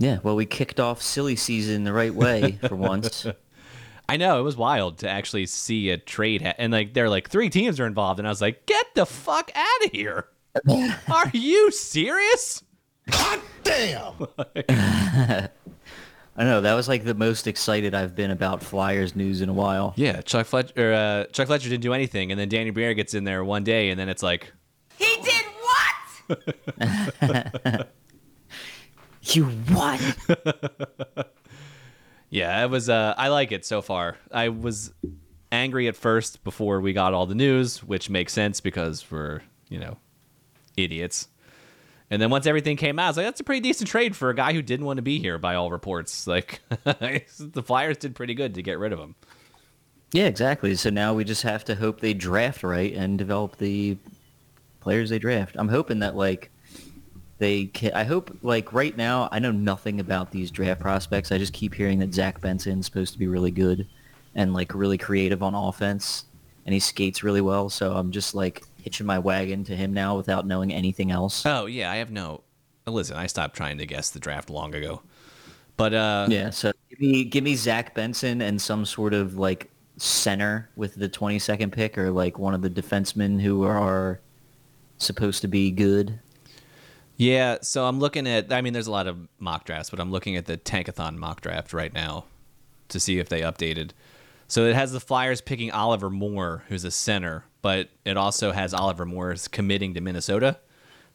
Yeah, 0.00 0.18
well, 0.22 0.36
we 0.36 0.46
kicked 0.46 0.78
off 0.78 1.02
silly 1.02 1.34
season 1.34 1.82
the 1.82 1.92
right 1.92 2.14
way 2.14 2.52
for 2.68 2.76
once. 2.76 3.26
I 4.08 4.16
know 4.16 4.38
it 4.38 4.42
was 4.42 4.56
wild 4.56 4.98
to 4.98 5.08
actually 5.10 5.46
see 5.46 5.90
a 5.90 5.98
trade, 5.98 6.40
ha- 6.40 6.54
and 6.56 6.72
like 6.72 6.94
they're 6.94 7.10
like 7.10 7.28
three 7.28 7.50
teams 7.50 7.80
are 7.80 7.86
involved, 7.86 8.20
and 8.20 8.26
I 8.26 8.30
was 8.30 8.40
like, 8.40 8.64
get 8.64 8.86
the 8.94 9.04
fuck 9.04 9.50
out 9.54 9.84
of 9.84 9.90
here! 9.90 10.28
Are 11.12 11.30
you 11.34 11.72
serious? 11.72 12.62
God 13.10 13.40
damn! 13.64 14.14
I 16.36 16.44
know 16.44 16.60
that 16.60 16.74
was 16.74 16.86
like 16.86 17.02
the 17.04 17.14
most 17.14 17.48
excited 17.48 17.92
I've 17.92 18.14
been 18.14 18.30
about 18.30 18.62
Flyers 18.62 19.16
news 19.16 19.40
in 19.40 19.48
a 19.48 19.52
while. 19.52 19.94
Yeah, 19.96 20.20
Chuck 20.20 20.46
Fletcher. 20.46 20.94
Uh, 20.94 21.24
Chuck 21.32 21.48
Fletcher 21.48 21.68
didn't 21.68 21.82
do 21.82 21.92
anything, 21.92 22.30
and 22.30 22.38
then 22.40 22.48
Danny 22.48 22.70
Briere 22.70 22.94
gets 22.94 23.14
in 23.14 23.24
there 23.24 23.44
one 23.44 23.64
day, 23.64 23.90
and 23.90 23.98
then 23.98 24.08
it's 24.08 24.22
like, 24.22 24.52
He 24.96 25.16
did 25.22 25.44
what? 26.78 27.88
You 29.30 29.44
what? 29.44 30.00
yeah, 32.30 32.64
it 32.64 32.70
was. 32.70 32.88
Uh, 32.88 33.14
I 33.16 33.28
like 33.28 33.52
it 33.52 33.64
so 33.64 33.82
far. 33.82 34.16
I 34.32 34.48
was 34.48 34.92
angry 35.52 35.88
at 35.88 35.96
first 35.96 36.44
before 36.44 36.80
we 36.80 36.92
got 36.92 37.14
all 37.14 37.26
the 37.26 37.34
news, 37.34 37.82
which 37.82 38.08
makes 38.10 38.32
sense 38.32 38.60
because 38.60 39.10
we're 39.10 39.42
you 39.68 39.78
know 39.78 39.98
idiots. 40.76 41.28
And 42.10 42.22
then 42.22 42.30
once 42.30 42.46
everything 42.46 42.78
came 42.78 42.98
out, 42.98 43.04
I 43.04 43.08
was 43.08 43.16
like, 43.18 43.26
that's 43.26 43.40
a 43.40 43.44
pretty 43.44 43.60
decent 43.60 43.90
trade 43.90 44.16
for 44.16 44.30
a 44.30 44.34
guy 44.34 44.54
who 44.54 44.62
didn't 44.62 44.86
want 44.86 44.96
to 44.96 45.02
be 45.02 45.18
here 45.18 45.36
by 45.36 45.54
all 45.56 45.70
reports. 45.70 46.26
Like 46.26 46.60
the 46.84 47.62
Flyers 47.62 47.98
did 47.98 48.14
pretty 48.14 48.34
good 48.34 48.54
to 48.54 48.62
get 48.62 48.78
rid 48.78 48.92
of 48.92 48.98
him. 48.98 49.14
yeah, 50.12 50.24
exactly. 50.24 50.74
So 50.74 50.88
now 50.88 51.12
we 51.12 51.24
just 51.24 51.42
have 51.42 51.64
to 51.66 51.74
hope 51.74 52.00
they 52.00 52.14
draft 52.14 52.62
right 52.62 52.94
and 52.94 53.18
develop 53.18 53.58
the 53.58 53.98
players 54.80 55.10
they 55.10 55.18
draft. 55.18 55.54
I'm 55.58 55.68
hoping 55.68 55.98
that 55.98 56.16
like 56.16 56.50
they 57.38 57.66
can, 57.66 57.92
I 57.92 58.04
hope 58.04 58.36
like 58.42 58.72
right 58.72 58.96
now 58.96 59.28
I 59.30 59.38
know 59.38 59.52
nothing 59.52 60.00
about 60.00 60.30
these 60.30 60.50
draft 60.50 60.80
prospects. 60.80 61.32
I 61.32 61.38
just 61.38 61.52
keep 61.52 61.74
hearing 61.74 61.98
that 62.00 62.12
Zach 62.12 62.40
Benson's 62.40 62.86
supposed 62.86 63.12
to 63.12 63.18
be 63.18 63.26
really 63.26 63.50
good 63.50 63.86
and 64.34 64.52
like 64.54 64.74
really 64.74 64.98
creative 64.98 65.42
on 65.42 65.54
offense 65.54 66.24
and 66.66 66.74
he 66.74 66.80
skates 66.80 67.22
really 67.22 67.40
well. 67.40 67.70
So 67.70 67.94
I'm 67.94 68.10
just 68.10 68.34
like 68.34 68.62
hitching 68.82 69.06
my 69.06 69.18
wagon 69.18 69.64
to 69.64 69.76
him 69.76 69.94
now 69.94 70.16
without 70.16 70.46
knowing 70.46 70.72
anything 70.72 71.10
else. 71.10 71.46
Oh 71.46 71.66
yeah, 71.66 71.90
I 71.90 71.96
have 71.96 72.10
no. 72.10 72.42
Listen, 72.86 73.16
I 73.16 73.26
stopped 73.26 73.56
trying 73.56 73.78
to 73.78 73.86
guess 73.86 74.10
the 74.10 74.20
draft 74.20 74.50
long 74.50 74.74
ago. 74.74 75.02
But 75.78 75.94
uh, 75.94 76.26
Yeah, 76.28 76.50
so 76.50 76.72
give 76.90 77.00
me 77.00 77.24
give 77.24 77.44
me 77.44 77.54
Zach 77.54 77.94
Benson 77.94 78.42
and 78.42 78.60
some 78.60 78.84
sort 78.84 79.14
of 79.14 79.38
like 79.38 79.70
center 79.96 80.68
with 80.76 80.94
the 80.94 81.08
22nd 81.08 81.72
pick 81.72 81.96
or 81.96 82.10
like 82.10 82.38
one 82.38 82.54
of 82.54 82.62
the 82.62 82.70
defensemen 82.70 83.40
who 83.40 83.64
are 83.64 84.20
supposed 84.98 85.40
to 85.42 85.48
be 85.48 85.70
good. 85.70 86.18
Yeah, 87.18 87.58
so 87.62 87.84
I'm 87.84 87.98
looking 87.98 88.26
at. 88.28 88.52
I 88.52 88.62
mean, 88.62 88.72
there's 88.72 88.86
a 88.86 88.92
lot 88.92 89.08
of 89.08 89.18
mock 89.40 89.64
drafts, 89.64 89.90
but 89.90 89.98
I'm 90.00 90.12
looking 90.12 90.36
at 90.36 90.46
the 90.46 90.56
Tankathon 90.56 91.16
mock 91.16 91.40
draft 91.40 91.72
right 91.72 91.92
now 91.92 92.24
to 92.88 93.00
see 93.00 93.18
if 93.18 93.28
they 93.28 93.40
updated. 93.40 93.90
So 94.46 94.64
it 94.64 94.74
has 94.74 94.92
the 94.92 95.00
Flyers 95.00 95.40
picking 95.40 95.70
Oliver 95.72 96.08
Moore, 96.08 96.62
who's 96.68 96.84
a 96.84 96.90
center, 96.90 97.44
but 97.60 97.90
it 98.04 98.16
also 98.16 98.52
has 98.52 98.72
Oliver 98.72 99.04
Moore's 99.04 99.46
committing 99.48 99.94
to 99.94 100.00
Minnesota. 100.00 100.58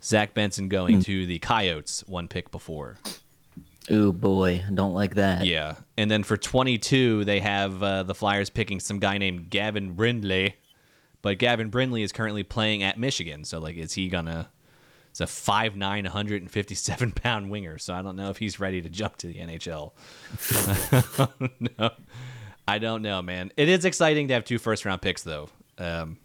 Zach 0.03 0.33
Benson 0.33 0.67
going 0.67 1.01
to 1.03 1.25
the 1.25 1.39
Coyotes, 1.39 2.03
one 2.05 2.27
pick 2.27 2.51
before. 2.51 2.97
Ooh 3.89 4.11
boy, 4.13 4.63
don't 4.73 4.93
like 4.93 5.15
that. 5.15 5.45
Yeah, 5.45 5.75
and 5.97 6.11
then 6.11 6.23
for 6.23 6.35
22, 6.37 7.23
they 7.25 7.39
have 7.39 7.81
uh, 7.81 8.03
the 8.03 8.13
Flyers 8.13 8.49
picking 8.49 8.79
some 8.79 8.99
guy 8.99 9.17
named 9.17 9.49
Gavin 9.49 9.93
Brindley, 9.93 10.57
but 11.21 11.37
Gavin 11.37 11.69
Brindley 11.69 12.03
is 12.03 12.11
currently 12.11 12.43
playing 12.43 12.83
at 12.83 12.99
Michigan. 12.99 13.45
So 13.45 13.59
like, 13.59 13.77
is 13.77 13.93
he 13.93 14.09
gonna? 14.09 14.49
It's 15.13 15.21
a 15.21 15.25
5'9", 15.25 15.77
157 15.77 17.11
pound 17.15 17.51
winger. 17.51 17.77
So 17.77 17.93
I 17.93 18.01
don't 18.01 18.15
know 18.15 18.31
if 18.31 18.37
he's 18.37 18.59
ready 18.59 18.81
to 18.81 18.89
jump 18.89 19.17
to 19.17 19.27
the 19.27 19.35
NHL. 19.35 19.91
no, 21.77 21.91
I 22.67 22.79
don't 22.79 23.03
know, 23.03 23.21
man. 23.21 23.51
It 23.55 23.69
is 23.69 23.85
exciting 23.85 24.29
to 24.29 24.33
have 24.33 24.43
two 24.43 24.57
first 24.57 24.85
round 24.85 25.03
picks 25.03 25.21
though. 25.21 25.49
Um, 25.77 26.17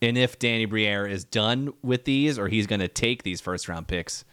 and 0.00 0.16
if 0.16 0.38
Danny 0.38 0.64
Briere 0.64 1.08
is 1.08 1.24
done 1.24 1.74
with 1.82 2.04
these, 2.04 2.38
or 2.38 2.46
he's 2.46 2.68
going 2.68 2.78
to 2.78 2.86
take 2.86 3.24
these 3.24 3.40
first 3.40 3.68
round 3.68 3.88
picks 3.88 4.24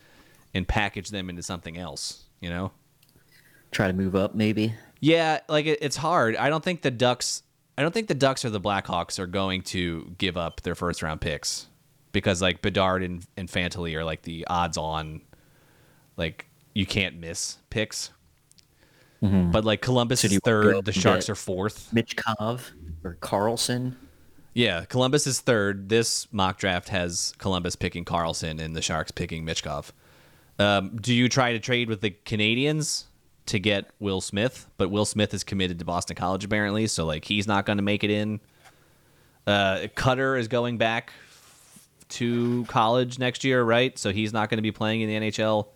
and 0.53 0.67
package 0.67 1.09
them 1.09 1.27
into 1.27 1.41
something 1.41 1.75
else, 1.75 2.25
you 2.41 2.51
know? 2.51 2.71
Try 3.71 3.87
to 3.87 3.93
move 3.93 4.15
up 4.15 4.35
maybe. 4.35 4.75
Yeah, 4.99 5.39
like 5.49 5.65
it, 5.65 5.79
it's 5.81 5.97
hard. 5.97 6.35
I 6.35 6.49
don't 6.49 6.63
think 6.63 6.83
the 6.83 6.91
Ducks. 6.91 7.41
I 7.79 7.81
don't 7.81 7.95
think 7.95 8.09
the 8.09 8.13
Ducks 8.13 8.45
or 8.45 8.51
the 8.51 8.61
Blackhawks 8.61 9.17
are 9.17 9.25
going 9.25 9.63
to 9.63 10.13
give 10.19 10.37
up 10.37 10.61
their 10.61 10.75
first 10.75 11.01
round 11.01 11.19
picks 11.19 11.65
because 12.15 12.41
like 12.41 12.63
Bedard 12.63 13.03
and, 13.03 13.23
and 13.37 13.47
Fantilli 13.47 13.93
are 13.95 14.03
like 14.03 14.23
the 14.23 14.47
odds 14.47 14.77
on, 14.77 15.21
like 16.17 16.47
you 16.73 16.87
can't 16.87 17.19
miss 17.19 17.57
picks. 17.69 18.09
But 19.21 19.65
like 19.65 19.81
Columbus 19.81 20.21
So 20.21 20.27
is 20.27 20.33
you 20.33 20.39
wanna 20.45 20.63
go 20.63 20.71
third, 20.73 20.85
the 20.85 20.91
Sharks 20.91 21.29
are 21.29 21.35
fourth. 21.35 21.89
Michkov 21.91 22.71
or 23.03 23.17
Carlsson. 23.21 23.95
Yeah, 24.53 24.85
Columbus 24.85 25.25
is 25.25 25.39
third. 25.39 25.89
This 25.89 26.31
mock 26.31 26.59
draft 26.59 26.89
has 26.89 27.33
Columbus 27.39 27.75
picking 27.75 28.05
Carlsson 28.05 28.61
and 28.61 28.75
the 28.75 28.83
Sharks 28.83 29.11
picking 29.11 29.43
Michkov. 29.43 29.91
Um, 30.59 30.97
do 30.97 31.13
you 31.13 31.27
try 31.27 31.53
to 31.53 31.59
trade 31.59 31.89
with 31.89 32.01
the 32.01 32.11
Canadiens 32.11 33.05
to 33.47 33.59
get 33.59 33.89
Will 33.99 34.21
Smith? 34.21 34.67
But 34.77 34.91
Will 34.91 35.05
Smith 35.05 35.33
is 35.33 35.43
committed 35.43 35.79
to 35.79 35.85
Boston 35.85 36.15
College 36.15 36.45
apparently, 36.45 36.85
so 36.85 37.05
like 37.05 37.25
he's 37.25 37.47
not 37.47 37.65
going 37.65 37.77
to 37.77 37.83
make 37.83 38.03
it 38.03 38.11
in. 38.11 38.39
Uh, 39.47 39.87
Cutter 39.95 40.37
is 40.37 40.47
going 40.47 40.77
back 40.77 41.13
to 42.09 42.65
college 42.65 43.19
next 43.19 43.43
year, 43.43 43.63
right? 43.63 43.97
So 43.97 44.11
he's 44.11 44.33
not 44.33 44.49
going 44.49 44.57
to 44.57 44.63
be 44.63 44.71
playing 44.71 45.01
in 45.01 45.09
the 45.09 45.31
NHL. 45.31 45.67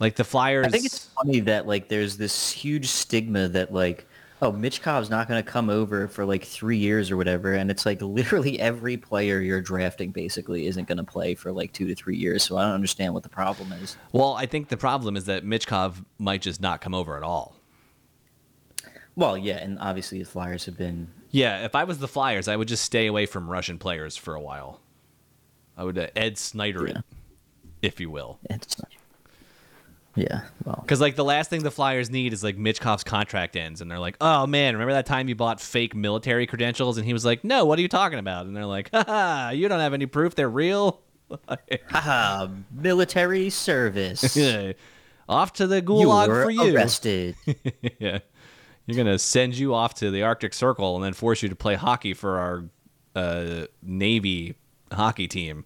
Like 0.00 0.16
the 0.16 0.24
Flyers, 0.24 0.66
I 0.66 0.70
think 0.70 0.86
it's 0.86 1.06
funny 1.06 1.40
that 1.40 1.66
like 1.66 1.88
there's 1.88 2.16
this 2.16 2.50
huge 2.50 2.88
stigma 2.88 3.48
that 3.48 3.72
like 3.72 4.06
oh 4.42 4.52
Michkov's 4.52 5.08
not 5.08 5.26
going 5.26 5.42
to 5.42 5.50
come 5.50 5.70
over 5.70 6.06
for 6.06 6.24
like 6.24 6.44
three 6.44 6.76
years 6.76 7.10
or 7.10 7.16
whatever, 7.16 7.54
and 7.54 7.70
it's 7.70 7.86
like 7.86 8.02
literally 8.02 8.60
every 8.60 8.96
player 8.96 9.40
you're 9.40 9.62
drafting 9.62 10.10
basically 10.10 10.66
isn't 10.66 10.86
going 10.86 10.98
to 10.98 11.04
play 11.04 11.34
for 11.34 11.52
like 11.52 11.72
two 11.72 11.86
to 11.86 11.94
three 11.94 12.16
years. 12.16 12.42
So 12.42 12.56
I 12.56 12.62
don't 12.62 12.74
understand 12.74 13.14
what 13.14 13.22
the 13.22 13.28
problem 13.28 13.72
is. 13.72 13.96
well, 14.12 14.34
I 14.34 14.46
think 14.46 14.68
the 14.68 14.76
problem 14.76 15.16
is 15.16 15.24
that 15.26 15.44
Mitch 15.44 15.66
Michkov 15.66 16.04
might 16.18 16.42
just 16.42 16.60
not 16.60 16.80
come 16.80 16.94
over 16.94 17.16
at 17.16 17.22
all. 17.22 17.56
Well, 19.16 19.38
yeah, 19.38 19.58
and 19.58 19.78
obviously 19.78 20.18
the 20.18 20.28
Flyers 20.28 20.66
have 20.66 20.76
been 20.76 21.08
Yeah, 21.30 21.64
if 21.64 21.74
I 21.74 21.84
was 21.84 21.98
the 21.98 22.08
Flyers, 22.08 22.48
I 22.48 22.56
would 22.56 22.68
just 22.68 22.84
stay 22.84 23.06
away 23.06 23.26
from 23.26 23.48
Russian 23.48 23.78
players 23.78 24.16
for 24.16 24.34
a 24.34 24.40
while. 24.40 24.80
I 25.76 25.84
would 25.84 25.98
uh, 25.98 26.08
Ed 26.14 26.38
Snider 26.38 26.86
it, 26.86 26.96
if 27.82 28.00
you 28.00 28.10
will. 28.10 28.38
it's 28.50 28.76
yeah, 30.16 30.42
well, 30.64 30.78
Because 30.80 31.00
like 31.00 31.16
the 31.16 31.24
last 31.24 31.50
thing 31.50 31.62
the 31.64 31.72
Flyers 31.72 32.08
need 32.08 32.32
is 32.32 32.44
like 32.44 32.56
Michkov's 32.56 33.02
contract 33.02 33.56
ends, 33.56 33.80
and 33.80 33.90
they're 33.90 33.98
like, 33.98 34.16
"Oh 34.20 34.46
man, 34.46 34.74
remember 34.74 34.92
that 34.92 35.06
time 35.06 35.28
you 35.28 35.34
bought 35.34 35.60
fake 35.60 35.94
military 35.94 36.46
credentials?" 36.46 36.98
And 36.98 37.06
he 37.06 37.12
was 37.12 37.24
like, 37.24 37.42
"No, 37.42 37.64
what 37.64 37.78
are 37.78 37.82
you 37.82 37.88
talking 37.88 38.20
about?" 38.20 38.46
And 38.46 38.56
they're 38.56 38.64
like, 38.66 38.90
"Haha, 38.92 39.50
you 39.50 39.68
don't 39.68 39.80
have 39.80 39.92
any 39.92 40.06
proof 40.06 40.36
they're 40.36 40.48
real." 40.48 41.00
haha, 41.90 42.48
military 42.70 43.50
service. 43.50 44.38
off 45.28 45.52
to 45.54 45.66
the 45.66 45.76
you 45.76 45.82
gulag 45.82 46.28
were 46.28 46.44
for 46.44 46.50
you. 46.50 46.76
arrested. 46.76 47.34
yeah, 47.98 48.20
you're 48.86 48.96
gonna 48.96 49.18
send 49.18 49.56
you 49.56 49.74
off 49.74 49.94
to 49.94 50.12
the 50.12 50.22
Arctic 50.22 50.54
Circle 50.54 50.94
and 50.94 51.04
then 51.04 51.12
force 51.12 51.42
you 51.42 51.48
to 51.48 51.56
play 51.56 51.74
hockey 51.74 52.14
for 52.14 52.38
our 52.38 52.64
uh, 53.16 53.66
Navy 53.82 54.54
hockey 54.94 55.28
team, 55.28 55.64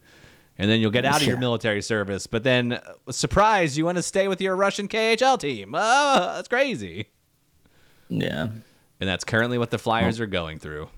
and 0.56 0.70
then 0.70 0.80
you'll 0.80 0.90
get 0.90 1.04
out 1.04 1.20
of 1.20 1.26
your 1.26 1.38
military 1.38 1.82
service. 1.82 2.26
But 2.26 2.44
then, 2.44 2.72
uh, 2.72 3.12
surprise, 3.12 3.78
you 3.78 3.84
want 3.84 3.96
to 3.96 4.02
stay 4.02 4.28
with 4.28 4.40
your 4.40 4.56
Russian 4.56 4.88
KHL 4.88 5.38
team? 5.38 5.74
Oh, 5.74 6.32
that's 6.34 6.48
crazy. 6.48 7.08
Yeah. 8.08 8.48
And 9.00 9.08
that's 9.08 9.24
currently 9.24 9.58
what 9.58 9.70
the 9.70 9.78
Flyers 9.78 10.18
are 10.20 10.26
going 10.26 10.58
through. 10.58 10.88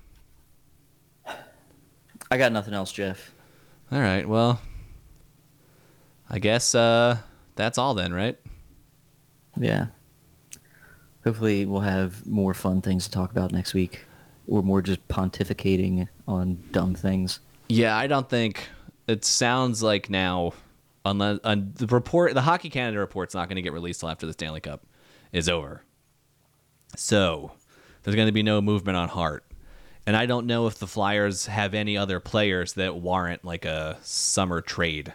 I 2.29 2.37
got 2.37 2.51
nothing 2.51 2.73
else, 2.73 2.91
Jeff. 2.91 3.33
All 3.91 3.99
right. 3.99 4.27
Well, 4.27 4.61
I 6.29 6.39
guess 6.39 6.73
uh, 6.73 7.17
that's 7.55 7.77
all 7.77 7.93
then, 7.93 8.13
right? 8.13 8.39
Yeah. 9.57 9.87
Hopefully, 11.25 11.65
we'll 11.65 11.81
have 11.81 12.25
more 12.25 12.53
fun 12.53 12.81
things 12.81 13.03
to 13.05 13.11
talk 13.11 13.31
about 13.31 13.51
next 13.51 13.73
week, 13.73 14.05
or 14.47 14.63
more 14.63 14.81
just 14.81 15.05
pontificating 15.07 16.07
on 16.27 16.63
dumb 16.71 16.95
things. 16.95 17.41
Yeah, 17.71 17.95
I 17.95 18.07
don't 18.07 18.29
think 18.29 18.67
it 19.07 19.23
sounds 19.23 19.81
like 19.81 20.09
now, 20.09 20.51
unless 21.05 21.39
uh, 21.45 21.55
the 21.55 21.87
report, 21.87 22.33
the 22.33 22.41
Hockey 22.41 22.69
Canada 22.69 22.99
report's 22.99 23.33
not 23.33 23.47
going 23.47 23.55
to 23.55 23.61
get 23.61 23.71
released 23.71 24.01
till 24.01 24.09
after 24.09 24.27
the 24.27 24.33
Stanley 24.33 24.59
Cup 24.59 24.85
is 25.31 25.47
over. 25.47 25.81
So 26.97 27.53
there's 28.03 28.15
going 28.15 28.27
to 28.27 28.33
be 28.33 28.43
no 28.43 28.59
movement 28.59 28.97
on 28.97 29.07
Hart, 29.07 29.45
and 30.05 30.17
I 30.17 30.25
don't 30.25 30.47
know 30.47 30.67
if 30.67 30.79
the 30.79 30.87
Flyers 30.87 31.45
have 31.45 31.73
any 31.73 31.95
other 31.95 32.19
players 32.19 32.73
that 32.73 32.97
warrant 32.97 33.45
like 33.45 33.63
a 33.63 33.97
summer 34.01 34.59
trade, 34.59 35.13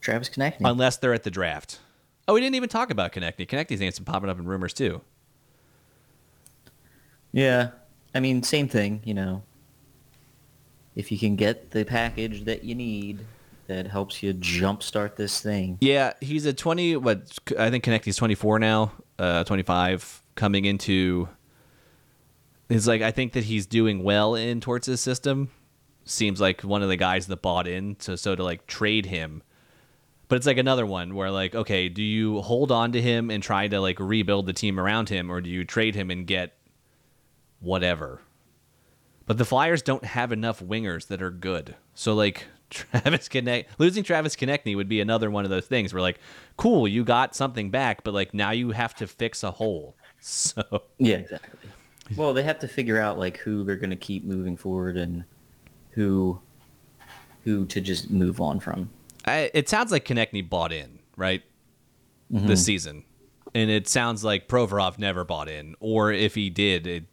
Travis 0.00 0.30
Konecny. 0.30 0.62
unless 0.64 0.96
they're 0.96 1.12
at 1.12 1.24
the 1.24 1.30
draft. 1.30 1.78
Oh, 2.26 2.32
we 2.32 2.40
didn't 2.40 2.56
even 2.56 2.70
talk 2.70 2.90
about 2.90 3.12
Konecny. 3.12 3.46
Konecny's 3.46 3.80
name's 3.80 3.98
been 3.98 4.06
popping 4.06 4.30
up 4.30 4.38
in 4.38 4.46
rumors 4.46 4.72
too. 4.72 5.02
yeah. 7.32 7.72
I 8.14 8.20
mean, 8.20 8.42
same 8.42 8.66
thing, 8.66 9.02
you 9.04 9.12
know. 9.14 9.42
If 10.94 11.12
you 11.12 11.18
can 11.18 11.36
get 11.36 11.70
the 11.70 11.84
package 11.84 12.44
that 12.44 12.64
you 12.64 12.74
need 12.74 13.20
that 13.70 13.86
helps 13.86 14.20
you 14.20 14.34
jumpstart 14.34 15.14
this 15.14 15.40
thing. 15.40 15.78
Yeah, 15.80 16.14
he's 16.20 16.44
a 16.44 16.52
20 16.52 16.96
what 16.96 17.38
I 17.56 17.70
think 17.70 17.84
Konecny's 17.84 18.16
24 18.16 18.58
now, 18.58 18.92
uh 19.18 19.44
25 19.44 20.22
coming 20.34 20.64
into 20.64 21.28
It's 22.68 22.88
like 22.88 23.00
I 23.00 23.12
think 23.12 23.34
that 23.34 23.44
he's 23.44 23.66
doing 23.66 24.02
well 24.02 24.34
in 24.34 24.60
his 24.60 25.00
system. 25.00 25.50
Seems 26.04 26.40
like 26.40 26.62
one 26.62 26.82
of 26.82 26.88
the 26.88 26.96
guys 26.96 27.28
that 27.28 27.42
bought 27.42 27.68
in 27.68 27.96
so 28.00 28.16
so 28.16 28.34
to 28.34 28.42
like 28.42 28.66
trade 28.66 29.06
him. 29.06 29.44
But 30.26 30.36
it's 30.36 30.46
like 30.46 30.58
another 30.58 30.84
one 30.84 31.14
where 31.14 31.30
like 31.30 31.54
okay, 31.54 31.88
do 31.88 32.02
you 32.02 32.40
hold 32.40 32.72
on 32.72 32.90
to 32.90 33.00
him 33.00 33.30
and 33.30 33.40
try 33.40 33.68
to 33.68 33.80
like 33.80 34.00
rebuild 34.00 34.46
the 34.46 34.52
team 34.52 34.80
around 34.80 35.10
him 35.10 35.30
or 35.30 35.40
do 35.40 35.48
you 35.48 35.64
trade 35.64 35.94
him 35.94 36.10
and 36.10 36.26
get 36.26 36.56
whatever? 37.60 38.20
But 39.30 39.38
the 39.38 39.44
Flyers 39.44 39.80
don't 39.80 40.04
have 40.04 40.32
enough 40.32 40.58
wingers 40.58 41.06
that 41.06 41.22
are 41.22 41.30
good. 41.30 41.76
So 41.94 42.14
like 42.14 42.46
Travis 42.70 43.28
Konecny, 43.28 43.64
losing 43.78 44.02
Travis 44.02 44.34
Konecny 44.34 44.74
would 44.74 44.88
be 44.88 45.00
another 45.00 45.30
one 45.30 45.44
of 45.44 45.50
those 45.50 45.66
things 45.66 45.94
where 45.94 46.02
like, 46.02 46.18
cool, 46.56 46.88
you 46.88 47.04
got 47.04 47.36
something 47.36 47.70
back, 47.70 48.02
but 48.02 48.12
like 48.12 48.34
now 48.34 48.50
you 48.50 48.72
have 48.72 48.92
to 48.96 49.06
fix 49.06 49.44
a 49.44 49.52
hole. 49.52 49.94
So 50.22 50.82
Yeah, 50.98 51.18
exactly. 51.18 51.70
Well, 52.16 52.34
they 52.34 52.42
have 52.42 52.58
to 52.58 52.66
figure 52.66 53.00
out 53.00 53.20
like 53.20 53.36
who 53.36 53.62
they're 53.62 53.76
going 53.76 53.90
to 53.90 53.96
keep 53.96 54.24
moving 54.24 54.56
forward 54.56 54.96
and 54.96 55.22
who 55.92 56.40
who 57.44 57.66
to 57.66 57.80
just 57.80 58.10
move 58.10 58.40
on 58.40 58.58
from. 58.58 58.90
I, 59.26 59.52
it 59.54 59.68
sounds 59.68 59.92
like 59.92 60.04
Konecny 60.04 60.46
bought 60.46 60.72
in, 60.72 60.98
right? 61.16 61.44
Mm-hmm. 62.32 62.48
This 62.48 62.64
season. 62.64 63.04
And 63.54 63.70
it 63.70 63.86
sounds 63.86 64.24
like 64.24 64.48
Provorov 64.48 64.98
never 64.98 65.22
bought 65.22 65.48
in, 65.48 65.76
or 65.78 66.10
if 66.10 66.34
he 66.34 66.50
did, 66.50 66.88
it 66.88 67.04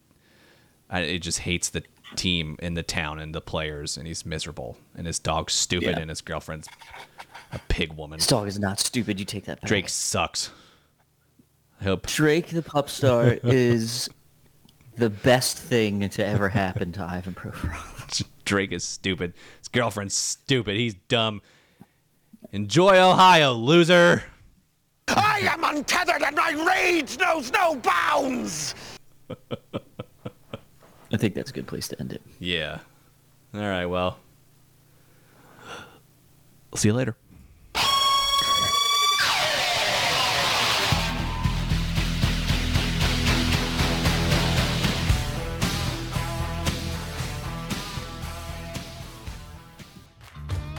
I, 0.89 1.01
it 1.01 1.19
just 1.19 1.39
hates 1.39 1.69
the 1.69 1.83
team 2.15 2.55
in 2.59 2.73
the 2.73 2.83
town 2.83 3.19
and 3.19 3.33
the 3.35 3.41
players, 3.41 3.97
and 3.97 4.07
he's 4.07 4.25
miserable, 4.25 4.77
and 4.95 5.05
his 5.05 5.19
dog's 5.19 5.53
stupid, 5.53 5.89
Yeah. 5.89 5.99
and 5.99 6.09
his 6.09 6.21
girlfriend's 6.21 6.67
a 7.51 7.59
pig 7.69 7.93
woman. 7.93 8.19
His 8.19 8.27
dog 8.27 8.47
is 8.47 8.59
not 8.59 8.79
stupid. 8.79 9.19
You 9.19 9.25
take 9.25 9.45
that 9.45 9.61
back. 9.61 9.67
Drake 9.67 9.89
sucks. 9.89 10.49
I 11.79 11.85
hope 11.85 12.07
Drake 12.07 12.47
the 12.47 12.61
pop 12.63 12.89
star 12.89 13.37
is 13.43 14.09
the 14.97 15.09
best 15.09 15.57
thing 15.57 16.07
to 16.09 16.25
ever 16.25 16.49
happen 16.49 16.91
to 16.93 17.03
Ivan 17.03 17.33
Provorov. 17.35 18.23
Drake 18.45 18.71
is 18.71 18.83
stupid. 18.83 19.33
His 19.59 19.67
girlfriend's 19.67 20.15
stupid. 20.15 20.75
He's 20.75 20.95
dumb. 21.07 21.41
Enjoy 22.51 22.97
Ohio, 22.97 23.53
loser. 23.53 24.23
I 25.09 25.39
am 25.41 25.63
untethered 25.63 26.21
and 26.23 26.35
my 26.35 26.51
rage 26.75 27.17
knows 27.19 27.51
no 27.51 27.75
bounds! 27.75 28.73
I 31.11 31.17
think 31.17 31.35
that's 31.35 31.51
a 31.51 31.53
good 31.53 31.67
place 31.67 31.87
to 31.89 31.99
end 31.99 32.11
it. 32.13 32.21
Yeah. 32.39 32.79
All 33.53 33.61
right, 33.61 33.85
well. 33.85 34.17
See 36.75 36.89
you 36.89 36.93
later. 36.93 37.15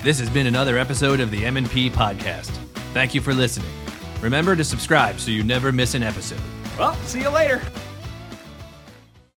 This 0.05 0.21
has 0.21 0.31
been 0.31 0.47
another 0.47 0.79
episode 0.79 1.21
of 1.21 1.31
the 1.31 1.45
M&P 1.45 1.91
podcast. 1.91 2.51
Thank 2.95 3.15
you 3.15 3.21
for 3.21 3.35
listening. 3.35 3.69
Remember 4.21 4.55
to 4.55 4.65
subscribe 4.65 5.19
so 5.19 5.31
you 5.31 5.43
never 5.43 5.73
miss 5.73 5.95
an 5.95 6.03
episode. 6.03 6.41
Well, 6.79 6.95
see 7.05 7.21
you 7.21 7.31
later. 7.31 7.61